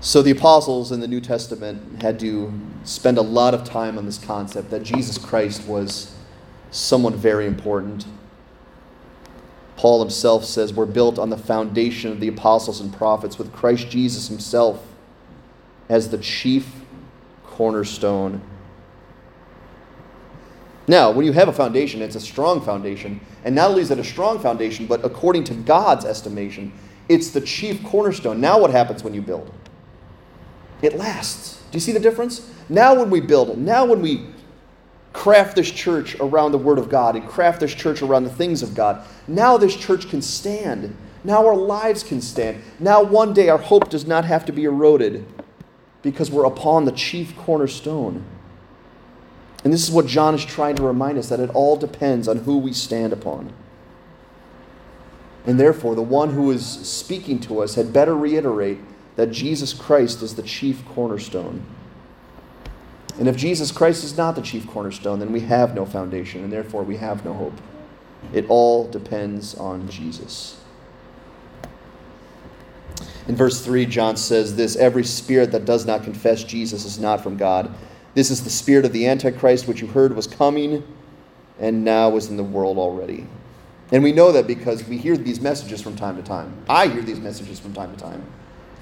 So, 0.00 0.22
the 0.22 0.30
apostles 0.30 0.92
in 0.92 1.00
the 1.00 1.08
New 1.08 1.20
Testament 1.20 2.02
had 2.02 2.20
to 2.20 2.52
spend 2.84 3.18
a 3.18 3.22
lot 3.22 3.52
of 3.52 3.64
time 3.64 3.98
on 3.98 4.06
this 4.06 4.18
concept 4.18 4.70
that 4.70 4.84
Jesus 4.84 5.18
Christ 5.18 5.66
was 5.66 6.14
someone 6.70 7.14
very 7.14 7.46
important 7.46 8.06
Paul 9.78 10.00
himself 10.00 10.44
says 10.44 10.74
we're 10.74 10.86
built 10.86 11.20
on 11.20 11.30
the 11.30 11.38
foundation 11.38 12.10
of 12.10 12.18
the 12.18 12.26
apostles 12.26 12.80
and 12.80 12.92
prophets 12.92 13.38
with 13.38 13.52
Christ 13.52 13.88
Jesus 13.88 14.26
himself 14.26 14.84
as 15.88 16.10
the 16.10 16.18
chief 16.18 16.68
cornerstone. 17.46 18.40
Now, 20.88 21.12
when 21.12 21.24
you 21.24 21.32
have 21.32 21.46
a 21.46 21.52
foundation, 21.52 22.02
it's 22.02 22.16
a 22.16 22.20
strong 22.20 22.60
foundation. 22.60 23.20
And 23.44 23.54
not 23.54 23.70
only 23.70 23.82
is 23.82 23.92
it 23.92 24.00
a 24.00 24.04
strong 24.04 24.40
foundation, 24.40 24.86
but 24.86 25.04
according 25.04 25.44
to 25.44 25.54
God's 25.54 26.04
estimation, 26.04 26.72
it's 27.08 27.30
the 27.30 27.40
chief 27.40 27.84
cornerstone. 27.84 28.40
Now, 28.40 28.58
what 28.58 28.72
happens 28.72 29.04
when 29.04 29.14
you 29.14 29.22
build? 29.22 29.52
It 30.82 30.96
lasts. 30.96 31.62
Do 31.70 31.76
you 31.76 31.80
see 31.80 31.92
the 31.92 32.00
difference? 32.00 32.50
Now, 32.68 32.94
when 32.94 33.10
we 33.10 33.20
build, 33.20 33.50
it, 33.50 33.58
now 33.58 33.84
when 33.84 34.00
we 34.00 34.26
craft 35.12 35.56
this 35.56 35.70
church 35.70 36.16
around 36.20 36.52
the 36.52 36.58
Word 36.58 36.78
of 36.78 36.88
God 36.88 37.16
and 37.16 37.26
craft 37.26 37.60
this 37.60 37.74
church 37.74 38.02
around 38.02 38.24
the 38.24 38.30
things 38.30 38.62
of 38.62 38.74
God. 38.74 39.04
Now 39.26 39.56
this 39.56 39.74
church 39.74 40.08
can 40.08 40.22
stand. 40.22 40.96
Now 41.24 41.46
our 41.46 41.56
lives 41.56 42.02
can 42.02 42.20
stand. 42.20 42.62
Now 42.78 43.02
one 43.02 43.32
day 43.32 43.48
our 43.48 43.58
hope 43.58 43.90
does 43.90 44.06
not 44.06 44.24
have 44.24 44.44
to 44.46 44.52
be 44.52 44.64
eroded 44.64 45.26
because 46.02 46.30
we're 46.30 46.44
upon 46.44 46.84
the 46.84 46.92
chief 46.92 47.36
cornerstone. 47.36 48.24
And 49.64 49.72
this 49.72 49.82
is 49.82 49.90
what 49.90 50.06
John 50.06 50.34
is 50.36 50.44
trying 50.44 50.76
to 50.76 50.84
remind 50.84 51.18
us 51.18 51.28
that 51.30 51.40
it 51.40 51.50
all 51.50 51.76
depends 51.76 52.28
on 52.28 52.38
who 52.38 52.58
we 52.58 52.72
stand 52.72 53.12
upon. 53.12 53.52
And 55.46 55.58
therefore, 55.58 55.96
the 55.96 56.02
one 56.02 56.30
who 56.30 56.50
is 56.52 56.64
speaking 56.64 57.40
to 57.40 57.60
us 57.60 57.74
had 57.74 57.92
better 57.92 58.16
reiterate 58.16 58.78
that 59.18 59.32
Jesus 59.32 59.74
Christ 59.74 60.22
is 60.22 60.36
the 60.36 60.44
chief 60.44 60.84
cornerstone. 60.86 61.60
And 63.18 63.26
if 63.26 63.36
Jesus 63.36 63.72
Christ 63.72 64.04
is 64.04 64.16
not 64.16 64.36
the 64.36 64.42
chief 64.42 64.64
cornerstone, 64.68 65.18
then 65.18 65.32
we 65.32 65.40
have 65.40 65.74
no 65.74 65.84
foundation, 65.84 66.44
and 66.44 66.52
therefore 66.52 66.84
we 66.84 66.98
have 66.98 67.24
no 67.24 67.32
hope. 67.32 67.60
It 68.32 68.46
all 68.48 68.88
depends 68.88 69.56
on 69.56 69.88
Jesus. 69.88 70.60
In 73.26 73.34
verse 73.34 73.64
3, 73.64 73.86
John 73.86 74.16
says 74.16 74.54
this 74.54 74.76
Every 74.76 75.02
spirit 75.02 75.50
that 75.50 75.64
does 75.64 75.84
not 75.84 76.04
confess 76.04 76.44
Jesus 76.44 76.84
is 76.84 77.00
not 77.00 77.20
from 77.20 77.36
God. 77.36 77.74
This 78.14 78.30
is 78.30 78.44
the 78.44 78.50
spirit 78.50 78.84
of 78.84 78.92
the 78.92 79.08
Antichrist, 79.08 79.66
which 79.66 79.80
you 79.80 79.88
heard 79.88 80.14
was 80.14 80.28
coming 80.28 80.84
and 81.58 81.84
now 81.84 82.14
is 82.14 82.28
in 82.28 82.36
the 82.36 82.44
world 82.44 82.78
already. 82.78 83.26
And 83.90 84.04
we 84.04 84.12
know 84.12 84.30
that 84.30 84.46
because 84.46 84.84
we 84.84 84.96
hear 84.96 85.16
these 85.16 85.40
messages 85.40 85.82
from 85.82 85.96
time 85.96 86.14
to 86.14 86.22
time. 86.22 86.56
I 86.68 86.86
hear 86.86 87.02
these 87.02 87.18
messages 87.18 87.58
from 87.58 87.72
time 87.72 87.92
to 87.96 88.00
time. 88.00 88.24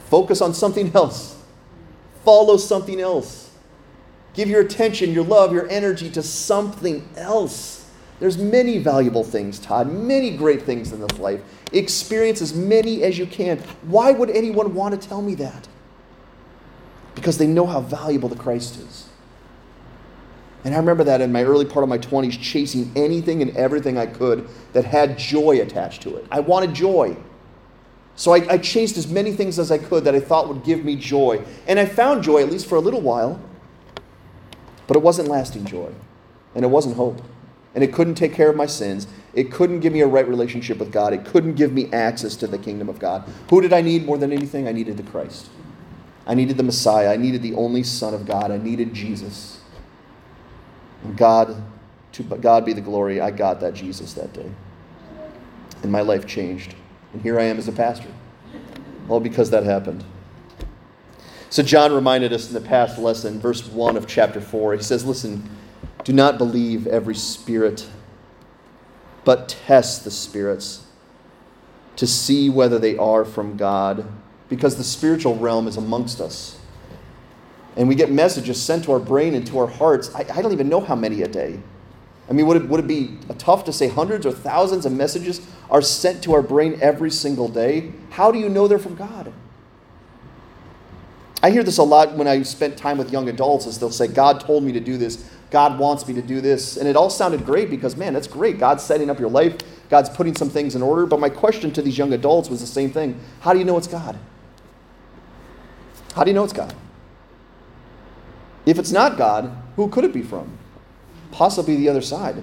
Focus 0.07 0.41
on 0.41 0.55
something 0.55 0.93
else, 0.95 1.41
follow 2.25 2.57
something 2.57 3.01
else. 3.01 3.51
Give 4.35 4.51
your 4.51 4.61
attention, 4.61 5.13
your 5.13 5.25
love, 5.25 5.53
your 5.53 5.67
energy 5.69 6.11
to 6.11 6.23
something 6.23 7.09
else. 7.17 7.91
There's 8.21 8.37
many 8.37 8.79
valuable 8.79 9.25
things, 9.25 9.59
Todd, 9.59 9.91
many 9.91 10.37
great 10.37 10.63
things 10.63 10.93
in 10.93 11.01
this 11.01 11.19
life. 11.19 11.41
Experience 11.73 12.43
as 12.43 12.55
many 12.55 13.03
as 13.03 13.19
you 13.19 13.27
can. 13.27 13.59
Why 13.83 14.13
would 14.13 14.31
anyone 14.31 14.75
want 14.75 15.01
to 15.01 15.09
tell 15.09 15.23
me 15.23 15.35
that? 15.37 15.69
Because 17.15 17.39
they 17.39 17.47
know 17.47 17.67
how 17.67 17.81
valuable 17.81 18.29
the 18.29 18.37
Christ 18.37 18.79
is. 18.79 19.09
And 20.65 20.75
I 20.75 20.79
remember 20.79 21.05
that 21.05 21.21
in 21.21 21.33
my 21.33 21.43
early 21.43 21.65
part 21.65 21.83
of 21.83 21.89
my 21.89 21.99
20s, 21.99 22.41
chasing 22.41 22.91
anything 22.97 23.41
and 23.41 23.57
everything 23.57 23.97
I 23.97 24.07
could 24.07 24.49
that 24.73 24.85
had 24.85 25.17
joy 25.17 25.61
attached 25.61 26.03
to 26.03 26.17
it. 26.17 26.27
I 26.31 26.41
wanted 26.41 26.75
joy. 26.75 27.17
So 28.17 28.33
I, 28.33 28.55
I, 28.55 28.59
chased 28.59 28.97
as 28.97 29.07
many 29.07 29.33
things 29.33 29.59
as 29.59 29.71
I 29.71 29.77
could 29.77 30.05
that 30.05 30.15
I 30.15 30.21
thought 30.21 30.49
would 30.49 30.65
give 30.65 30.85
me 30.85 30.97
joy. 30.97 31.45
And 31.67 31.79
I 31.79 31.85
found 31.85 32.25
joy, 32.25 32.43
at 32.43 32.51
least 32.51 32.67
for 32.67 32.77
a 32.77 32.81
little 32.81 33.03
while. 33.03 33.39
But 34.87 34.97
it 34.97 35.03
wasn't 35.03 35.29
lasting 35.29 35.67
joy. 35.67 35.93
And 36.55 36.65
it 36.65 36.69
wasn't 36.69 36.97
hope. 36.97 37.23
And 37.75 37.85
it 37.85 37.93
couldn't 37.93 38.15
take 38.15 38.33
care 38.33 38.49
of 38.49 38.57
my 38.57 38.65
sins. 38.65 39.07
It 39.35 39.53
couldn't 39.53 39.81
give 39.81 39.93
me 39.93 40.01
a 40.01 40.07
right 40.07 40.27
relationship 40.27 40.79
with 40.79 40.91
God. 40.91 41.13
It 41.13 41.27
couldn't 41.27 41.57
give 41.57 41.73
me 41.73 41.93
access 41.93 42.37
to 42.37 42.47
the 42.47 42.57
kingdom 42.57 42.89
of 42.89 42.99
God. 42.99 43.29
Who 43.51 43.61
did 43.61 43.75
I 43.75 43.83
need 43.83 44.07
more 44.07 44.17
than 44.17 44.33
anything? 44.33 44.67
I 44.67 44.73
needed 44.73 44.97
the 44.97 45.03
Christ. 45.03 45.51
I 46.27 46.35
needed 46.35 46.57
the 46.57 46.63
Messiah. 46.63 47.13
I 47.13 47.17
needed 47.17 47.43
the 47.43 47.55
only 47.55 47.83
Son 47.83 48.15
of 48.15 48.25
God. 48.25 48.51
I 48.51 48.57
needed 48.57 48.95
Jesus. 48.95 49.61
And 51.05 51.19
God, 51.19 51.63
to 52.13 52.23
God 52.23 52.65
be 52.65 52.73
the 52.73 52.81
glory, 52.81 53.21
I 53.21 53.31
got 53.31 53.61
that 53.61 53.75
Jesus 53.75 54.15
that 54.15 54.33
day. 54.33 54.51
And 55.83 55.93
my 55.93 56.01
life 56.01 56.27
changed. 56.27 56.75
And 57.17 57.23
here 57.23 57.41
I 57.41 57.45
am 57.45 57.57
as 57.57 57.67
a 57.67 57.73
pastor. 57.73 58.09
All 59.09 59.21
because 59.21 59.49
that 59.49 59.65
happened. 59.65 60.05
So, 61.49 61.63
John 61.63 61.95
reminded 61.95 62.31
us 62.35 62.49
in 62.49 62.53
the 62.53 62.61
past 62.61 62.99
lesson, 62.99 63.41
verse 63.41 63.67
1 63.67 63.97
of 63.97 64.07
chapter 64.07 64.39
4, 64.39 64.75
he 64.75 64.83
says, 64.83 65.03
Listen, 65.07 65.49
do 66.05 66.13
not 66.13 66.37
believe 66.37 66.87
every 66.87 67.15
spirit, 67.15 67.89
but 69.25 69.49
test 69.49 70.05
the 70.05 70.11
spirits 70.11 70.85
to 71.97 72.07
see 72.07 72.51
whether 72.51 72.79
they 72.79 72.99
are 72.99 73.25
from 73.25 73.57
God, 73.57 74.07
because 74.51 74.77
the 74.77 74.85
spiritual 74.85 75.37
realm 75.37 75.67
is 75.67 75.79
amongst 75.79 76.21
us 76.21 76.59
and 77.77 77.89
we 77.89 77.95
get 77.95 78.11
messages 78.11 78.61
sent 78.61 78.85
to 78.85 78.93
our 78.93 78.99
brain 78.99 79.35
and 79.35 79.47
to 79.47 79.59
our 79.59 79.67
hearts. 79.67 80.15
I, 80.15 80.21
I 80.21 80.43
don't 80.43 80.53
even 80.53 80.69
know 80.69 80.81
how 80.81 80.95
many 80.95 81.23
a 81.23 81.29
day. 81.29 81.61
I 82.29 82.33
mean, 82.33 82.47
would 82.47 82.57
it, 82.57 82.69
would 82.69 82.81
it 82.81 82.89
be 82.89 83.19
tough 83.39 83.65
to 83.65 83.73
say 83.73 83.89
hundreds 83.89 84.27
or 84.27 84.33
thousands 84.33 84.85
of 84.85 84.93
messages 84.93 85.47
are 85.71 85.83
sent 85.83 86.25
to 86.25 86.35
our 86.35 86.43
brain 86.43 86.79
every 86.81 87.11
single 87.11 87.49
day? 87.49 87.93
How 88.11 88.33
do 88.33 88.39
you 88.39 88.49
know 88.49 88.67
they're 88.67 88.79
from 88.79 88.97
God? 88.97 89.33
I 91.43 91.51
hear 91.51 91.63
this 91.63 91.79
a 91.79 91.83
lot 91.83 92.15
when 92.15 92.27
I 92.27 92.43
spent 92.43 92.77
time 92.77 92.99
with 92.99 93.13
young 93.13 93.29
adults, 93.29 93.67
as 93.67 93.79
they'll 93.79 93.91
say, 93.91 94.09
God 94.09 94.41
told 94.41 94.65
me 94.65 94.73
to 94.73 94.81
do 94.81 94.97
this. 94.97 95.31
God 95.51 95.79
wants 95.79 96.09
me 96.09 96.15
to 96.15 96.23
do 96.23 96.41
this. 96.41 96.77
And 96.77 96.89
it 96.89 96.97
all 96.97 97.11
sounded 97.11 97.45
great 97.45 97.71
because, 97.71 97.97
man, 97.97 98.15
that's 98.15 98.27
great. 98.27 98.59
God's 98.59 98.83
setting 98.83 99.09
up 99.11 99.21
your 99.21 99.31
life. 99.31 99.57
God's 99.89 100.09
putting 100.09 100.35
some 100.35 100.51
things 100.51 100.75
in 100.75 100.83
order. 100.83 101.07
But 101.07 101.21
my 101.21 101.29
question 101.29 101.71
to 101.73 101.83
these 101.83 101.97
young 101.97 102.13
adults 102.13 102.49
was 102.49 102.61
the 102.61 102.67
same 102.67 102.91
thing 102.91 103.21
How 103.41 103.53
do 103.53 103.61
you 103.61 103.65
know 103.65 103.77
it's 103.77 103.87
God? 103.87 104.19
How 106.15 106.25
do 106.25 106.31
you 106.31 106.35
know 106.35 106.45
it's 106.45 106.53
God? 106.53 106.75
If 108.65 108.79
it's 108.81 108.91
not 108.91 109.17
God, 109.17 109.57
who 109.77 109.89
could 109.89 110.05
it 110.05 110.13
be 110.13 110.23
from? 110.23 110.59
Possibly 111.37 111.77
the 111.77 111.91
other 111.91 112.01
side. 112.01 112.43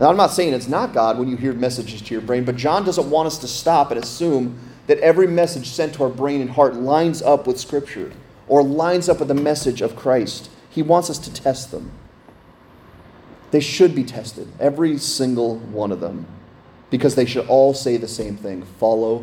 Now, 0.00 0.08
I'm 0.08 0.16
not 0.16 0.30
saying 0.30 0.54
it's 0.54 0.66
not 0.66 0.94
God 0.94 1.18
when 1.18 1.28
you 1.28 1.36
hear 1.36 1.52
messages 1.52 2.00
to 2.00 2.14
your 2.14 2.22
brain, 2.22 2.42
but 2.44 2.56
John 2.56 2.86
doesn't 2.86 3.10
want 3.10 3.26
us 3.26 3.36
to 3.40 3.46
stop 3.46 3.90
and 3.90 4.02
assume 4.02 4.58
that 4.86 4.98
every 5.00 5.26
message 5.26 5.68
sent 5.68 5.92
to 5.94 6.04
our 6.04 6.08
brain 6.08 6.40
and 6.40 6.48
heart 6.48 6.74
lines 6.74 7.20
up 7.20 7.46
with 7.46 7.60
Scripture 7.60 8.12
or 8.48 8.62
lines 8.62 9.10
up 9.10 9.18
with 9.18 9.28
the 9.28 9.34
message 9.34 9.82
of 9.82 9.94
Christ. 9.94 10.48
He 10.70 10.80
wants 10.80 11.10
us 11.10 11.18
to 11.18 11.30
test 11.30 11.70
them. 11.70 11.90
They 13.50 13.60
should 13.60 13.94
be 13.94 14.04
tested, 14.04 14.48
every 14.58 14.96
single 14.96 15.58
one 15.58 15.92
of 15.92 16.00
them, 16.00 16.26
because 16.88 17.14
they 17.14 17.26
should 17.26 17.46
all 17.46 17.74
say 17.74 17.98
the 17.98 18.08
same 18.08 18.38
thing 18.38 18.62
follow 18.62 19.22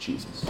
Jesus. 0.00 0.46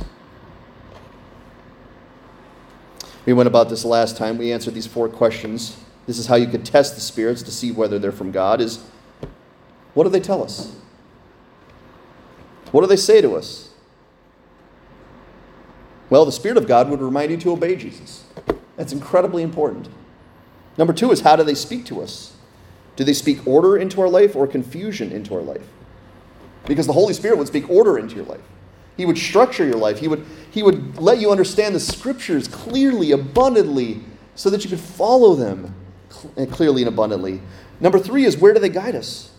We 3.26 3.34
went 3.34 3.48
about 3.48 3.68
this 3.68 3.84
last 3.84 4.16
time. 4.16 4.38
We 4.38 4.50
answered 4.50 4.72
these 4.72 4.86
four 4.86 5.10
questions. 5.10 5.76
This 6.10 6.18
is 6.18 6.26
how 6.26 6.34
you 6.34 6.48
could 6.48 6.64
test 6.64 6.96
the 6.96 7.00
spirits 7.00 7.40
to 7.44 7.52
see 7.52 7.70
whether 7.70 7.96
they're 7.96 8.10
from 8.10 8.32
God 8.32 8.60
is 8.60 8.82
what 9.94 10.02
do 10.02 10.10
they 10.10 10.18
tell 10.18 10.42
us? 10.42 10.74
What 12.72 12.80
do 12.80 12.88
they 12.88 12.96
say 12.96 13.20
to 13.20 13.36
us? 13.36 13.70
Well, 16.10 16.24
the 16.24 16.32
Spirit 16.32 16.56
of 16.56 16.66
God 16.66 16.90
would 16.90 17.00
remind 17.00 17.30
you 17.30 17.36
to 17.36 17.52
obey 17.52 17.76
Jesus. 17.76 18.24
That's 18.76 18.92
incredibly 18.92 19.44
important. 19.44 19.88
Number 20.76 20.92
two 20.92 21.12
is 21.12 21.20
how 21.20 21.36
do 21.36 21.44
they 21.44 21.54
speak 21.54 21.84
to 21.84 22.02
us? 22.02 22.32
Do 22.96 23.04
they 23.04 23.12
speak 23.12 23.46
order 23.46 23.76
into 23.76 24.00
our 24.00 24.08
life 24.08 24.34
or 24.34 24.48
confusion 24.48 25.12
into 25.12 25.32
our 25.36 25.42
life? 25.42 25.68
Because 26.66 26.88
the 26.88 26.92
Holy 26.92 27.14
Spirit 27.14 27.38
would 27.38 27.46
speak 27.46 27.70
order 27.70 28.00
into 28.00 28.16
your 28.16 28.24
life. 28.24 28.42
He 28.96 29.06
would 29.06 29.16
structure 29.16 29.64
your 29.64 29.78
life. 29.78 30.00
He 30.00 30.08
would, 30.08 30.26
he 30.50 30.64
would 30.64 30.98
let 30.98 31.20
you 31.20 31.30
understand 31.30 31.72
the 31.72 31.78
scriptures 31.78 32.48
clearly, 32.48 33.12
abundantly, 33.12 34.00
so 34.34 34.50
that 34.50 34.64
you 34.64 34.70
could 34.70 34.80
follow 34.80 35.36
them 35.36 35.76
uh, 36.36 36.46
clearly 36.46 36.82
and 36.82 36.88
abundantly. 36.88 37.40
Number 37.80 37.98
three 37.98 38.24
is 38.24 38.36
where 38.36 38.52
do 38.52 38.60
they 38.60 38.68
guide 38.68 38.94
us? 38.94 39.30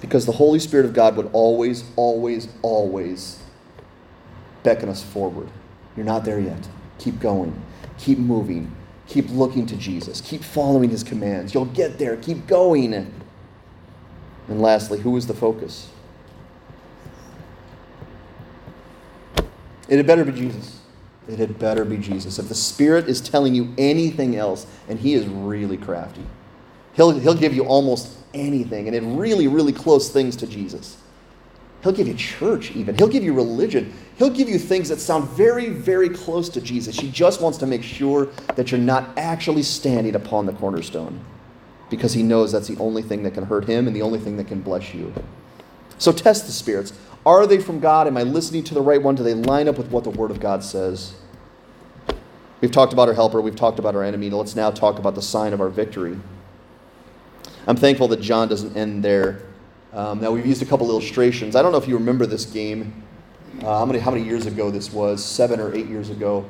Because 0.00 0.26
the 0.26 0.32
Holy 0.32 0.58
Spirit 0.58 0.84
of 0.84 0.92
God 0.92 1.16
would 1.16 1.30
always, 1.32 1.84
always, 1.96 2.48
always 2.62 3.42
beckon 4.62 4.88
us 4.88 5.02
forward. 5.02 5.48
You're 5.96 6.06
not 6.06 6.24
there 6.24 6.40
yet. 6.40 6.68
Keep 6.98 7.20
going. 7.20 7.58
Keep 7.98 8.18
moving. 8.18 8.74
Keep 9.06 9.30
looking 9.30 9.66
to 9.66 9.76
Jesus. 9.76 10.20
Keep 10.20 10.42
following 10.42 10.90
his 10.90 11.04
commands. 11.04 11.54
You'll 11.54 11.66
get 11.66 11.98
there. 11.98 12.16
Keep 12.16 12.46
going. 12.46 12.94
And 12.94 14.60
lastly, 14.60 14.98
who 14.98 15.16
is 15.16 15.26
the 15.26 15.34
focus? 15.34 15.88
It 19.88 19.96
had 19.96 20.06
better 20.06 20.24
be 20.24 20.32
Jesus. 20.32 20.80
It 21.28 21.38
had 21.38 21.58
better 21.58 21.84
be 21.84 21.96
Jesus. 21.96 22.38
If 22.38 22.48
the 22.48 22.54
Spirit 22.54 23.08
is 23.08 23.20
telling 23.20 23.54
you 23.54 23.72
anything 23.78 24.36
else, 24.36 24.66
and 24.88 24.98
He 24.98 25.14
is 25.14 25.26
really 25.26 25.76
crafty, 25.76 26.24
He'll, 26.94 27.10
he'll 27.10 27.34
give 27.34 27.54
you 27.54 27.64
almost 27.64 28.16
anything, 28.34 28.86
and 28.86 28.96
in 28.96 29.16
really, 29.16 29.48
really 29.48 29.72
close 29.72 30.10
things 30.10 30.36
to 30.36 30.46
Jesus. 30.46 30.96
He'll 31.82 31.92
give 31.92 32.08
you 32.08 32.14
church, 32.14 32.74
even. 32.74 32.96
He'll 32.96 33.08
give 33.08 33.22
you 33.22 33.34
religion. 33.34 33.92
He'll 34.16 34.30
give 34.30 34.48
you 34.48 34.58
things 34.58 34.88
that 34.88 35.00
sound 35.00 35.28
very, 35.30 35.68
very 35.68 36.08
close 36.08 36.48
to 36.50 36.60
Jesus. 36.60 36.98
He 36.98 37.10
just 37.10 37.42
wants 37.42 37.58
to 37.58 37.66
make 37.66 37.82
sure 37.82 38.26
that 38.54 38.70
you're 38.70 38.80
not 38.80 39.10
actually 39.18 39.64
standing 39.64 40.14
upon 40.14 40.46
the 40.46 40.52
cornerstone 40.52 41.22
because 41.90 42.14
he 42.14 42.22
knows 42.22 42.52
that's 42.52 42.68
the 42.68 42.78
only 42.78 43.02
thing 43.02 43.22
that 43.24 43.34
can 43.34 43.44
hurt 43.44 43.66
him 43.66 43.86
and 43.86 43.94
the 43.94 44.00
only 44.00 44.18
thing 44.18 44.36
that 44.38 44.46
can 44.48 44.62
bless 44.62 44.94
you. 44.94 45.12
So 45.98 46.10
test 46.10 46.46
the 46.46 46.52
spirits. 46.52 46.94
Are 47.26 47.46
they 47.46 47.58
from 47.58 47.80
God? 47.80 48.06
Am 48.06 48.16
I 48.16 48.22
listening 48.22 48.64
to 48.64 48.74
the 48.74 48.82
right 48.82 49.02
one? 49.02 49.14
Do 49.14 49.22
they 49.22 49.34
line 49.34 49.66
up 49.68 49.78
with 49.78 49.90
what 49.90 50.04
the 50.04 50.10
Word 50.10 50.30
of 50.30 50.40
God 50.40 50.62
says? 50.62 51.14
We've 52.60 52.70
talked 52.70 52.92
about 52.92 53.08
our 53.08 53.14
helper, 53.14 53.40
we've 53.40 53.56
talked 53.56 53.78
about 53.78 53.94
our 53.94 54.02
enemy. 54.02 54.30
Let's 54.30 54.56
now 54.56 54.70
talk 54.70 54.98
about 54.98 55.14
the 55.14 55.22
sign 55.22 55.52
of 55.52 55.60
our 55.60 55.68
victory. 55.68 56.18
I'm 57.66 57.76
thankful 57.76 58.08
that 58.08 58.20
John 58.20 58.48
doesn't 58.48 58.76
end 58.76 59.02
there. 59.02 59.42
Um, 59.92 60.20
now, 60.20 60.32
we've 60.32 60.44
used 60.44 60.60
a 60.60 60.66
couple 60.66 60.88
illustrations. 60.90 61.56
I 61.56 61.62
don't 61.62 61.72
know 61.72 61.78
if 61.78 61.88
you 61.88 61.96
remember 61.96 62.26
this 62.26 62.44
game. 62.44 63.02
Uh, 63.60 63.78
how, 63.78 63.86
many, 63.86 63.98
how 63.98 64.10
many 64.10 64.24
years 64.24 64.46
ago 64.46 64.70
this 64.70 64.92
was? 64.92 65.24
Seven 65.24 65.60
or 65.60 65.74
eight 65.74 65.86
years 65.86 66.10
ago. 66.10 66.44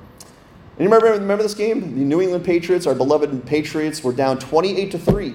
And 0.77 0.81
you 0.81 0.85
remember, 0.87 1.13
remember 1.13 1.43
this 1.43 1.55
game? 1.55 1.81
The 1.81 2.05
New 2.05 2.21
England 2.21 2.45
Patriots, 2.45 2.87
our 2.87 2.95
beloved 2.95 3.45
Patriots, 3.47 4.03
were 4.03 4.13
down 4.13 4.39
28 4.39 4.91
to 4.93 4.99
3 4.99 5.35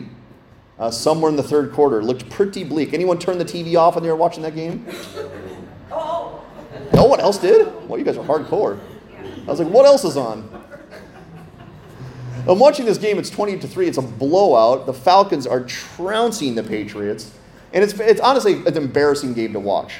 uh, 0.79 0.89
somewhere 0.89 1.29
in 1.29 1.35
the 1.35 1.43
third 1.43 1.73
quarter. 1.73 1.99
It 1.99 2.05
looked 2.05 2.29
pretty 2.29 2.63
bleak. 2.63 2.93
Anyone 2.93 3.19
turn 3.19 3.37
the 3.37 3.45
TV 3.45 3.75
off 3.75 3.95
when 3.95 4.03
they 4.03 4.09
were 4.09 4.15
watching 4.15 4.43
that 4.43 4.55
game? 4.55 4.87
Oh. 5.91 6.41
No 6.93 7.05
one 7.05 7.19
else 7.19 7.37
did? 7.37 7.67
Well, 7.87 7.99
you 7.99 8.05
guys 8.05 8.17
are 8.17 8.25
hardcore. 8.25 8.79
I 9.47 9.51
was 9.51 9.59
like, 9.59 9.69
what 9.69 9.85
else 9.85 10.03
is 10.03 10.15
on? 10.15 10.47
I'm 12.47 12.57
watching 12.57 12.85
this 12.85 12.97
game. 12.97 13.19
It's 13.19 13.29
20 13.29 13.59
to 13.59 13.67
3. 13.67 13.87
It's 13.87 13.97
a 13.97 14.01
blowout. 14.01 14.85
The 14.85 14.93
Falcons 14.93 15.45
are 15.45 15.63
trouncing 15.65 16.55
the 16.55 16.63
Patriots. 16.63 17.31
And 17.73 17.83
it's, 17.83 17.93
it's 17.99 18.21
honestly 18.21 18.65
an 18.65 18.75
embarrassing 18.77 19.33
game 19.33 19.53
to 19.53 19.59
watch, 19.59 19.95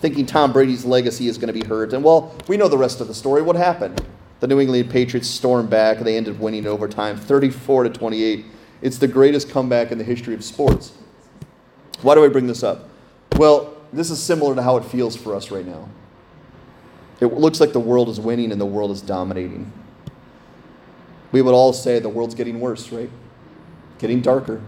thinking 0.00 0.26
Tom 0.26 0.52
Brady's 0.52 0.84
legacy 0.84 1.28
is 1.28 1.38
going 1.38 1.52
to 1.52 1.58
be 1.58 1.66
hurt. 1.66 1.92
And 1.92 2.04
well, 2.04 2.34
we 2.48 2.56
know 2.56 2.68
the 2.68 2.76
rest 2.76 3.00
of 3.00 3.08
the 3.08 3.14
story. 3.14 3.40
What 3.40 3.56
happened? 3.56 4.04
The 4.40 4.46
New 4.46 4.60
England 4.60 4.90
Patriots 4.90 5.28
stormed 5.28 5.70
back. 5.70 5.98
They 6.00 6.16
ended 6.16 6.34
up 6.34 6.40
winning 6.40 6.66
overtime 6.66 7.16
34 7.16 7.84
to 7.84 7.90
28. 7.90 8.44
It's 8.82 8.98
the 8.98 9.08
greatest 9.08 9.50
comeback 9.50 9.90
in 9.90 9.98
the 9.98 10.04
history 10.04 10.34
of 10.34 10.44
sports. 10.44 10.92
Why 12.02 12.14
do 12.14 12.24
I 12.24 12.28
bring 12.28 12.46
this 12.46 12.62
up? 12.62 12.88
Well, 13.36 13.74
this 13.92 14.10
is 14.10 14.22
similar 14.22 14.54
to 14.54 14.62
how 14.62 14.76
it 14.76 14.84
feels 14.84 15.16
for 15.16 15.34
us 15.34 15.50
right 15.50 15.66
now. 15.66 15.88
It 17.20 17.26
looks 17.26 17.60
like 17.60 17.72
the 17.72 17.80
world 17.80 18.08
is 18.08 18.20
winning 18.20 18.52
and 18.52 18.60
the 18.60 18.66
world 18.66 18.90
is 18.90 19.00
dominating. 19.00 19.72
We 21.32 21.42
would 21.42 21.54
all 21.54 21.72
say 21.72 21.98
the 21.98 22.08
world's 22.08 22.34
getting 22.34 22.60
worse, 22.60 22.92
right? 22.92 23.10
Getting 23.98 24.20
darker. 24.20 24.60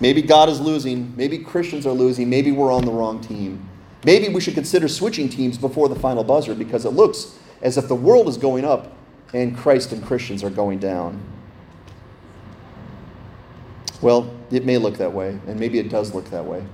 Maybe 0.00 0.22
God 0.22 0.48
is 0.48 0.60
losing. 0.60 1.14
Maybe 1.16 1.38
Christians 1.38 1.86
are 1.86 1.92
losing. 1.92 2.30
Maybe 2.30 2.52
we're 2.52 2.72
on 2.72 2.86
the 2.86 2.92
wrong 2.92 3.20
team. 3.20 3.68
Maybe 4.04 4.30
we 4.30 4.40
should 4.40 4.54
consider 4.54 4.88
switching 4.88 5.28
teams 5.28 5.58
before 5.58 5.90
the 5.90 5.94
final 5.94 6.24
buzzer 6.24 6.54
because 6.54 6.86
it 6.86 6.90
looks 6.90 7.38
as 7.60 7.76
if 7.76 7.86
the 7.86 7.94
world 7.94 8.28
is 8.28 8.38
going 8.38 8.64
up 8.64 8.96
and 9.34 9.56
Christ 9.56 9.92
and 9.92 10.02
Christians 10.02 10.42
are 10.42 10.50
going 10.50 10.78
down. 10.78 11.20
Well, 14.02 14.32
it 14.50 14.64
may 14.64 14.78
look 14.78 14.96
that 14.98 15.12
way, 15.12 15.38
and 15.46 15.60
maybe 15.60 15.78
it 15.78 15.90
does 15.90 16.14
look 16.14 16.30
that 16.30 16.44
way. 16.44 16.64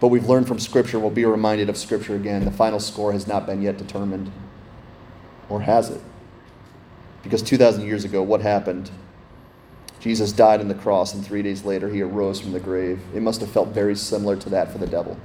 But 0.00 0.08
we've 0.08 0.28
learned 0.28 0.48
from 0.48 0.58
Scripture, 0.58 0.98
we'll 0.98 1.10
be 1.10 1.24
reminded 1.24 1.68
of 1.68 1.76
Scripture 1.76 2.16
again. 2.16 2.44
The 2.44 2.50
final 2.50 2.80
score 2.80 3.12
has 3.12 3.26
not 3.26 3.46
been 3.46 3.62
yet 3.62 3.76
determined. 3.78 4.30
Or 5.48 5.62
has 5.62 5.90
it? 5.90 6.00
Because 7.22 7.42
2,000 7.42 7.84
years 7.84 8.04
ago, 8.04 8.22
what 8.22 8.40
happened? 8.40 8.90
Jesus 10.00 10.30
died 10.30 10.60
on 10.60 10.68
the 10.68 10.74
cross, 10.74 11.14
and 11.14 11.24
three 11.24 11.42
days 11.42 11.64
later, 11.64 11.88
he 11.88 12.02
arose 12.02 12.40
from 12.40 12.52
the 12.52 12.60
grave. 12.60 13.00
It 13.14 13.22
must 13.22 13.40
have 13.40 13.50
felt 13.50 13.68
very 13.68 13.96
similar 13.96 14.36
to 14.36 14.48
that 14.50 14.70
for 14.70 14.78
the 14.78 14.86
devil, 14.86 15.18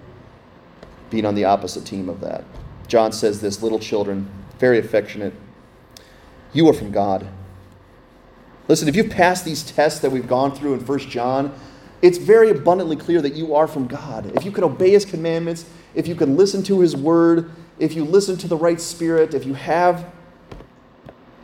being 1.09 1.25
on 1.25 1.35
the 1.35 1.45
opposite 1.45 1.85
team 1.85 2.09
of 2.09 2.21
that. 2.21 2.43
John 2.87 3.11
says 3.11 3.41
this 3.41 3.61
little 3.61 3.79
children, 3.79 4.29
very 4.59 4.79
affectionate, 4.79 5.33
you 6.53 6.67
are 6.67 6.73
from 6.73 6.91
God. 6.91 7.27
Listen, 8.67 8.87
if 8.87 8.95
you've 8.95 9.09
passed 9.09 9.45
these 9.45 9.63
tests 9.63 9.99
that 9.99 10.11
we've 10.11 10.27
gone 10.27 10.55
through 10.55 10.73
in 10.75 10.85
1 10.85 10.99
John, 10.99 11.53
it's 12.01 12.17
very 12.17 12.49
abundantly 12.49 12.95
clear 12.95 13.21
that 13.21 13.33
you 13.33 13.55
are 13.55 13.67
from 13.67 13.87
God. 13.87 14.31
If 14.35 14.45
you 14.45 14.51
can 14.51 14.63
obey 14.63 14.91
His 14.91 15.05
commandments, 15.05 15.65
if 15.95 16.07
you 16.07 16.15
can 16.15 16.37
listen 16.37 16.63
to 16.63 16.79
His 16.79 16.95
word, 16.95 17.51
if 17.79 17.93
you 17.95 18.03
listen 18.03 18.37
to 18.37 18.47
the 18.47 18.57
right 18.57 18.79
spirit, 18.79 19.33
if 19.33 19.45
you 19.45 19.53
have 19.53 20.11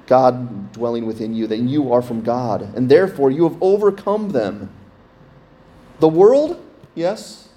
God 0.07 0.71
dwelling 0.73 1.05
within 1.05 1.33
you, 1.33 1.47
then 1.47 1.67
you 1.69 1.93
are 1.93 2.01
from 2.01 2.21
God. 2.21 2.61
And 2.75 2.89
therefore, 2.89 3.31
you 3.31 3.43
have 3.43 3.61
overcome 3.61 4.29
them. 4.29 4.69
The 5.99 6.09
world, 6.09 6.61
yes, 6.95 7.49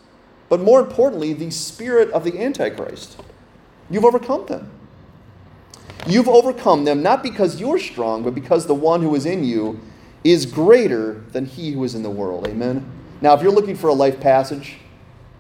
but 0.48 0.60
more 0.60 0.80
importantly, 0.80 1.32
the 1.32 1.50
spirit 1.50 2.10
of 2.10 2.24
the 2.24 2.38
Antichrist. 2.38 3.20
You've 3.88 4.04
overcome 4.04 4.46
them. 4.46 4.70
You've 6.06 6.28
overcome 6.28 6.84
them 6.84 7.02
not 7.02 7.22
because 7.22 7.60
you're 7.60 7.78
strong, 7.78 8.22
but 8.22 8.34
because 8.34 8.66
the 8.66 8.74
one 8.74 9.02
who 9.02 9.14
is 9.14 9.24
in 9.24 9.44
you 9.44 9.80
is 10.24 10.46
greater 10.46 11.24
than 11.32 11.46
he 11.46 11.72
who 11.72 11.84
is 11.84 11.94
in 11.94 12.02
the 12.02 12.10
world. 12.10 12.46
Amen. 12.48 12.90
Now, 13.20 13.34
if 13.34 13.42
you're 13.42 13.52
looking 13.52 13.76
for 13.76 13.88
a 13.88 13.94
life 13.94 14.20
passage, 14.20 14.78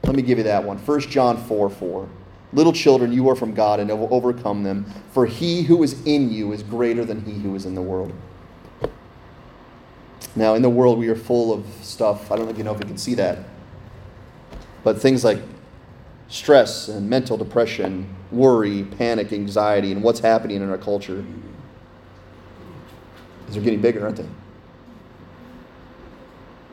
let 0.04 0.14
me 0.14 0.22
give 0.22 0.38
you 0.38 0.44
that 0.44 0.64
one. 0.64 0.78
1 0.78 1.00
John 1.02 1.36
4 1.36 1.68
4. 1.68 2.08
Little 2.52 2.72
children, 2.72 3.12
you 3.12 3.28
are 3.28 3.34
from 3.34 3.54
God 3.54 3.80
and 3.80 3.88
have 3.90 4.00
overcome 4.12 4.62
them, 4.62 4.84
for 5.12 5.26
he 5.26 5.62
who 5.62 5.82
is 5.82 6.04
in 6.06 6.30
you 6.30 6.52
is 6.52 6.62
greater 6.62 7.04
than 7.04 7.24
he 7.24 7.32
who 7.32 7.54
is 7.54 7.64
in 7.64 7.74
the 7.74 7.82
world. 7.82 8.12
Now, 10.36 10.54
in 10.54 10.62
the 10.62 10.70
world, 10.70 10.98
we 10.98 11.08
are 11.08 11.16
full 11.16 11.52
of 11.52 11.64
stuff. 11.82 12.30
I 12.30 12.36
don't 12.36 12.46
know 12.46 12.52
if 12.52 12.58
you 12.58 12.64
know 12.64 12.74
if 12.74 12.80
you 12.80 12.86
can 12.86 12.98
see 12.98 13.14
that. 13.14 13.38
But 14.84 15.00
things 15.00 15.24
like 15.24 15.38
stress 16.32 16.88
and 16.88 17.10
mental 17.10 17.36
depression, 17.36 18.08
worry, 18.30 18.84
panic, 18.84 19.34
anxiety, 19.34 19.92
and 19.92 20.02
what's 20.02 20.20
happening 20.20 20.62
in 20.62 20.70
our 20.70 20.78
culture. 20.78 21.22
These 23.46 23.58
are 23.58 23.60
getting 23.60 23.82
bigger, 23.82 24.02
aren't 24.02 24.16
they? 24.16 24.28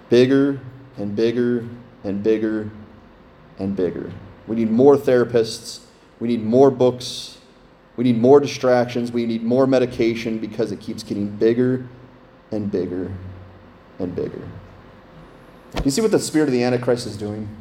Bigger 0.10 0.62
and 0.96 1.14
bigger 1.14 1.68
and 2.06 2.24
bigger 2.24 2.72
and 3.60 3.76
bigger. 3.76 4.14
We 4.48 4.56
need 4.56 4.72
more 4.72 4.96
therapists. 4.96 5.82
We 6.22 6.30
need 6.30 6.42
more 6.42 6.72
books. 6.72 7.40
We 7.98 8.06
need 8.06 8.18
more 8.18 8.40
distractions. 8.40 9.12
We 9.12 9.26
need 9.26 9.44
more 9.44 9.68
medication 9.68 10.38
because 10.38 10.72
it 10.72 10.80
keeps 10.80 11.04
getting 11.04 11.36
bigger 11.36 11.86
and 12.52 12.72
bigger 12.72 13.12
and 14.00 14.16
bigger. 14.16 14.48
You 15.84 15.92
see 15.92 16.00
what 16.00 16.12
the 16.12 16.20
spirit 16.20 16.48
of 16.48 16.54
the 16.54 16.64
Antichrist 16.64 17.06
is 17.06 17.18
doing? 17.18 17.59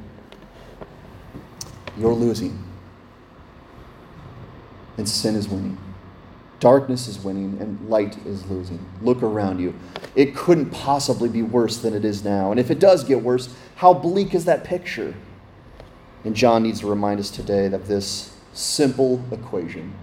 You're 1.99 2.15
losing. 2.15 2.63
And 4.97 5.09
sin 5.09 5.35
is 5.35 5.49
winning. 5.49 5.79
Darkness 6.61 7.07
is 7.07 7.21
winning 7.21 7.59
and 7.61 7.89
light 7.89 8.19
is 8.27 8.49
losing. 8.51 8.85
Look 9.01 9.23
around 9.23 9.61
you. 9.61 9.75
It 10.17 10.35
couldn't 10.35 10.71
possibly 10.71 11.29
be 11.29 11.43
worse 11.43 11.79
than 11.79 11.95
it 11.95 12.05
is 12.05 12.25
now. 12.25 12.51
And 12.51 12.59
if 12.59 12.71
it 12.71 12.81
does 12.81 13.05
get 13.05 13.23
worse, 13.23 13.55
how 13.77 13.95
bleak 13.95 14.35
is 14.35 14.45
that 14.47 14.65
picture? 14.65 15.15
And 16.25 16.35
John 16.35 16.65
needs 16.65 16.81
to 16.81 16.89
remind 16.89 17.21
us 17.21 17.31
today 17.31 17.67
of 17.67 17.87
this 17.87 18.37
simple 18.53 19.25
equation 19.31 19.95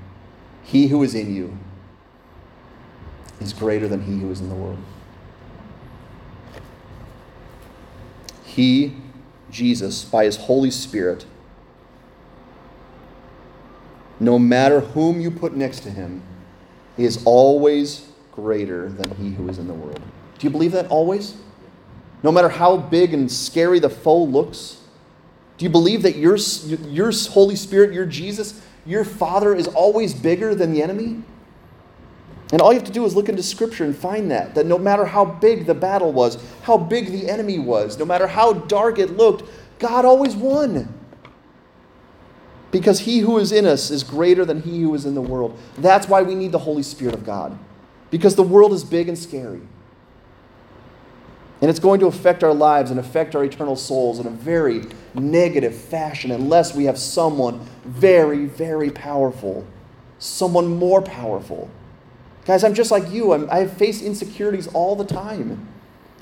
He 0.64 0.88
who 0.88 1.04
is 1.04 1.14
in 1.14 1.36
you 1.36 1.58
is 3.42 3.54
greater 3.54 3.88
than 3.88 4.02
he 4.02 4.20
who 4.20 4.32
is 4.32 4.40
in 4.40 4.50
the 4.50 4.56
world. 4.56 4.80
He, 8.44 8.96
Jesus, 9.52 10.06
by 10.06 10.26
his 10.26 10.38
Holy 10.38 10.72
Spirit, 10.72 11.26
no 14.20 14.40
matter 14.40 14.80
whom 14.80 15.20
you 15.20 15.32
put 15.32 15.56
next 15.56 15.82
to 15.82 15.90
him, 15.90 16.22
he 16.98 17.04
is 17.04 17.22
always 17.26 18.08
greater 18.32 18.90
than 18.90 19.10
he 19.16 19.32
who 19.32 19.50
is 19.50 19.58
in 19.58 19.68
the 19.68 19.74
world. 19.74 20.02
Do 20.38 20.48
you 20.48 20.52
believe 20.52 20.72
that 20.74 20.88
always? 20.88 21.36
No 22.24 22.32
matter 22.32 22.50
how 22.50 22.78
big 22.78 23.14
and 23.14 23.32
scary 23.32 23.80
the 23.80 23.90
foe 23.90 24.24
looks, 24.24 24.82
do 25.58 25.66
you 25.66 25.70
believe 25.70 26.02
that 26.04 26.16
your, 26.18 26.38
your 26.90 27.12
Holy 27.30 27.56
Spirit, 27.56 27.94
your 27.94 28.06
Jesus, 28.06 28.62
your 28.86 29.06
Father 29.06 29.56
is 29.56 29.68
always 29.68 30.14
bigger 30.14 30.54
than 30.54 30.74
the 30.74 30.84
enemy? 30.84 31.24
And 32.52 32.62
all 32.62 32.72
you 32.72 32.80
have 32.80 32.88
to 32.88 32.94
do 32.94 33.06
is 33.06 33.16
look 33.16 33.30
into 33.30 33.42
Scripture 33.42 33.86
and 33.86 33.96
find 33.96 34.30
that. 34.32 34.56
That 34.56 34.66
no 34.66 34.78
matter 34.78 35.06
how 35.06 35.26
big 35.26 35.66
the 35.66 35.74
battle 35.74 36.12
was, 36.12 36.38
how 36.62 36.78
big 36.78 37.08
the 37.08 37.30
enemy 37.30 37.60
was, 37.60 37.98
no 37.98 38.06
matter 38.06 38.28
how 38.28 38.54
dark 38.54 39.00
it 39.00 39.18
looked, 39.18 39.50
God 39.80 40.06
always 40.06 40.36
won. 40.36 40.94
Because 42.76 43.00
he 43.00 43.20
who 43.20 43.38
is 43.38 43.54
in 43.54 43.66
us 43.66 43.90
is 43.90 44.04
greater 44.04 44.44
than 44.44 44.62
he 44.62 44.82
who 44.82 44.94
is 44.96 45.06
in 45.06 45.16
the 45.16 45.22
world. 45.22 45.58
That's 45.78 46.10
why 46.10 46.24
we 46.24 46.36
need 46.36 46.52
the 46.52 46.60
Holy 46.60 46.84
Spirit 46.84 47.14
of 47.14 47.26
God. 47.26 47.58
Because 48.12 48.36
the 48.36 48.44
world 48.44 48.74
is 48.74 48.84
big 48.84 49.08
and 49.08 49.18
scary. 49.18 49.62
And 51.62 51.70
it's 51.70 51.80
going 51.80 52.02
to 52.02 52.08
affect 52.08 52.44
our 52.44 52.54
lives 52.54 52.92
and 52.92 53.00
affect 53.00 53.34
our 53.34 53.46
eternal 53.46 53.78
souls 53.78 54.20
in 54.20 54.28
a 54.28 54.30
very 54.30 54.88
negative 55.14 55.74
fashion 55.74 56.32
unless 56.32 56.76
we 56.76 56.84
have 56.84 56.98
someone 56.98 57.66
very, 57.86 58.46
very 58.46 58.92
powerful, 58.92 59.66
someone 60.20 60.68
more 60.68 61.02
powerful. 61.02 61.70
Guys, 62.44 62.66
I'm 62.66 62.74
just 62.74 62.92
like 62.92 63.10
you. 63.10 63.32
I'm, 63.32 63.50
I 63.50 63.68
face 63.68 64.02
insecurities 64.02 64.68
all 64.68 64.98
the 64.98 65.06
time. 65.06 65.66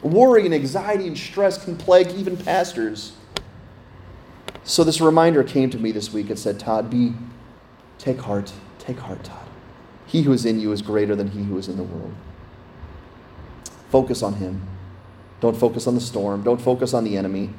Worry 0.04 0.46
and 0.46 0.54
anxiety 0.54 1.08
and 1.08 1.18
stress 1.18 1.66
can 1.66 1.78
plague 1.78 2.12
even 2.12 2.38
pastors. 2.38 3.14
So 4.64 4.84
this 4.84 5.02
reminder 5.02 5.44
came 5.44 5.70
to 5.72 5.78
me 5.78 5.92
this 5.92 6.14
week. 6.14 6.30
It 6.30 6.40
said, 6.40 6.60
Todd, 6.60 6.90
be, 6.90 7.14
take 7.98 8.20
heart, 8.20 8.54
take 8.80 9.00
heart, 9.00 9.24
Todd. 9.24 9.48
He 10.06 10.22
who 10.22 10.32
is 10.32 10.46
in 10.46 10.60
you 10.60 10.72
is 10.72 10.82
greater 10.82 11.16
than 11.16 11.30
he 11.32 11.44
who 11.44 11.58
is 11.58 11.68
in 11.68 11.78
the 11.78 11.84
world. 11.84 12.14
Focus 13.90 14.24
on 14.24 14.36
him. 14.36 14.62
Don't 15.42 15.58
focus 15.58 15.88
on 15.88 15.96
the 15.96 16.02
storm. 16.02 16.44
Don't 16.44 16.62
focus 16.62 16.94
on 16.94 17.04
the 17.04 17.18
enemy. 17.18 17.50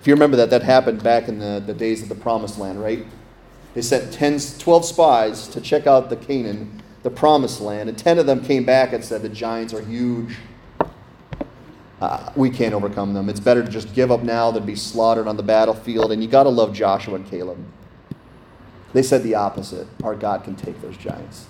If 0.00 0.08
you 0.08 0.14
remember 0.14 0.36
that, 0.38 0.50
that 0.50 0.62
happened 0.62 1.02
back 1.02 1.28
in 1.28 1.38
the, 1.38 1.62
the 1.64 1.72
days 1.72 2.02
of 2.02 2.08
the 2.08 2.14
promised 2.14 2.58
land, 2.58 2.82
right? 2.82 3.06
They 3.74 3.82
sent 3.82 4.12
10, 4.12 4.38
12 4.58 4.84
spies 4.84 5.48
to 5.48 5.60
check 5.60 5.86
out 5.86 6.10
the 6.10 6.16
Canaan, 6.16 6.82
the 7.02 7.10
promised 7.10 7.60
land, 7.60 7.88
and 7.88 7.96
10 7.96 8.18
of 8.18 8.26
them 8.26 8.44
came 8.44 8.64
back 8.64 8.92
and 8.92 9.04
said, 9.04 9.22
The 9.22 9.28
giants 9.28 9.72
are 9.72 9.80
huge. 9.80 10.36
Uh, 12.00 12.30
we 12.36 12.50
can't 12.50 12.74
overcome 12.74 13.14
them. 13.14 13.28
It's 13.28 13.40
better 13.40 13.62
to 13.62 13.70
just 13.70 13.94
give 13.94 14.10
up 14.10 14.22
now 14.22 14.50
than 14.50 14.66
be 14.66 14.76
slaughtered 14.76 15.28
on 15.28 15.36
the 15.36 15.42
battlefield. 15.42 16.12
And 16.12 16.22
you 16.22 16.28
got 16.28 16.42
to 16.42 16.48
love 16.48 16.72
Joshua 16.72 17.14
and 17.14 17.26
Caleb. 17.26 17.64
They 18.92 19.02
said 19.02 19.22
the 19.22 19.34
opposite. 19.34 19.86
Our 20.02 20.14
God 20.14 20.44
can 20.44 20.54
take 20.54 20.80
those 20.80 20.96
giants. 20.96 21.46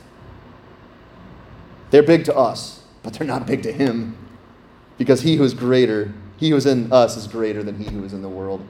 They're 1.90 2.02
big 2.02 2.24
to 2.26 2.36
us, 2.36 2.82
but 3.02 3.14
they're 3.14 3.26
not 3.26 3.46
big 3.46 3.62
to 3.62 3.72
Him. 3.72 4.16
Because 4.96 5.22
he 5.22 5.36
who 5.36 5.44
is 5.44 5.54
greater, 5.54 6.12
he 6.36 6.50
who 6.50 6.56
is 6.56 6.66
in 6.66 6.92
us 6.92 7.16
is 7.16 7.26
greater 7.26 7.62
than 7.62 7.78
he 7.78 7.90
who 7.90 8.04
is 8.04 8.12
in 8.12 8.22
the 8.22 8.28
world. 8.28 8.66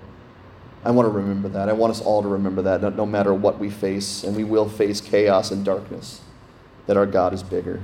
I 0.85 0.91
want 0.91 1.07
to 1.07 1.11
remember 1.11 1.49
that. 1.51 1.68
I 1.68 1.72
want 1.72 1.91
us 1.91 2.01
all 2.01 2.22
to 2.22 2.29
remember 2.29 2.62
that 2.62 2.83
no, 2.83 2.91
no 2.91 3.07
matter 3.07 3.33
what 3.33 3.59
we 3.59 3.70
face, 3.70 4.25
and 4.25 4.37
we 4.37 4.45
will 4.45 4.68
face 4.68 5.01
chaos 5.01 5.51
and 5.51 5.64
darkness, 5.64 6.20
that 6.87 6.97
our 6.97 7.07
God 7.07 7.33
is 7.33 7.43
bigger. 7.43 7.83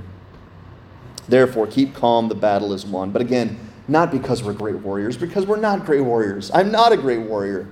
Therefore, 1.27 1.65
keep 1.67 1.93
calm, 1.93 2.29
the 2.29 2.35
battle 2.35 2.73
is 2.73 2.85
won. 2.85 3.11
But 3.11 3.21
again, 3.21 3.59
Not 3.91 4.09
because 4.09 4.41
we're 4.41 4.53
great 4.53 4.77
warriors, 4.77 5.17
because 5.17 5.45
we're 5.45 5.57
not 5.57 5.85
great 5.85 5.99
warriors. 5.99 6.49
I'm 6.53 6.71
not 6.71 6.93
a 6.93 6.97
great 6.97 7.19
warrior. 7.19 7.67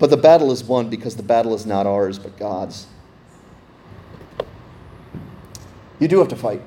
But 0.00 0.10
the 0.10 0.16
battle 0.16 0.50
is 0.50 0.64
won 0.64 0.90
because 0.90 1.14
the 1.14 1.22
battle 1.22 1.54
is 1.54 1.64
not 1.64 1.86
ours, 1.86 2.18
but 2.18 2.36
God's. 2.36 2.88
You 6.00 6.08
do 6.08 6.18
have 6.18 6.26
to 6.26 6.34
fight. 6.34 6.60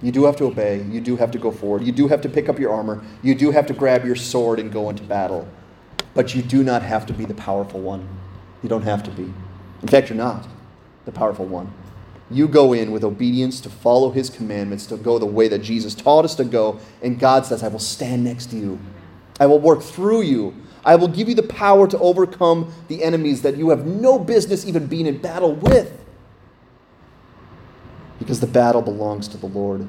You 0.00 0.12
do 0.12 0.22
have 0.22 0.36
to 0.36 0.44
obey. 0.44 0.82
You 0.84 1.00
do 1.00 1.16
have 1.16 1.32
to 1.32 1.38
go 1.38 1.50
forward. 1.50 1.82
You 1.82 1.90
do 1.90 2.06
have 2.06 2.20
to 2.20 2.28
pick 2.28 2.48
up 2.48 2.60
your 2.60 2.72
armor. 2.72 3.04
You 3.24 3.34
do 3.34 3.50
have 3.50 3.66
to 3.66 3.72
grab 3.72 4.04
your 4.04 4.14
sword 4.14 4.60
and 4.60 4.70
go 4.70 4.88
into 4.88 5.02
battle. 5.02 5.48
But 6.14 6.32
you 6.32 6.42
do 6.42 6.62
not 6.62 6.82
have 6.82 7.06
to 7.06 7.12
be 7.12 7.24
the 7.24 7.34
powerful 7.34 7.80
one. 7.80 8.08
You 8.62 8.68
don't 8.68 8.82
have 8.82 9.02
to 9.02 9.10
be. 9.10 9.34
In 9.82 9.88
fact, 9.88 10.10
you're 10.10 10.16
not 10.16 10.46
the 11.06 11.12
powerful 11.12 11.46
one. 11.46 11.72
You 12.30 12.48
go 12.48 12.72
in 12.72 12.90
with 12.90 13.04
obedience 13.04 13.60
to 13.60 13.70
follow 13.70 14.10
his 14.10 14.30
commandments, 14.30 14.86
to 14.86 14.96
go 14.96 15.18
the 15.18 15.26
way 15.26 15.48
that 15.48 15.60
Jesus 15.60 15.94
taught 15.94 16.24
us 16.24 16.34
to 16.36 16.44
go. 16.44 16.80
And 17.02 17.18
God 17.18 17.44
says, 17.44 17.62
I 17.62 17.68
will 17.68 17.78
stand 17.78 18.24
next 18.24 18.46
to 18.50 18.56
you. 18.56 18.78
I 19.38 19.46
will 19.46 19.60
work 19.60 19.82
through 19.82 20.22
you. 20.22 20.54
I 20.84 20.96
will 20.96 21.08
give 21.08 21.28
you 21.28 21.34
the 21.34 21.42
power 21.42 21.86
to 21.86 21.98
overcome 21.98 22.72
the 22.88 23.02
enemies 23.02 23.42
that 23.42 23.56
you 23.56 23.70
have 23.70 23.86
no 23.86 24.18
business 24.18 24.66
even 24.66 24.86
being 24.86 25.06
in 25.06 25.18
battle 25.18 25.54
with. 25.54 26.00
Because 28.18 28.40
the 28.40 28.46
battle 28.46 28.82
belongs 28.82 29.28
to 29.28 29.36
the 29.36 29.46
Lord. 29.46 29.86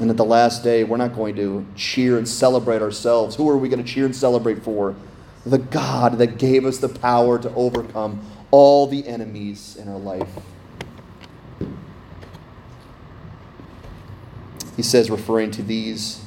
And 0.00 0.10
at 0.10 0.16
the 0.16 0.24
last 0.24 0.62
day, 0.62 0.84
we're 0.84 0.98
not 0.98 1.14
going 1.14 1.36
to 1.36 1.66
cheer 1.74 2.18
and 2.18 2.28
celebrate 2.28 2.82
ourselves. 2.82 3.34
Who 3.34 3.48
are 3.48 3.56
we 3.56 3.68
going 3.68 3.82
to 3.82 3.88
cheer 3.88 4.04
and 4.04 4.14
celebrate 4.14 4.62
for? 4.62 4.94
The 5.46 5.58
God 5.58 6.18
that 6.18 6.38
gave 6.38 6.64
us 6.64 6.78
the 6.78 6.88
power 6.88 7.38
to 7.38 7.52
overcome 7.54 8.20
all 8.50 8.86
the 8.86 9.06
enemies 9.06 9.76
in 9.76 9.88
our 9.88 9.98
life. 9.98 10.28
He 14.76 14.82
says, 14.82 15.10
referring 15.10 15.50
to 15.52 15.62
these, 15.62 16.22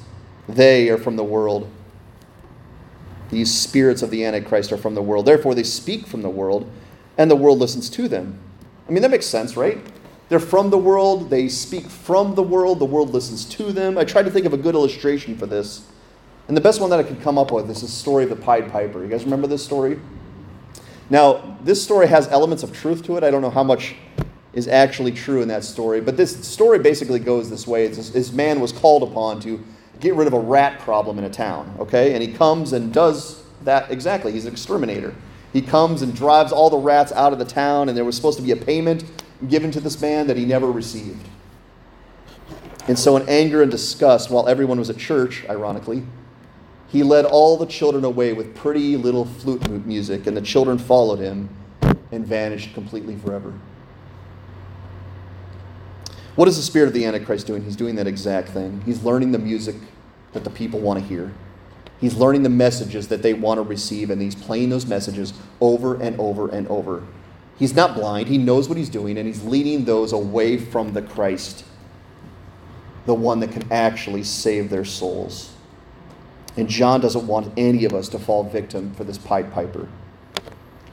they 0.48 0.90
are 0.90 0.98
from 0.98 1.16
the 1.16 1.24
world. 1.24 1.70
These 3.30 3.54
spirits 3.54 4.02
of 4.02 4.10
the 4.10 4.26
Antichrist 4.26 4.72
are 4.72 4.78
from 4.78 4.96
the 4.96 5.04
world. 5.04 5.28
Therefore, 5.28 5.54
they 5.54 5.64
speak 5.64 6.08
from 6.08 6.24
the 6.24 6.30
world, 6.30 6.70
and 7.18 7.30
the 7.30 7.36
world 7.36 7.60
listens 7.60 7.90
to 7.92 8.08
them. 8.08 8.40
I 8.88 8.92
mean, 8.92 9.04
that 9.04 9.12
makes 9.12 9.28
sense, 9.28 9.56
right? 9.56 9.78
They're 10.30 10.40
from 10.40 10.72
the 10.72 10.78
world, 10.78 11.30
they 11.30 11.48
speak 11.48 11.86
from 11.86 12.36
the 12.36 12.44
world, 12.44 12.80
the 12.80 12.86
world 12.86 13.12
listens 13.14 13.46
to 13.46 13.72
them. 13.72 13.98
I 13.98 14.04
tried 14.04 14.24
to 14.24 14.32
think 14.32 14.46
of 14.46 14.54
a 14.54 14.58
good 14.58 14.76
illustration 14.76 15.38
for 15.38 15.46
this. 15.46 15.88
And 16.48 16.58
the 16.58 16.62
best 16.62 16.82
one 16.82 16.90
that 16.90 17.00
I 17.00 17.04
could 17.04 17.22
come 17.22 17.38
up 17.38 17.52
with 17.52 17.70
is 17.70 17.82
the 17.82 17.88
story 17.88 18.24
of 18.24 18.32
the 18.32 18.36
Pied 18.36 18.72
Piper. 18.72 19.04
You 19.04 19.10
guys 19.10 19.24
remember 19.24 19.48
this 19.48 19.64
story? 19.64 20.00
Now, 21.12 21.58
this 21.64 21.84
story 21.84 22.08
has 22.08 22.28
elements 22.28 22.64
of 22.64 22.74
truth 22.74 23.04
to 23.06 23.18
it. 23.18 23.24
I 23.24 23.30
don't 23.32 23.42
know 23.42 23.50
how 23.50 23.64
much 23.64 23.96
is 24.54 24.68
actually 24.68 25.12
true 25.12 25.42
in 25.42 25.48
that 25.48 25.64
story, 25.64 26.02
but 26.02 26.18
this 26.18 26.48
story 26.48 26.80
basically 26.80 27.20
goes 27.20 27.50
this 27.50 27.68
way. 27.68 27.88
This, 27.88 28.10
this 28.10 28.32
man 28.32 28.60
was 28.60 28.72
called 28.72 29.04
upon 29.04 29.40
to 29.42 29.64
get 30.00 30.16
rid 30.16 30.28
of 30.28 30.34
a 30.34 30.40
rat 30.40 30.80
problem 30.80 31.18
in 31.20 31.24
a 31.24 31.30
town, 31.30 31.76
okay? 31.80 32.14
And 32.14 32.24
he 32.24 32.34
comes 32.34 32.74
and 32.74 32.94
does 32.94 33.44
that 33.64 33.92
exactly. 33.92 34.32
He's 34.32 34.46
an 34.46 34.52
exterminator. 34.52 35.14
He 35.54 35.62
comes 35.62 36.02
and 36.02 36.16
drives 36.16 36.52
all 36.52 36.70
the 36.70 36.78
rats 36.78 37.12
out 37.12 37.34
of 37.34 37.40
the 37.40 37.46
town, 37.46 37.90
and 37.90 37.98
there 37.98 38.06
was 38.06 38.16
supposed 38.16 38.38
to 38.38 38.44
be 38.44 38.52
a 38.52 38.56
payment 38.56 39.04
given 39.48 39.72
to 39.72 39.80
this 39.80 40.00
man 40.02 40.28
that 40.28 40.38
he 40.38 40.46
never 40.46 40.72
received. 40.72 41.28
And 42.88 42.98
so, 42.98 43.18
in 43.18 43.28
anger 43.28 43.62
and 43.62 43.70
disgust, 43.70 44.30
while 44.30 44.48
everyone 44.48 44.80
was 44.80 44.90
at 44.90 44.98
church, 44.98 45.46
ironically, 45.50 46.04
he 46.88 47.04
led 47.04 47.26
all 47.26 47.58
the 47.58 47.66
children 47.66 48.04
away 48.04 48.34
with 48.34 48.56
pretty 48.56 48.98
little 48.98 49.26
flute 49.26 49.86
music, 49.86 50.26
and 50.28 50.36
the 50.36 50.42
children 50.42 50.78
followed 50.78 51.20
him 51.20 51.50
and 52.12 52.26
vanished 52.26 52.74
completely 52.74 53.16
forever. 53.16 53.54
What 56.40 56.48
is 56.48 56.56
the 56.56 56.64
spirit 56.64 56.88
of 56.88 56.94
the 56.94 57.04
Antichrist 57.04 57.48
doing? 57.48 57.66
He's 57.66 57.76
doing 57.76 57.96
that 57.96 58.08
exact 58.08 58.48
thing. 58.48 58.82
He's 58.86 59.04
learning 59.04 59.34
the 59.34 59.38
music 59.38 59.76
that 60.32 60.46
the 60.46 60.50
people 60.50 60.80
want 60.80 60.98
to 60.98 61.06
hear. 61.06 61.34
He's 62.00 62.16
learning 62.16 62.44
the 62.44 62.50
messages 62.50 63.10
that 63.10 63.22
they 63.22 63.34
want 63.34 63.58
to 63.58 63.62
receive, 63.62 64.10
and 64.10 64.22
he's 64.22 64.36
playing 64.36 64.70
those 64.70 64.86
messages 64.86 65.34
over 65.60 66.02
and 66.02 66.18
over 66.18 66.48
and 66.48 66.66
over. 66.70 67.04
He's 67.58 67.76
not 67.76 67.94
blind, 67.94 68.30
he 68.30 68.38
knows 68.38 68.70
what 68.70 68.78
he's 68.78 68.88
doing, 68.88 69.18
and 69.18 69.28
he's 69.28 69.44
leading 69.44 69.84
those 69.84 70.14
away 70.14 70.56
from 70.56 70.94
the 70.94 71.02
Christ, 71.02 71.66
the 73.06 73.14
one 73.14 73.42
that 73.42 73.52
can 73.52 73.70
actually 73.70 74.24
save 74.24 74.70
their 74.70 74.86
souls. 74.86 75.52
And 76.56 76.70
John 76.70 77.02
doesn't 77.02 77.28
want 77.28 77.52
any 77.58 77.84
of 77.84 77.94
us 77.94 78.08
to 78.08 78.18
fall 78.18 78.46
victim 78.46 78.94
for 78.94 79.04
this 79.04 79.18
Pied 79.18 79.52
Piper 79.52 79.90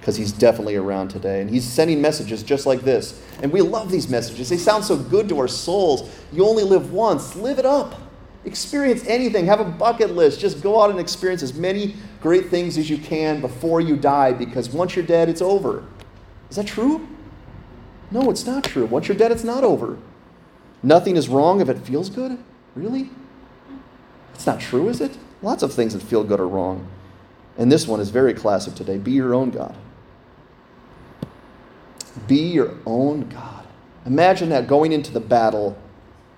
because 0.06 0.14
he's 0.14 0.30
definitely 0.30 0.76
around 0.76 1.08
today. 1.08 1.40
And 1.40 1.50
he's 1.50 1.64
sending 1.64 2.00
messages 2.00 2.44
just 2.44 2.64
like 2.64 2.82
this. 2.82 3.20
And 3.42 3.52
we 3.52 3.60
love 3.60 3.90
these 3.90 4.08
messages. 4.08 4.48
They 4.48 4.56
sound 4.56 4.84
so 4.84 4.96
good 4.96 5.28
to 5.30 5.40
our 5.40 5.48
souls. 5.48 6.08
You 6.30 6.46
only 6.46 6.62
live 6.62 6.92
once, 6.92 7.34
live 7.34 7.58
it 7.58 7.66
up. 7.66 8.00
Experience 8.44 9.04
anything. 9.08 9.46
Have 9.46 9.58
a 9.58 9.64
bucket 9.64 10.12
list. 10.12 10.38
Just 10.38 10.62
go 10.62 10.80
out 10.80 10.90
and 10.90 11.00
experience 11.00 11.42
as 11.42 11.54
many 11.54 11.96
great 12.20 12.50
things 12.50 12.78
as 12.78 12.88
you 12.88 12.98
can 12.98 13.40
before 13.40 13.80
you 13.80 13.96
die 13.96 14.32
because 14.32 14.70
once 14.70 14.94
you're 14.94 15.04
dead, 15.04 15.28
it's 15.28 15.42
over. 15.42 15.82
Is 16.50 16.54
that 16.54 16.68
true? 16.68 17.08
No, 18.12 18.30
it's 18.30 18.46
not 18.46 18.62
true. 18.62 18.86
Once 18.86 19.08
you're 19.08 19.16
dead, 19.16 19.32
it's 19.32 19.42
not 19.42 19.64
over. 19.64 19.98
Nothing 20.84 21.16
is 21.16 21.28
wrong 21.28 21.60
if 21.60 21.68
it 21.68 21.80
feels 21.80 22.10
good? 22.10 22.38
Really? 22.76 23.10
It's 24.36 24.46
not 24.46 24.60
true, 24.60 24.88
is 24.88 25.00
it? 25.00 25.18
Lots 25.42 25.64
of 25.64 25.72
things 25.72 25.94
that 25.94 26.02
feel 26.04 26.22
good 26.22 26.38
are 26.38 26.46
wrong. 26.46 26.86
And 27.58 27.72
this 27.72 27.88
one 27.88 27.98
is 27.98 28.10
very 28.10 28.34
classic 28.34 28.76
today. 28.76 28.98
Be 28.98 29.10
your 29.10 29.34
own 29.34 29.50
God. 29.50 29.74
Be 32.26 32.52
your 32.52 32.74
own 32.86 33.28
God. 33.28 33.66
Imagine 34.04 34.48
that 34.50 34.68
going 34.68 34.92
into 34.92 35.12
the 35.12 35.20
battle, 35.20 35.76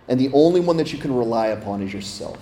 and 0.08 0.18
the 0.18 0.30
only 0.32 0.60
one 0.60 0.76
that 0.78 0.92
you 0.92 0.98
can 0.98 1.14
rely 1.14 1.48
upon 1.48 1.82
is 1.82 1.92
yourself. 1.92 2.38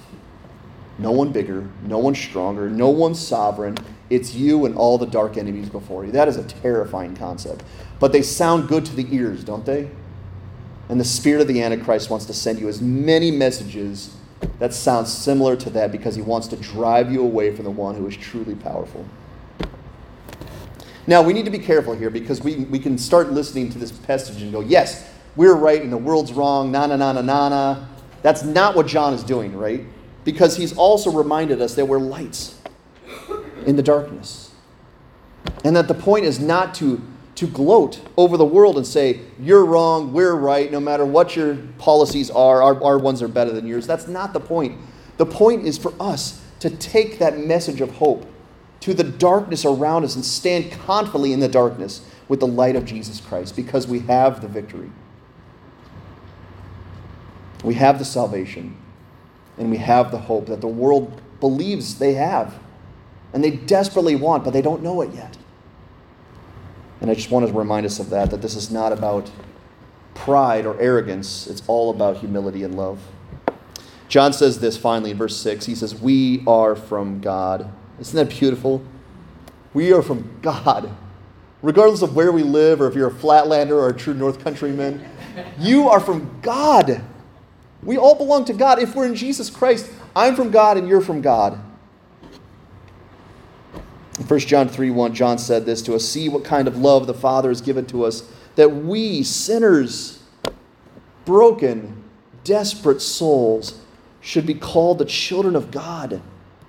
No 0.98 1.10
one 1.10 1.32
bigger, 1.32 1.68
no 1.82 1.98
one 1.98 2.14
stronger, 2.14 2.70
no 2.70 2.88
one 2.88 3.14
sovereign. 3.14 3.76
It's 4.08 4.34
you 4.34 4.64
and 4.64 4.76
all 4.76 4.98
the 4.98 5.06
dark 5.06 5.36
enemies 5.36 5.68
before 5.68 6.06
you. 6.06 6.12
That 6.12 6.28
is 6.28 6.36
a 6.36 6.44
terrifying 6.44 7.16
concept. 7.16 7.64
But 7.98 8.12
they 8.12 8.22
sound 8.22 8.68
good 8.68 8.86
to 8.86 8.96
the 8.96 9.06
ears, 9.14 9.44
don't 9.44 9.66
they? 9.66 9.90
And 10.88 11.00
the 11.00 11.04
spirit 11.04 11.42
of 11.42 11.48
the 11.48 11.62
Antichrist 11.62 12.08
wants 12.08 12.26
to 12.26 12.34
send 12.34 12.60
you 12.60 12.68
as 12.68 12.80
many 12.80 13.30
messages 13.30 14.16
that 14.58 14.72
sound 14.72 15.08
similar 15.08 15.56
to 15.56 15.70
that 15.70 15.90
because 15.90 16.14
he 16.14 16.22
wants 16.22 16.46
to 16.48 16.56
drive 16.56 17.12
you 17.12 17.22
away 17.22 17.54
from 17.54 17.64
the 17.64 17.70
one 17.70 17.96
who 17.96 18.06
is 18.06 18.16
truly 18.16 18.54
powerful. 18.54 19.04
Now, 21.06 21.22
we 21.22 21.32
need 21.32 21.44
to 21.44 21.50
be 21.50 21.58
careful 21.58 21.94
here 21.94 22.10
because 22.10 22.40
we, 22.42 22.56
we 22.64 22.78
can 22.78 22.98
start 22.98 23.30
listening 23.32 23.70
to 23.70 23.78
this 23.78 23.92
passage 23.92 24.42
and 24.42 24.52
go, 24.52 24.60
yes, 24.60 25.08
we're 25.36 25.54
right 25.54 25.80
and 25.80 25.92
the 25.92 25.98
world's 25.98 26.32
wrong, 26.32 26.72
na 26.72 26.86
na 26.86 26.96
na 26.96 27.12
na 27.12 27.22
na 27.22 27.48
na. 27.48 27.84
That's 28.22 28.42
not 28.42 28.74
what 28.74 28.86
John 28.86 29.14
is 29.14 29.22
doing, 29.22 29.56
right? 29.56 29.84
Because 30.24 30.56
he's 30.56 30.76
also 30.76 31.12
reminded 31.12 31.60
us 31.62 31.74
that 31.76 31.84
we're 31.86 32.00
lights 32.00 32.60
in 33.66 33.76
the 33.76 33.82
darkness. 33.82 34.52
And 35.62 35.76
that 35.76 35.86
the 35.86 35.94
point 35.94 36.24
is 36.24 36.40
not 36.40 36.74
to, 36.76 37.00
to 37.36 37.46
gloat 37.46 38.00
over 38.16 38.36
the 38.36 38.44
world 38.44 38.76
and 38.76 38.86
say, 38.86 39.20
you're 39.38 39.64
wrong, 39.64 40.12
we're 40.12 40.34
right, 40.34 40.72
no 40.72 40.80
matter 40.80 41.04
what 41.04 41.36
your 41.36 41.56
policies 41.78 42.30
are, 42.30 42.62
our, 42.62 42.82
our 42.82 42.98
ones 42.98 43.22
are 43.22 43.28
better 43.28 43.52
than 43.52 43.66
yours. 43.66 43.86
That's 43.86 44.08
not 44.08 44.32
the 44.32 44.40
point. 44.40 44.80
The 45.18 45.26
point 45.26 45.66
is 45.66 45.78
for 45.78 45.92
us 46.00 46.42
to 46.60 46.70
take 46.70 47.18
that 47.20 47.38
message 47.38 47.80
of 47.80 47.92
hope 47.92 48.26
to 48.80 48.94
the 48.94 49.04
darkness 49.04 49.64
around 49.64 50.04
us 50.04 50.14
and 50.14 50.24
stand 50.24 50.70
confidently 50.70 51.32
in 51.32 51.40
the 51.40 51.48
darkness 51.48 52.08
with 52.28 52.40
the 52.40 52.46
light 52.46 52.76
of 52.76 52.84
Jesus 52.84 53.20
Christ 53.20 53.56
because 53.56 53.86
we 53.86 54.00
have 54.00 54.40
the 54.40 54.48
victory. 54.48 54.90
We 57.64 57.74
have 57.74 57.98
the 57.98 58.04
salvation 58.04 58.76
and 59.58 59.70
we 59.70 59.78
have 59.78 60.10
the 60.10 60.18
hope 60.18 60.46
that 60.46 60.60
the 60.60 60.68
world 60.68 61.20
believes 61.40 61.98
they 61.98 62.14
have 62.14 62.58
and 63.32 63.42
they 63.42 63.50
desperately 63.50 64.16
want, 64.16 64.44
but 64.44 64.52
they 64.52 64.62
don't 64.62 64.82
know 64.82 65.00
it 65.02 65.12
yet. 65.12 65.36
And 67.00 67.10
I 67.10 67.14
just 67.14 67.30
want 67.30 67.46
to 67.46 67.52
remind 67.52 67.86
us 67.86 67.98
of 67.98 68.10
that, 68.10 68.30
that 68.30 68.40
this 68.42 68.54
is 68.54 68.70
not 68.70 68.92
about 68.92 69.30
pride 70.14 70.64
or 70.64 70.80
arrogance, 70.80 71.46
it's 71.46 71.62
all 71.66 71.90
about 71.90 72.16
humility 72.16 72.62
and 72.62 72.74
love. 72.74 73.00
John 74.08 74.32
says 74.32 74.60
this 74.60 74.76
finally 74.76 75.10
in 75.10 75.18
verse 75.18 75.36
6. 75.36 75.66
He 75.66 75.74
says, 75.74 75.94
We 75.94 76.42
are 76.46 76.74
from 76.74 77.20
God. 77.20 77.72
Isn't 78.00 78.16
that 78.16 78.36
beautiful? 78.36 78.82
We 79.74 79.92
are 79.92 80.02
from 80.02 80.38
God. 80.42 80.90
Regardless 81.62 82.02
of 82.02 82.14
where 82.14 82.32
we 82.32 82.42
live, 82.42 82.80
or 82.80 82.86
if 82.86 82.94
you're 82.94 83.08
a 83.08 83.14
flatlander 83.14 83.72
or 83.72 83.88
a 83.88 83.94
true 83.94 84.14
North 84.14 84.42
Countryman, 84.42 85.04
you 85.58 85.88
are 85.88 86.00
from 86.00 86.38
God. 86.42 87.02
We 87.82 87.96
all 87.96 88.14
belong 88.14 88.44
to 88.46 88.52
God. 88.52 88.78
If 88.78 88.94
we're 88.94 89.06
in 89.06 89.14
Jesus 89.14 89.50
Christ, 89.50 89.90
I'm 90.14 90.34
from 90.34 90.50
God 90.50 90.76
and 90.76 90.88
you're 90.88 91.00
from 91.00 91.20
God. 91.20 91.58
In 94.18 94.24
1 94.24 94.40
John 94.40 94.68
3 94.68 94.90
1, 94.90 95.14
John 95.14 95.38
said 95.38 95.66
this 95.66 95.82
to 95.82 95.94
us 95.94 96.08
See 96.08 96.28
what 96.28 96.44
kind 96.44 96.68
of 96.68 96.78
love 96.78 97.06
the 97.06 97.14
Father 97.14 97.48
has 97.48 97.60
given 97.60 97.86
to 97.86 98.04
us, 98.04 98.30
that 98.56 98.68
we, 98.68 99.22
sinners, 99.22 100.22
broken, 101.24 102.02
desperate 102.44 103.02
souls, 103.02 103.80
should 104.20 104.46
be 104.46 104.54
called 104.54 104.98
the 104.98 105.04
children 105.04 105.54
of 105.54 105.70
God. 105.70 106.22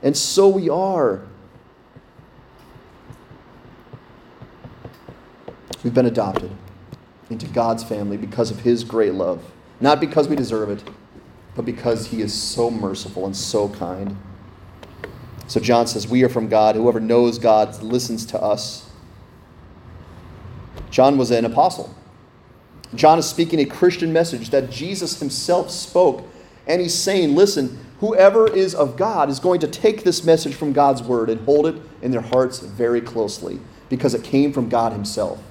And 0.03 0.15
so 0.15 0.47
we 0.47 0.69
are. 0.69 1.21
We've 5.83 5.93
been 5.93 6.05
adopted 6.05 6.51
into 7.29 7.47
God's 7.47 7.83
family 7.83 8.17
because 8.17 8.51
of 8.51 8.61
His 8.61 8.83
great 8.83 9.13
love, 9.13 9.51
not 9.79 9.99
because 9.99 10.27
we 10.27 10.35
deserve 10.35 10.69
it 10.69 10.83
but 11.57 11.65
because 11.65 12.05
he 12.07 12.21
is 12.21 12.31
so 12.31 12.69
merciful 12.69 13.25
and 13.25 13.35
so 13.35 13.67
kind. 13.67 14.15
So 15.47 15.59
John 15.59 15.87
says, 15.87 16.07
We 16.07 16.23
are 16.23 16.29
from 16.29 16.47
God. 16.47 16.75
Whoever 16.75 16.99
knows 16.99 17.39
God 17.39 17.81
listens 17.81 18.27
to 18.27 18.41
us. 18.41 18.89
John 20.91 21.17
was 21.17 21.31
an 21.31 21.45
apostle. 21.45 21.93
John 22.93 23.17
is 23.17 23.27
speaking 23.27 23.59
a 23.59 23.65
Christian 23.65 24.13
message 24.13 24.51
that 24.51 24.69
Jesus 24.69 25.19
himself 25.19 25.71
spoke. 25.71 26.23
And 26.67 26.79
he's 26.79 26.93
saying, 26.93 27.35
Listen, 27.35 27.79
whoever 27.99 28.47
is 28.51 28.75
of 28.75 28.97
God 28.97 29.29
is 29.29 29.39
going 29.39 29.59
to 29.61 29.67
take 29.67 30.03
this 30.03 30.23
message 30.23 30.55
from 30.55 30.73
God's 30.73 31.01
word 31.01 31.29
and 31.29 31.41
hold 31.41 31.67
it 31.67 31.75
in 32.01 32.11
their 32.11 32.21
hearts 32.21 32.59
very 32.59 33.01
closely 33.01 33.59
because 33.89 34.13
it 34.13 34.23
came 34.23 34.53
from 34.53 34.69
God 34.69 34.91
himself. 34.91 35.41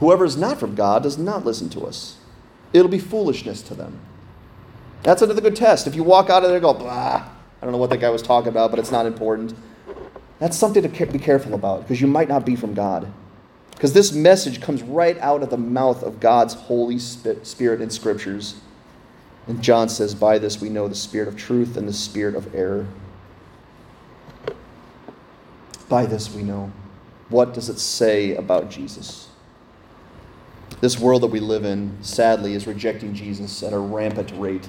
Whoever 0.00 0.24
is 0.24 0.36
not 0.36 0.58
from 0.58 0.74
God 0.74 1.02
does 1.02 1.18
not 1.18 1.44
listen 1.44 1.68
to 1.70 1.86
us. 1.86 2.16
It'll 2.72 2.88
be 2.88 2.98
foolishness 2.98 3.62
to 3.62 3.74
them. 3.74 4.00
That's 5.02 5.22
another 5.22 5.40
good 5.40 5.56
test. 5.56 5.86
If 5.86 5.94
you 5.94 6.02
walk 6.02 6.30
out 6.30 6.42
of 6.42 6.48
there 6.48 6.56
and 6.56 6.62
go, 6.62 6.74
blah, 6.74 7.28
I 7.60 7.64
don't 7.64 7.72
know 7.72 7.78
what 7.78 7.90
that 7.90 8.00
guy 8.00 8.10
was 8.10 8.22
talking 8.22 8.48
about, 8.48 8.70
but 8.70 8.78
it's 8.78 8.90
not 8.90 9.06
important. 9.06 9.54
That's 10.38 10.56
something 10.56 10.82
to 10.82 11.06
be 11.06 11.18
careful 11.18 11.54
about 11.54 11.82
because 11.82 12.00
you 12.00 12.06
might 12.06 12.28
not 12.28 12.44
be 12.44 12.56
from 12.56 12.74
God. 12.74 13.10
Because 13.70 13.92
this 13.92 14.12
message 14.12 14.60
comes 14.60 14.82
right 14.82 15.18
out 15.18 15.42
of 15.42 15.50
the 15.50 15.56
mouth 15.56 16.02
of 16.02 16.20
God's 16.20 16.54
Holy 16.54 16.98
Spirit 16.98 17.80
in 17.80 17.90
Scriptures. 17.90 18.56
And 19.46 19.62
John 19.62 19.88
says, 19.88 20.14
By 20.14 20.38
this 20.38 20.60
we 20.60 20.68
know 20.68 20.88
the 20.88 20.94
spirit 20.94 21.28
of 21.28 21.36
truth 21.36 21.76
and 21.76 21.88
the 21.88 21.92
spirit 21.92 22.34
of 22.34 22.54
error. 22.54 22.86
By 25.88 26.06
this 26.06 26.34
we 26.34 26.42
know. 26.42 26.72
What 27.28 27.54
does 27.54 27.68
it 27.68 27.78
say 27.78 28.34
about 28.36 28.70
Jesus? 28.70 29.28
This 30.80 30.98
world 30.98 31.22
that 31.22 31.28
we 31.28 31.40
live 31.40 31.64
in, 31.64 31.96
sadly, 32.02 32.54
is 32.54 32.66
rejecting 32.66 33.14
Jesus 33.14 33.62
at 33.62 33.72
a 33.72 33.78
rampant 33.78 34.32
rate. 34.36 34.66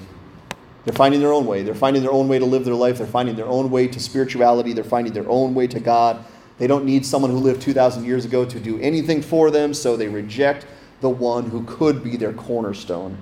They're 0.84 0.94
finding 0.94 1.20
their 1.20 1.32
own 1.32 1.46
way. 1.46 1.62
They're 1.62 1.74
finding 1.74 2.02
their 2.02 2.12
own 2.12 2.28
way 2.28 2.38
to 2.38 2.44
live 2.44 2.64
their 2.64 2.74
life. 2.74 2.98
They're 2.98 3.06
finding 3.06 3.34
their 3.34 3.46
own 3.48 3.70
way 3.70 3.88
to 3.88 3.98
spirituality. 3.98 4.72
They're 4.72 4.84
finding 4.84 5.12
their 5.12 5.28
own 5.28 5.54
way 5.54 5.66
to 5.66 5.80
God. 5.80 6.24
They 6.58 6.66
don't 6.66 6.84
need 6.84 7.04
someone 7.04 7.30
who 7.30 7.38
lived 7.38 7.60
2,000 7.60 8.04
years 8.04 8.24
ago 8.24 8.44
to 8.44 8.60
do 8.60 8.78
anything 8.80 9.20
for 9.20 9.50
them, 9.50 9.74
so 9.74 9.96
they 9.96 10.08
reject 10.08 10.66
the 11.00 11.10
one 11.10 11.50
who 11.50 11.64
could 11.64 12.02
be 12.02 12.16
their 12.16 12.32
cornerstone. 12.32 13.18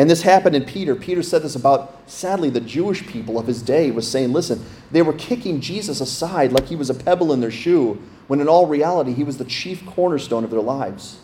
And 0.00 0.08
this 0.08 0.22
happened 0.22 0.56
in 0.56 0.64
Peter. 0.64 0.96
Peter 0.96 1.22
said 1.22 1.42
this 1.42 1.54
about, 1.54 2.08
sadly, 2.10 2.48
the 2.48 2.58
Jewish 2.58 3.06
people 3.06 3.38
of 3.38 3.46
his 3.46 3.60
day 3.60 3.90
was 3.90 4.10
saying, 4.10 4.32
listen, 4.32 4.64
they 4.90 5.02
were 5.02 5.12
kicking 5.12 5.60
Jesus 5.60 6.00
aside 6.00 6.52
like 6.52 6.68
he 6.68 6.74
was 6.74 6.88
a 6.88 6.94
pebble 6.94 7.34
in 7.34 7.42
their 7.42 7.50
shoe, 7.50 8.00
when 8.26 8.40
in 8.40 8.48
all 8.48 8.66
reality, 8.66 9.12
he 9.12 9.24
was 9.24 9.36
the 9.36 9.44
chief 9.44 9.84
cornerstone 9.84 10.42
of 10.42 10.50
their 10.50 10.62
lives. 10.62 11.20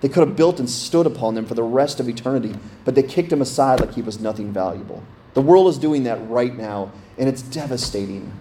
They 0.00 0.08
could 0.08 0.26
have 0.26 0.34
built 0.34 0.60
and 0.60 0.70
stood 0.70 1.04
upon 1.04 1.34
them 1.34 1.44
for 1.44 1.52
the 1.52 1.62
rest 1.62 2.00
of 2.00 2.08
eternity, 2.08 2.54
but 2.86 2.94
they 2.94 3.02
kicked 3.02 3.30
him 3.30 3.42
aside 3.42 3.80
like 3.80 3.92
he 3.92 4.00
was 4.00 4.18
nothing 4.18 4.50
valuable. 4.50 5.02
The 5.34 5.42
world 5.42 5.68
is 5.68 5.76
doing 5.76 6.04
that 6.04 6.26
right 6.30 6.56
now, 6.56 6.90
and 7.18 7.28
it's 7.28 7.42
devastating 7.42 8.32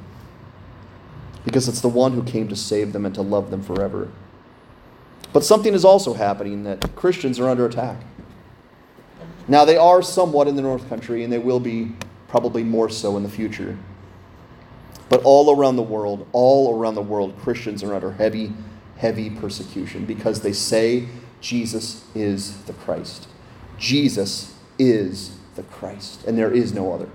because 1.43 1.67
it's 1.67 1.81
the 1.81 1.89
one 1.89 2.13
who 2.13 2.23
came 2.23 2.47
to 2.47 2.55
save 2.55 2.93
them 2.93 3.05
and 3.05 3.13
to 3.15 3.21
love 3.21 3.51
them 3.51 3.61
forever. 3.61 4.09
But 5.33 5.43
something 5.43 5.73
is 5.73 5.83
also 5.83 6.13
happening 6.13 6.63
that 6.63 6.95
Christians 6.95 7.41
are 7.41 7.49
under 7.49 7.65
attack. 7.65 8.05
Now, 9.47 9.65
they 9.65 9.77
are 9.77 10.01
somewhat 10.01 10.47
in 10.47 10.55
the 10.55 10.61
North 10.61 10.87
Country, 10.87 11.23
and 11.23 11.31
they 11.31 11.39
will 11.39 11.59
be 11.59 11.93
probably 12.27 12.63
more 12.63 12.89
so 12.89 13.17
in 13.17 13.23
the 13.23 13.29
future. 13.29 13.77
But 15.09 15.21
all 15.23 15.53
around 15.55 15.75
the 15.75 15.83
world, 15.83 16.25
all 16.31 16.77
around 16.77 16.95
the 16.95 17.01
world, 17.01 17.37
Christians 17.37 17.83
are 17.83 17.93
under 17.93 18.13
heavy, 18.13 18.53
heavy 18.97 19.29
persecution 19.29 20.05
because 20.05 20.41
they 20.41 20.53
say 20.53 21.07
Jesus 21.41 22.05
is 22.15 22.61
the 22.63 22.73
Christ. 22.73 23.27
Jesus 23.77 24.55
is 24.79 25.37
the 25.55 25.63
Christ, 25.63 26.23
and 26.25 26.37
there 26.37 26.51
is 26.51 26.71
no 26.73 26.93
other. 26.93 27.09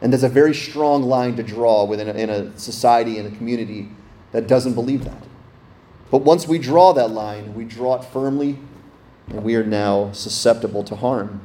And 0.00 0.12
there's 0.12 0.24
a 0.24 0.28
very 0.28 0.54
strong 0.54 1.02
line 1.02 1.36
to 1.36 1.42
draw 1.42 1.84
within 1.84 2.08
a, 2.08 2.14
in 2.14 2.30
a 2.30 2.58
society 2.58 3.18
and 3.18 3.32
a 3.32 3.36
community 3.36 3.90
that 4.32 4.46
doesn't 4.46 4.74
believe 4.74 5.04
that. 5.04 5.22
But 6.10 6.22
once 6.22 6.48
we 6.48 6.58
draw 6.58 6.92
that 6.94 7.10
line, 7.10 7.54
we 7.54 7.64
draw 7.64 7.96
it 7.96 8.04
firmly, 8.04 8.58
and 9.30 9.42
we 9.42 9.54
are 9.56 9.64
now 9.64 10.12
susceptible 10.12 10.82
to 10.84 10.96
harm. 10.96 11.40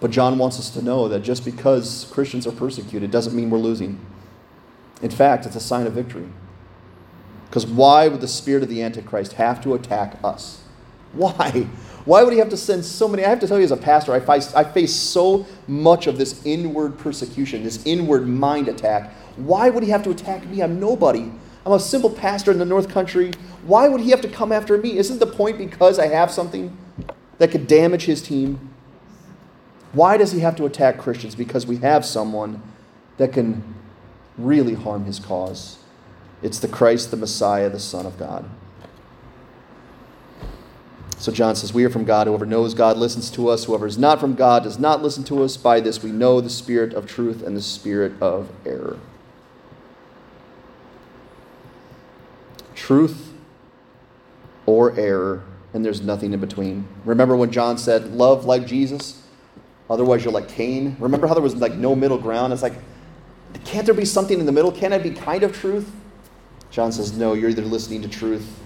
But 0.00 0.10
John 0.10 0.38
wants 0.38 0.58
us 0.58 0.70
to 0.70 0.82
know 0.82 1.08
that 1.08 1.20
just 1.20 1.44
because 1.44 2.08
Christians 2.10 2.46
are 2.46 2.52
persecuted 2.52 3.10
doesn't 3.10 3.36
mean 3.36 3.50
we're 3.50 3.58
losing. 3.58 4.00
In 5.02 5.10
fact, 5.10 5.46
it's 5.46 5.56
a 5.56 5.60
sign 5.60 5.86
of 5.86 5.92
victory. 5.92 6.28
Because 7.48 7.66
why 7.66 8.08
would 8.08 8.20
the 8.20 8.28
spirit 8.28 8.62
of 8.62 8.68
the 8.68 8.82
Antichrist 8.82 9.34
have 9.34 9.60
to 9.62 9.74
attack 9.74 10.18
us? 10.24 10.62
Why? 11.12 11.66
Why 12.04 12.22
would 12.22 12.32
he 12.32 12.38
have 12.38 12.48
to 12.50 12.56
send 12.56 12.84
so 12.84 13.08
many? 13.08 13.24
I 13.24 13.28
have 13.28 13.40
to 13.40 13.48
tell 13.48 13.58
you, 13.58 13.64
as 13.64 13.72
a 13.72 13.76
pastor, 13.76 14.12
I 14.12 14.20
face, 14.20 14.54
I 14.54 14.64
face 14.64 14.94
so 14.94 15.46
much 15.66 16.06
of 16.06 16.16
this 16.16 16.44
inward 16.46 16.98
persecution, 16.98 17.62
this 17.62 17.84
inward 17.84 18.26
mind 18.26 18.68
attack. 18.68 19.12
Why 19.36 19.68
would 19.68 19.82
he 19.82 19.90
have 19.90 20.02
to 20.04 20.10
attack 20.10 20.46
me? 20.46 20.62
I'm 20.62 20.80
nobody. 20.80 21.30
I'm 21.64 21.72
a 21.72 21.80
simple 21.80 22.10
pastor 22.10 22.50
in 22.50 22.58
the 22.58 22.64
North 22.64 22.88
Country. 22.88 23.32
Why 23.64 23.88
would 23.88 24.00
he 24.00 24.10
have 24.10 24.22
to 24.22 24.28
come 24.28 24.50
after 24.50 24.78
me? 24.78 24.96
Isn't 24.96 25.18
the 25.18 25.26
point 25.26 25.58
because 25.58 25.98
I 25.98 26.06
have 26.06 26.30
something 26.30 26.76
that 27.38 27.50
could 27.50 27.66
damage 27.66 28.04
his 28.04 28.22
team? 28.22 28.70
Why 29.92 30.16
does 30.16 30.32
he 30.32 30.40
have 30.40 30.56
to 30.56 30.64
attack 30.64 30.98
Christians? 30.98 31.34
Because 31.34 31.66
we 31.66 31.76
have 31.78 32.04
someone 32.04 32.62
that 33.18 33.32
can 33.32 33.74
really 34.38 34.74
harm 34.74 35.04
his 35.04 35.18
cause. 35.18 35.78
It's 36.42 36.58
the 36.58 36.68
Christ, 36.68 37.10
the 37.10 37.16
Messiah, 37.16 37.68
the 37.68 37.78
Son 37.78 38.06
of 38.06 38.18
God. 38.18 38.48
So 41.18 41.30
John 41.30 41.54
says, 41.54 41.74
We 41.74 41.84
are 41.84 41.90
from 41.90 42.06
God. 42.06 42.26
Whoever 42.26 42.46
knows 42.46 42.72
God 42.72 42.96
listens 42.96 43.30
to 43.32 43.50
us. 43.50 43.64
Whoever 43.64 43.86
is 43.86 43.98
not 43.98 44.20
from 44.20 44.34
God 44.34 44.62
does 44.62 44.78
not 44.78 45.02
listen 45.02 45.22
to 45.24 45.42
us. 45.42 45.58
By 45.58 45.80
this 45.80 46.02
we 46.02 46.10
know 46.10 46.40
the 46.40 46.48
spirit 46.48 46.94
of 46.94 47.06
truth 47.06 47.42
and 47.42 47.54
the 47.54 47.60
spirit 47.60 48.12
of 48.22 48.50
error. 48.64 48.98
Truth 52.80 53.34
or 54.64 54.98
error, 54.98 55.42
and 55.74 55.84
there's 55.84 56.00
nothing 56.00 56.32
in 56.32 56.40
between. 56.40 56.88
Remember 57.04 57.36
when 57.36 57.50
John 57.50 57.76
said, 57.76 58.12
Love 58.12 58.46
like 58.46 58.66
Jesus? 58.66 59.22
Otherwise, 59.90 60.24
you're 60.24 60.32
like 60.32 60.48
Cain. 60.48 60.96
Remember 60.98 61.26
how 61.26 61.34
there 61.34 61.42
was 61.42 61.56
like 61.56 61.74
no 61.74 61.94
middle 61.94 62.16
ground? 62.16 62.54
It's 62.54 62.62
like, 62.62 62.72
can't 63.64 63.84
there 63.84 63.94
be 63.94 64.06
something 64.06 64.40
in 64.40 64.46
the 64.46 64.52
middle? 64.52 64.72
Can't 64.72 64.94
it 64.94 65.02
be 65.02 65.10
kind 65.10 65.42
of 65.42 65.54
truth? 65.54 65.92
John 66.70 66.90
says, 66.90 67.12
No, 67.12 67.34
you're 67.34 67.50
either 67.50 67.62
listening 67.62 68.00
to 68.00 68.08
truth 68.08 68.58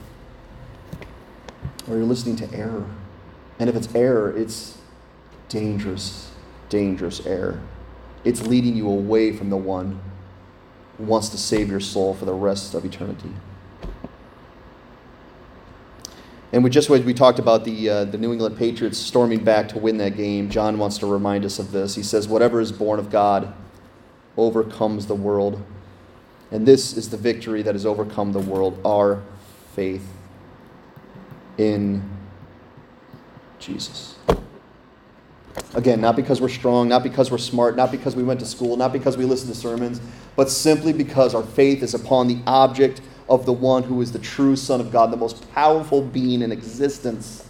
or 1.89 1.97
you're 1.97 2.05
listening 2.05 2.37
to 2.37 2.55
error. 2.55 2.87
And 3.59 3.69
if 3.69 3.75
it's 3.75 3.93
error, 3.97 4.37
it's 4.37 4.79
dangerous, 5.49 6.31
dangerous 6.69 7.27
error. 7.27 7.61
It's 8.23 8.47
leading 8.47 8.77
you 8.77 8.89
away 8.89 9.33
from 9.37 9.51
the 9.51 9.57
one 9.57 10.01
who 10.99 11.05
wants 11.05 11.31
to 11.31 11.39
save 11.39 11.69
your 11.69 11.81
soul 11.81 12.15
for 12.15 12.27
the 12.27 12.33
rest 12.33 12.75
of 12.75 12.85
eternity. 12.85 13.33
And 16.55 16.63
we 16.63 16.71
just 16.71 16.89
we 16.89 17.13
talked 17.13 17.41
about 17.41 17.65
the 17.65 17.91
uh, 17.91 18.05
the 18.05 18.17
New 18.17 18.33
England 18.33 18.57
Patriots 18.57 18.97
storming 18.97 19.43
back 19.43 19.69
to 19.71 19.79
win 19.79 19.97
that 19.99 20.17
game. 20.17 20.49
John 20.49 20.79
wants 20.79 20.99
to 20.99 21.07
remind 21.07 21.45
us 21.45 21.59
of 21.59 21.73
this. 21.73 21.97
He 21.97 22.05
says, 22.05 22.29
"Whatever 22.29 22.61
is 22.61 22.71
born 22.71 23.01
of 23.01 23.11
God 23.11 23.53
overcomes 24.37 25.07
the 25.07 25.17
world, 25.17 25.61
and 26.53 26.65
this 26.65 26.97
is 26.97 27.11
the 27.11 27.17
victory 27.17 27.63
that 27.63 27.75
has 27.75 27.85
overcome 27.85 28.31
the 28.31 28.39
world: 28.39 28.81
our 28.85 29.21
faith." 29.75 30.07
in 31.59 32.03
Jesus. 33.59 34.17
Again, 35.75 36.01
not 36.01 36.17
because 36.17 36.41
we're 36.41 36.49
strong, 36.49 36.89
not 36.89 37.03
because 37.03 37.31
we're 37.31 37.39
smart, 37.39 37.77
not 37.77 37.91
because 37.91 38.17
we 38.17 38.23
went 38.23 38.41
to 38.41 38.47
school, 38.47 38.77
not 38.77 38.93
because 38.93 39.17
we 39.17 39.25
listen 39.25 39.49
to 39.49 39.55
sermons, 39.55 40.01
but 40.37 40.51
simply 40.51 40.93
because 40.93 41.35
our 41.35 41.43
faith 41.43 41.83
is 41.83 41.95
upon 41.95 42.27
the 42.29 42.39
object 42.47 43.01
of 43.29 43.47
the 43.47 43.53
one 43.53 43.83
who 43.83 44.01
is 44.01 44.13
the 44.13 44.19
true 44.19 44.57
Son 44.57 44.81
of 44.81 44.93
God, 44.93 45.11
the 45.11 45.17
most 45.17 45.51
powerful 45.53 46.03
being 46.03 46.43
in 46.43 46.53
existence. 46.53 47.47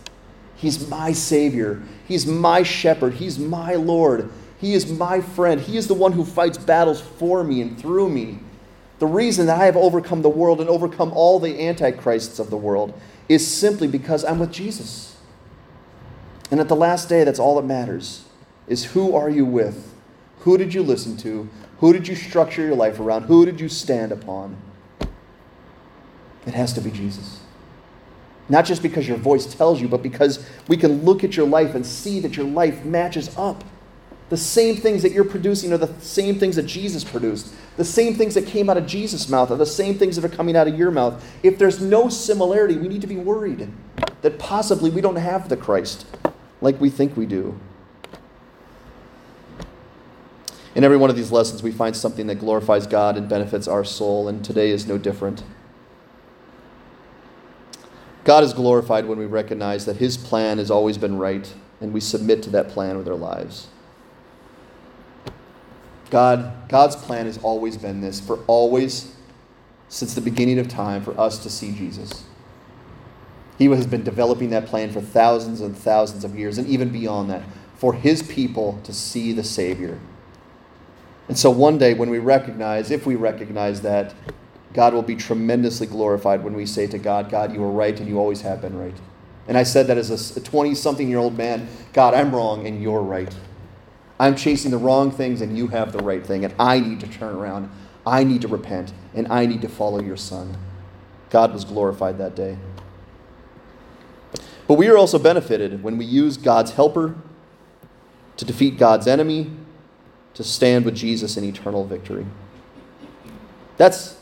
He's 0.56 0.88
my 0.88 1.12
Savior. 1.12 1.82
He's 2.06 2.26
my 2.26 2.62
shepherd. 2.62 3.14
He's 3.14 3.38
my 3.38 3.74
Lord. 3.74 4.30
He 4.60 4.74
is 4.74 4.90
my 4.90 5.20
friend. 5.20 5.60
He 5.60 5.76
is 5.76 5.88
the 5.88 5.94
one 5.94 6.12
who 6.12 6.24
fights 6.24 6.58
battles 6.58 7.00
for 7.00 7.42
me 7.44 7.60
and 7.60 7.78
through 7.78 8.08
me. 8.08 8.38
The 8.98 9.06
reason 9.06 9.46
that 9.46 9.60
I 9.60 9.66
have 9.66 9.76
overcome 9.76 10.22
the 10.22 10.28
world 10.28 10.60
and 10.60 10.70
overcome 10.70 11.12
all 11.12 11.40
the 11.40 11.60
antichrists 11.60 12.38
of 12.38 12.50
the 12.50 12.56
world 12.56 12.98
is 13.28 13.46
simply 13.46 13.88
because 13.88 14.24
I'm 14.24 14.38
with 14.38 14.52
Jesus. 14.52 15.16
And 16.50 16.60
at 16.60 16.68
the 16.68 16.76
last 16.76 17.08
day, 17.08 17.24
that's 17.24 17.38
all 17.38 17.56
that 17.56 17.66
matters 17.66 18.24
is 18.66 18.84
who 18.84 19.14
are 19.14 19.28
you 19.28 19.44
with? 19.44 19.92
Who 20.40 20.56
did 20.56 20.72
you 20.72 20.82
listen 20.82 21.16
to? 21.18 21.48
Who 21.80 21.92
did 21.92 22.08
you 22.08 22.14
structure 22.14 22.62
your 22.62 22.76
life 22.76 23.00
around? 23.00 23.24
Who 23.24 23.44
did 23.44 23.60
you 23.60 23.68
stand 23.68 24.12
upon? 24.12 24.56
It 26.46 26.54
has 26.54 26.72
to 26.74 26.80
be 26.80 26.90
Jesus. 26.90 27.40
Not 28.48 28.66
just 28.66 28.82
because 28.82 29.08
your 29.08 29.16
voice 29.16 29.46
tells 29.54 29.80
you, 29.80 29.88
but 29.88 30.02
because 30.02 30.46
we 30.68 30.76
can 30.76 31.04
look 31.04 31.24
at 31.24 31.36
your 31.36 31.46
life 31.46 31.74
and 31.74 31.84
see 31.84 32.20
that 32.20 32.36
your 32.36 32.46
life 32.46 32.84
matches 32.84 33.34
up. 33.38 33.64
The 34.28 34.36
same 34.36 34.76
things 34.76 35.02
that 35.02 35.12
you're 35.12 35.24
producing 35.24 35.72
are 35.72 35.78
the 35.78 35.92
same 36.00 36.38
things 36.38 36.56
that 36.56 36.66
Jesus 36.66 37.04
produced. 37.04 37.54
The 37.76 37.84
same 37.84 38.14
things 38.14 38.34
that 38.34 38.46
came 38.46 38.68
out 38.68 38.76
of 38.76 38.86
Jesus' 38.86 39.28
mouth 39.28 39.50
are 39.50 39.56
the 39.56 39.66
same 39.66 39.96
things 39.96 40.16
that 40.16 40.24
are 40.24 40.34
coming 40.34 40.56
out 40.56 40.68
of 40.68 40.78
your 40.78 40.90
mouth. 40.90 41.24
If 41.42 41.58
there's 41.58 41.80
no 41.80 42.08
similarity, 42.08 42.76
we 42.76 42.88
need 42.88 43.00
to 43.02 43.06
be 43.06 43.16
worried 43.16 43.70
that 44.22 44.38
possibly 44.38 44.90
we 44.90 45.00
don't 45.00 45.16
have 45.16 45.48
the 45.48 45.56
Christ 45.56 46.06
like 46.60 46.80
we 46.80 46.90
think 46.90 47.16
we 47.16 47.26
do. 47.26 47.58
In 50.74 50.82
every 50.82 50.96
one 50.96 51.10
of 51.10 51.16
these 51.16 51.30
lessons, 51.30 51.62
we 51.62 51.70
find 51.70 51.94
something 51.94 52.26
that 52.26 52.36
glorifies 52.36 52.86
God 52.86 53.16
and 53.16 53.28
benefits 53.28 53.68
our 53.68 53.84
soul, 53.84 54.26
and 54.26 54.44
today 54.44 54.70
is 54.70 54.86
no 54.86 54.98
different. 54.98 55.44
God 58.24 58.42
is 58.42 58.54
glorified 58.54 59.06
when 59.06 59.18
we 59.18 59.26
recognize 59.26 59.84
that 59.84 59.96
His 59.96 60.16
plan 60.16 60.58
has 60.58 60.70
always 60.70 60.96
been 60.98 61.18
right, 61.18 61.52
and 61.80 61.92
we 61.92 62.00
submit 62.00 62.42
to 62.44 62.50
that 62.50 62.68
plan 62.68 62.96
with 62.96 63.06
our 63.06 63.14
lives. 63.14 63.68
God, 66.10 66.68
God's 66.68 66.96
plan 66.96 67.26
has 67.26 67.38
always 67.38 67.76
been 67.76 68.00
this, 68.00 68.20
for 68.20 68.38
always, 68.46 69.14
since 69.88 70.14
the 70.14 70.20
beginning 70.20 70.58
of 70.58 70.68
time, 70.68 71.02
for 71.02 71.18
us 71.20 71.38
to 71.42 71.50
see 71.50 71.72
Jesus. 71.72 72.24
He 73.58 73.66
has 73.66 73.86
been 73.86 74.02
developing 74.02 74.50
that 74.50 74.66
plan 74.66 74.90
for 74.90 75.00
thousands 75.00 75.60
and 75.60 75.76
thousands 75.76 76.24
of 76.24 76.36
years, 76.38 76.56
and 76.56 76.66
even 76.66 76.88
beyond 76.88 77.28
that, 77.30 77.42
for 77.76 77.92
His 77.92 78.22
people 78.22 78.80
to 78.84 78.92
see 78.92 79.32
the 79.32 79.44
Savior. 79.44 80.00
And 81.28 81.38
so 81.38 81.50
one 81.50 81.78
day, 81.78 81.94
when 81.94 82.10
we 82.10 82.18
recognize, 82.18 82.90
if 82.90 83.06
we 83.06 83.16
recognize 83.16 83.82
that, 83.82 84.14
God 84.74 84.92
will 84.92 85.02
be 85.02 85.16
tremendously 85.16 85.86
glorified 85.86 86.42
when 86.44 86.54
we 86.54 86.66
say 86.66 86.86
to 86.88 86.98
God, 86.98 87.30
God, 87.30 87.54
you 87.54 87.62
are 87.62 87.70
right 87.70 87.98
and 87.98 88.08
you 88.08 88.18
always 88.18 88.42
have 88.42 88.60
been 88.60 88.76
right. 88.76 88.96
And 89.46 89.56
I 89.56 89.62
said 89.62 89.86
that 89.86 89.96
as 89.96 90.36
a 90.36 90.40
20 90.40 90.74
something 90.74 91.08
year 91.08 91.18
old 91.18 91.36
man, 91.38 91.68
God, 91.92 92.12
I'm 92.12 92.34
wrong 92.34 92.66
and 92.66 92.82
you're 92.82 93.02
right. 93.02 93.34
I'm 94.18 94.36
chasing 94.36 94.70
the 94.70 94.78
wrong 94.78 95.10
things 95.10 95.40
and 95.40 95.56
you 95.56 95.68
have 95.68 95.92
the 95.92 95.98
right 95.98 96.24
thing, 96.24 96.44
and 96.44 96.54
I 96.58 96.80
need 96.80 97.00
to 97.00 97.06
turn 97.06 97.34
around. 97.34 97.70
I 98.06 98.22
need 98.22 98.42
to 98.42 98.48
repent, 98.48 98.92
and 99.14 99.26
I 99.28 99.46
need 99.46 99.62
to 99.62 99.68
follow 99.68 100.00
your 100.00 100.16
Son. 100.16 100.56
God 101.30 101.52
was 101.52 101.64
glorified 101.64 102.18
that 102.18 102.36
day. 102.36 102.58
But 104.66 104.74
we 104.74 104.88
are 104.88 104.96
also 104.96 105.18
benefited 105.18 105.82
when 105.82 105.98
we 105.98 106.04
use 106.04 106.36
God's 106.36 106.72
helper 106.72 107.16
to 108.36 108.44
defeat 108.44 108.78
God's 108.78 109.06
enemy, 109.06 109.50
to 110.34 110.44
stand 110.44 110.84
with 110.84 110.94
Jesus 110.94 111.36
in 111.36 111.44
eternal 111.44 111.84
victory. 111.84 112.26
That's 113.76 114.16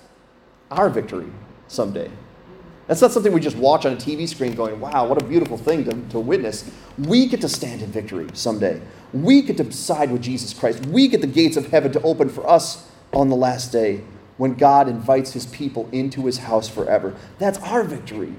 our 0.73 0.89
victory 0.89 1.31
someday. 1.69 2.11
That's 2.87 3.01
not 3.01 3.13
something 3.13 3.33
we 3.33 3.41
just 3.41 3.57
watch 3.57 3.87
on 3.87 3.93
a 3.93 3.97
TV 3.97 4.29
screen 4.29 4.55
going, 4.55 4.79
wow, 4.81 5.07
what 5.07 5.23
a 5.23 5.25
beautiful 5.25 5.57
thing 5.57 5.85
to, 5.85 5.93
to 6.11 6.21
witness. 6.21 6.71
We 6.99 7.27
get 7.27 7.41
to 7.43 7.49
stand 7.49 7.81
in 7.81 7.91
victory 7.91 8.27
someday. 8.33 8.83
We 9.13 9.43
get 9.43 9.57
to 9.59 9.73
side 9.73 10.11
with 10.11 10.23
Jesus 10.23 10.53
Christ. 10.53 10.85
We 10.87 11.09
get 11.09 11.21
the 11.21 11.27
gates 11.27 11.57
of 11.57 11.69
heaven 11.69 11.93
to 11.93 12.03
open 12.03 12.29
for 12.29 12.49
us 12.49 12.91
on 13.13 13.29
the 13.29 13.37
last 13.37 13.73
day 13.73 14.03
when 14.37 14.55
God 14.55 14.89
invites 14.89 15.33
his 15.33 15.47
people 15.47 15.89
into 15.93 16.27
his 16.27 16.39
house 16.39 16.69
forever. 16.69 17.15
That's 17.39 17.59
our 17.61 17.85
victory. 17.85 18.35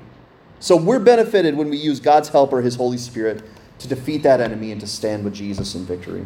So 0.60 0.76
we're 0.76 1.00
benefited 1.00 1.56
when 1.56 1.70
we 1.70 1.78
use 1.78 2.00
God's 2.00 2.30
helper, 2.30 2.62
his 2.62 2.76
Holy 2.76 2.98
Spirit, 2.98 3.44
to 3.80 3.88
defeat 3.88 4.24
that 4.24 4.42
enemy 4.42 4.72
and 4.72 4.82
to 4.82 4.88
stand 4.88 5.24
with 5.24 5.34
Jesus 5.34 5.76
in 5.76 5.86
victory. 5.86 6.26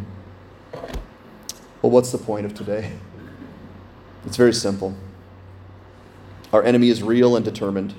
Well, 1.82 1.91
what's 1.91 2.12
the 2.12 2.18
point 2.18 2.45
of 2.45 2.53
today? 2.53 2.91
It's 4.26 4.38
very 4.38 4.53
simple. 4.53 4.95
Our 6.54 6.64
enemy 6.64 6.89
is 6.89 7.04
real 7.04 7.36
and 7.36 7.43
determined 7.43 7.93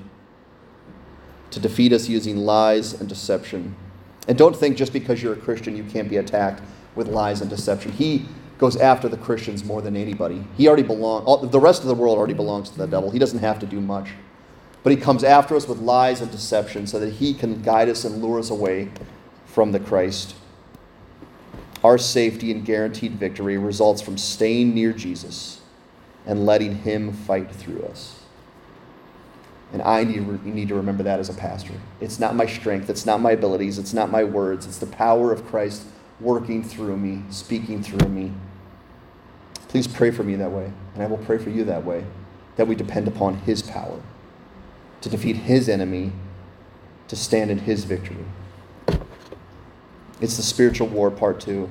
to 1.51 1.61
defeat 1.61 1.93
us 1.93 2.09
using 2.09 2.39
lies 2.39 2.93
and 2.93 3.09
deception. 3.09 3.75
And 4.27 4.37
don't 4.37 4.57
think 4.57 4.77
just 4.77 4.93
because 4.93 5.23
you're 5.23 5.33
a 5.33 5.37
Christian 5.37 5.77
you 5.77 5.85
can't 5.85 6.09
be 6.09 6.17
attacked 6.19 6.63
with 6.95 7.09
lies 7.09 7.41
and 7.41 7.49
deception. 7.49 7.93
He 7.93 8.27
goes 8.59 8.77
after 8.77 9.09
the 9.09 9.17
Christians 9.17 9.65
more 9.65 9.81
than 9.81 9.97
anybody. 9.97 10.45
He 10.57 10.67
already 10.67 10.83
belongs, 10.83 11.51
the 11.51 11.61
rest 11.61 11.83
of 11.83 11.89
the 11.89 11.95
world 11.95 12.19
already 12.19 12.35
belongs 12.35 12.71
to 12.71 12.79
the 12.79 12.87
devil. 12.87 13.11
He 13.11 13.19
doesn't 13.19 13.39
have 13.39 13.59
to 13.61 13.67
do 13.67 13.81
much. 13.81 14.11
But 14.83 14.91
he 14.91 14.97
comes 14.97 15.25
after 15.25 15.55
us 15.57 15.69
with 15.69 15.79
lies 15.79 16.21
and 16.21 16.31
deception 16.31 16.87
so 16.87 16.99
that 16.99 17.15
he 17.15 17.35
can 17.35 17.63
guide 17.63 17.89
us 17.89 18.05
and 18.05 18.23
lure 18.23 18.39
us 18.39 18.51
away 18.51 18.91
from 19.47 19.73
the 19.73 19.81
Christ. 19.81 20.35
Our 21.85 21.99
safety 21.99 22.51
and 22.51 22.65
guaranteed 22.65 23.13
victory 23.13 23.59
results 23.59 24.03
from 24.03 24.19
staying 24.19 24.75
near 24.75 24.93
Jesus 24.93 25.61
and 26.27 26.45
letting 26.45 26.77
him 26.77 27.13
fight 27.13 27.51
through 27.51 27.83
us. 27.83 28.18
And 29.73 29.83
I 29.83 30.05
need, 30.05 30.45
need 30.45 30.69
to 30.69 30.75
remember 30.75 31.03
that 31.03 31.21
as 31.21 31.29
a 31.29 31.35
pastor. 31.35 31.75
It's 32.01 32.19
not 32.19 32.35
my 32.35 32.47
strength, 32.47 32.89
it's 32.89 33.05
not 33.05 33.21
my 33.21 33.33
abilities, 33.33 33.79
it's 33.79 33.93
not 33.93 34.11
my 34.11 34.25
words, 34.25 34.66
it's 34.66 34.79
the 34.79 34.87
power 34.87 35.31
of 35.31 35.47
Christ 35.47 35.85
working 36.21 36.64
through 36.64 36.97
me, 36.97 37.23
speaking 37.31 37.83
through 37.83 38.09
me. 38.09 38.33
Please 39.69 39.87
pray 39.87 40.11
for 40.11 40.25
me 40.25 40.37
that 40.37 40.51
way, 40.51 40.73
and 40.95 41.03
I 41.03 41.07
will 41.07 41.19
pray 41.19 41.37
for 41.37 41.51
you 41.51 41.64
that 41.64 41.85
way, 41.85 42.05
that 42.57 42.66
we 42.66 42.75
depend 42.75 43.07
upon 43.07 43.37
His 43.41 43.61
power 43.61 44.01
to 45.03 45.09
defeat 45.09 45.37
His 45.37 45.69
enemy, 45.69 46.12
to 47.09 47.16
stand 47.16 47.51
in 47.51 47.59
His 47.59 47.85
victory. 47.85 48.25
It's 50.21 50.37
the 50.37 50.43
spiritual 50.43 50.89
war, 50.89 51.11
part 51.11 51.41
two. 51.41 51.69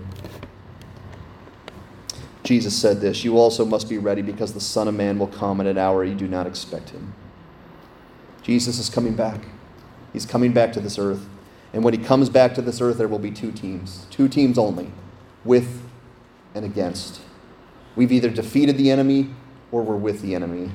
Jesus 2.44 2.74
said 2.74 3.02
this 3.02 3.26
You 3.26 3.38
also 3.38 3.66
must 3.66 3.90
be 3.90 3.98
ready 3.98 4.22
because 4.22 4.54
the 4.54 4.62
Son 4.62 4.88
of 4.88 4.96
Man 4.96 5.20
will 5.20 5.28
come 5.28 5.60
at 5.60 5.68
an 5.68 5.78
hour 5.78 6.04
you 6.04 6.16
do 6.16 6.28
not 6.28 6.48
expect 6.48 6.92
him. 6.92 7.14
Jesus 8.48 8.80
is 8.80 8.90
coming 8.90 9.14
back. 9.14 9.42
He's 10.14 10.26
coming 10.26 10.54
back 10.54 10.72
to 10.72 10.80
this 10.80 10.98
earth. 10.98 11.28
And 11.74 11.84
when 11.84 11.94
he 11.94 12.00
comes 12.00 12.30
back 12.30 12.56
to 12.56 12.62
this 12.62 12.80
earth, 12.80 12.98
there 12.98 13.10
will 13.10 13.20
be 13.20 13.30
two 13.30 13.52
teams, 13.52 14.08
two 14.10 14.30
teams 14.30 14.58
only, 14.58 14.90
with 15.44 15.84
and 16.56 16.64
against. 16.64 17.20
We've 17.98 18.12
either 18.12 18.30
defeated 18.30 18.78
the 18.78 18.90
enemy 18.90 19.32
or 19.70 19.82
we're 19.82 19.98
with 19.98 20.22
the 20.22 20.34
enemy. 20.34 20.72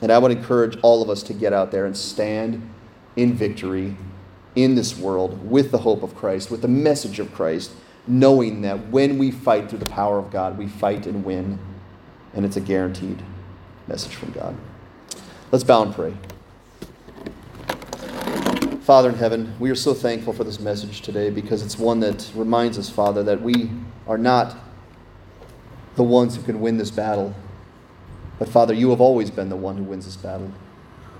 And 0.00 0.10
I 0.10 0.16
would 0.16 0.30
encourage 0.30 0.78
all 0.80 1.02
of 1.02 1.10
us 1.10 1.22
to 1.24 1.34
get 1.34 1.52
out 1.52 1.70
there 1.70 1.84
and 1.84 1.94
stand 1.94 2.66
in 3.14 3.34
victory 3.34 3.94
in 4.54 4.74
this 4.74 4.96
world 4.96 5.50
with 5.50 5.72
the 5.72 5.78
hope 5.78 6.02
of 6.02 6.16
Christ, 6.16 6.50
with 6.50 6.62
the 6.62 6.68
message 6.68 7.18
of 7.18 7.34
Christ, 7.34 7.72
knowing 8.06 8.62
that 8.62 8.88
when 8.88 9.18
we 9.18 9.30
fight 9.30 9.68
through 9.68 9.80
the 9.80 9.90
power 9.90 10.18
of 10.18 10.30
God, 10.30 10.56
we 10.56 10.66
fight 10.66 11.06
and 11.06 11.26
win. 11.26 11.58
And 12.32 12.46
it's 12.46 12.56
a 12.56 12.60
guaranteed 12.62 13.22
message 13.86 14.14
from 14.14 14.32
God. 14.32 14.56
Let's 15.52 15.62
bow 15.62 15.82
and 15.82 15.94
pray. 15.94 16.14
Father 18.86 19.08
in 19.08 19.16
heaven, 19.16 19.52
we 19.58 19.68
are 19.68 19.74
so 19.74 19.92
thankful 19.92 20.32
for 20.32 20.44
this 20.44 20.60
message 20.60 21.00
today 21.00 21.28
because 21.28 21.60
it's 21.60 21.76
one 21.76 21.98
that 21.98 22.30
reminds 22.36 22.78
us, 22.78 22.88
Father, 22.88 23.24
that 23.24 23.42
we 23.42 23.68
are 24.06 24.16
not 24.16 24.56
the 25.96 26.04
ones 26.04 26.36
who 26.36 26.42
can 26.44 26.60
win 26.60 26.76
this 26.76 26.92
battle. 26.92 27.34
But 28.38 28.48
Father, 28.48 28.72
you 28.72 28.90
have 28.90 29.00
always 29.00 29.28
been 29.28 29.48
the 29.48 29.56
one 29.56 29.76
who 29.76 29.82
wins 29.82 30.04
this 30.04 30.14
battle. 30.14 30.52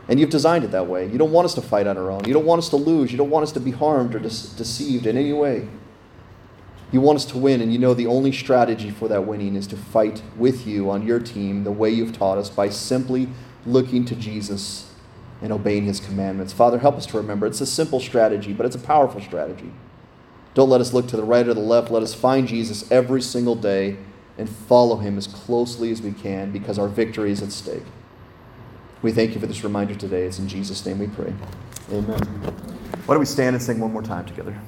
And 0.06 0.20
you've 0.20 0.30
designed 0.30 0.62
it 0.62 0.70
that 0.70 0.86
way. 0.86 1.08
You 1.10 1.18
don't 1.18 1.32
want 1.32 1.46
us 1.46 1.54
to 1.54 1.60
fight 1.60 1.88
on 1.88 1.98
our 1.98 2.08
own. 2.08 2.24
You 2.24 2.34
don't 2.34 2.46
want 2.46 2.60
us 2.60 2.68
to 2.68 2.76
lose. 2.76 3.10
You 3.10 3.18
don't 3.18 3.30
want 3.30 3.42
us 3.42 3.50
to 3.50 3.60
be 3.60 3.72
harmed 3.72 4.14
or 4.14 4.20
deceived 4.20 5.04
in 5.04 5.16
any 5.16 5.32
way. 5.32 5.68
You 6.92 7.00
want 7.00 7.16
us 7.16 7.24
to 7.24 7.36
win, 7.36 7.60
and 7.60 7.72
you 7.72 7.80
know 7.80 7.94
the 7.94 8.06
only 8.06 8.30
strategy 8.30 8.92
for 8.92 9.08
that 9.08 9.26
winning 9.26 9.56
is 9.56 9.66
to 9.66 9.76
fight 9.76 10.22
with 10.36 10.68
you 10.68 10.88
on 10.88 11.04
your 11.04 11.18
team 11.18 11.64
the 11.64 11.72
way 11.72 11.90
you've 11.90 12.16
taught 12.16 12.38
us 12.38 12.48
by 12.48 12.68
simply 12.68 13.28
looking 13.66 14.04
to 14.04 14.14
Jesus 14.14 14.92
and 15.46 15.52
obeying 15.52 15.84
his 15.84 16.00
commandments. 16.00 16.52
Father, 16.52 16.80
help 16.80 16.96
us 16.96 17.06
to 17.06 17.16
remember 17.16 17.46
it's 17.46 17.60
a 17.60 17.66
simple 17.66 18.00
strategy, 18.00 18.52
but 18.52 18.66
it's 18.66 18.74
a 18.74 18.80
powerful 18.80 19.20
strategy. 19.20 19.72
Don't 20.54 20.68
let 20.68 20.80
us 20.80 20.92
look 20.92 21.06
to 21.06 21.16
the 21.16 21.22
right 21.22 21.46
or 21.46 21.54
the 21.54 21.60
left. 21.60 21.88
Let 21.88 22.02
us 22.02 22.14
find 22.14 22.48
Jesus 22.48 22.90
every 22.90 23.22
single 23.22 23.54
day 23.54 23.96
and 24.36 24.50
follow 24.50 24.96
him 24.96 25.16
as 25.16 25.28
closely 25.28 25.92
as 25.92 26.02
we 26.02 26.10
can 26.10 26.50
because 26.50 26.80
our 26.80 26.88
victory 26.88 27.30
is 27.30 27.42
at 27.42 27.52
stake. 27.52 27.84
We 29.02 29.12
thank 29.12 29.34
you 29.34 29.40
for 29.40 29.46
this 29.46 29.62
reminder 29.62 29.94
today. 29.94 30.24
It's 30.24 30.40
in 30.40 30.48
Jesus' 30.48 30.84
name 30.84 30.98
we 30.98 31.06
pray. 31.06 31.32
Amen. 31.92 32.18
Why 33.06 33.14
don't 33.14 33.20
we 33.20 33.26
stand 33.26 33.54
and 33.54 33.62
sing 33.62 33.78
one 33.78 33.92
more 33.92 34.02
time 34.02 34.26
together? 34.26 34.60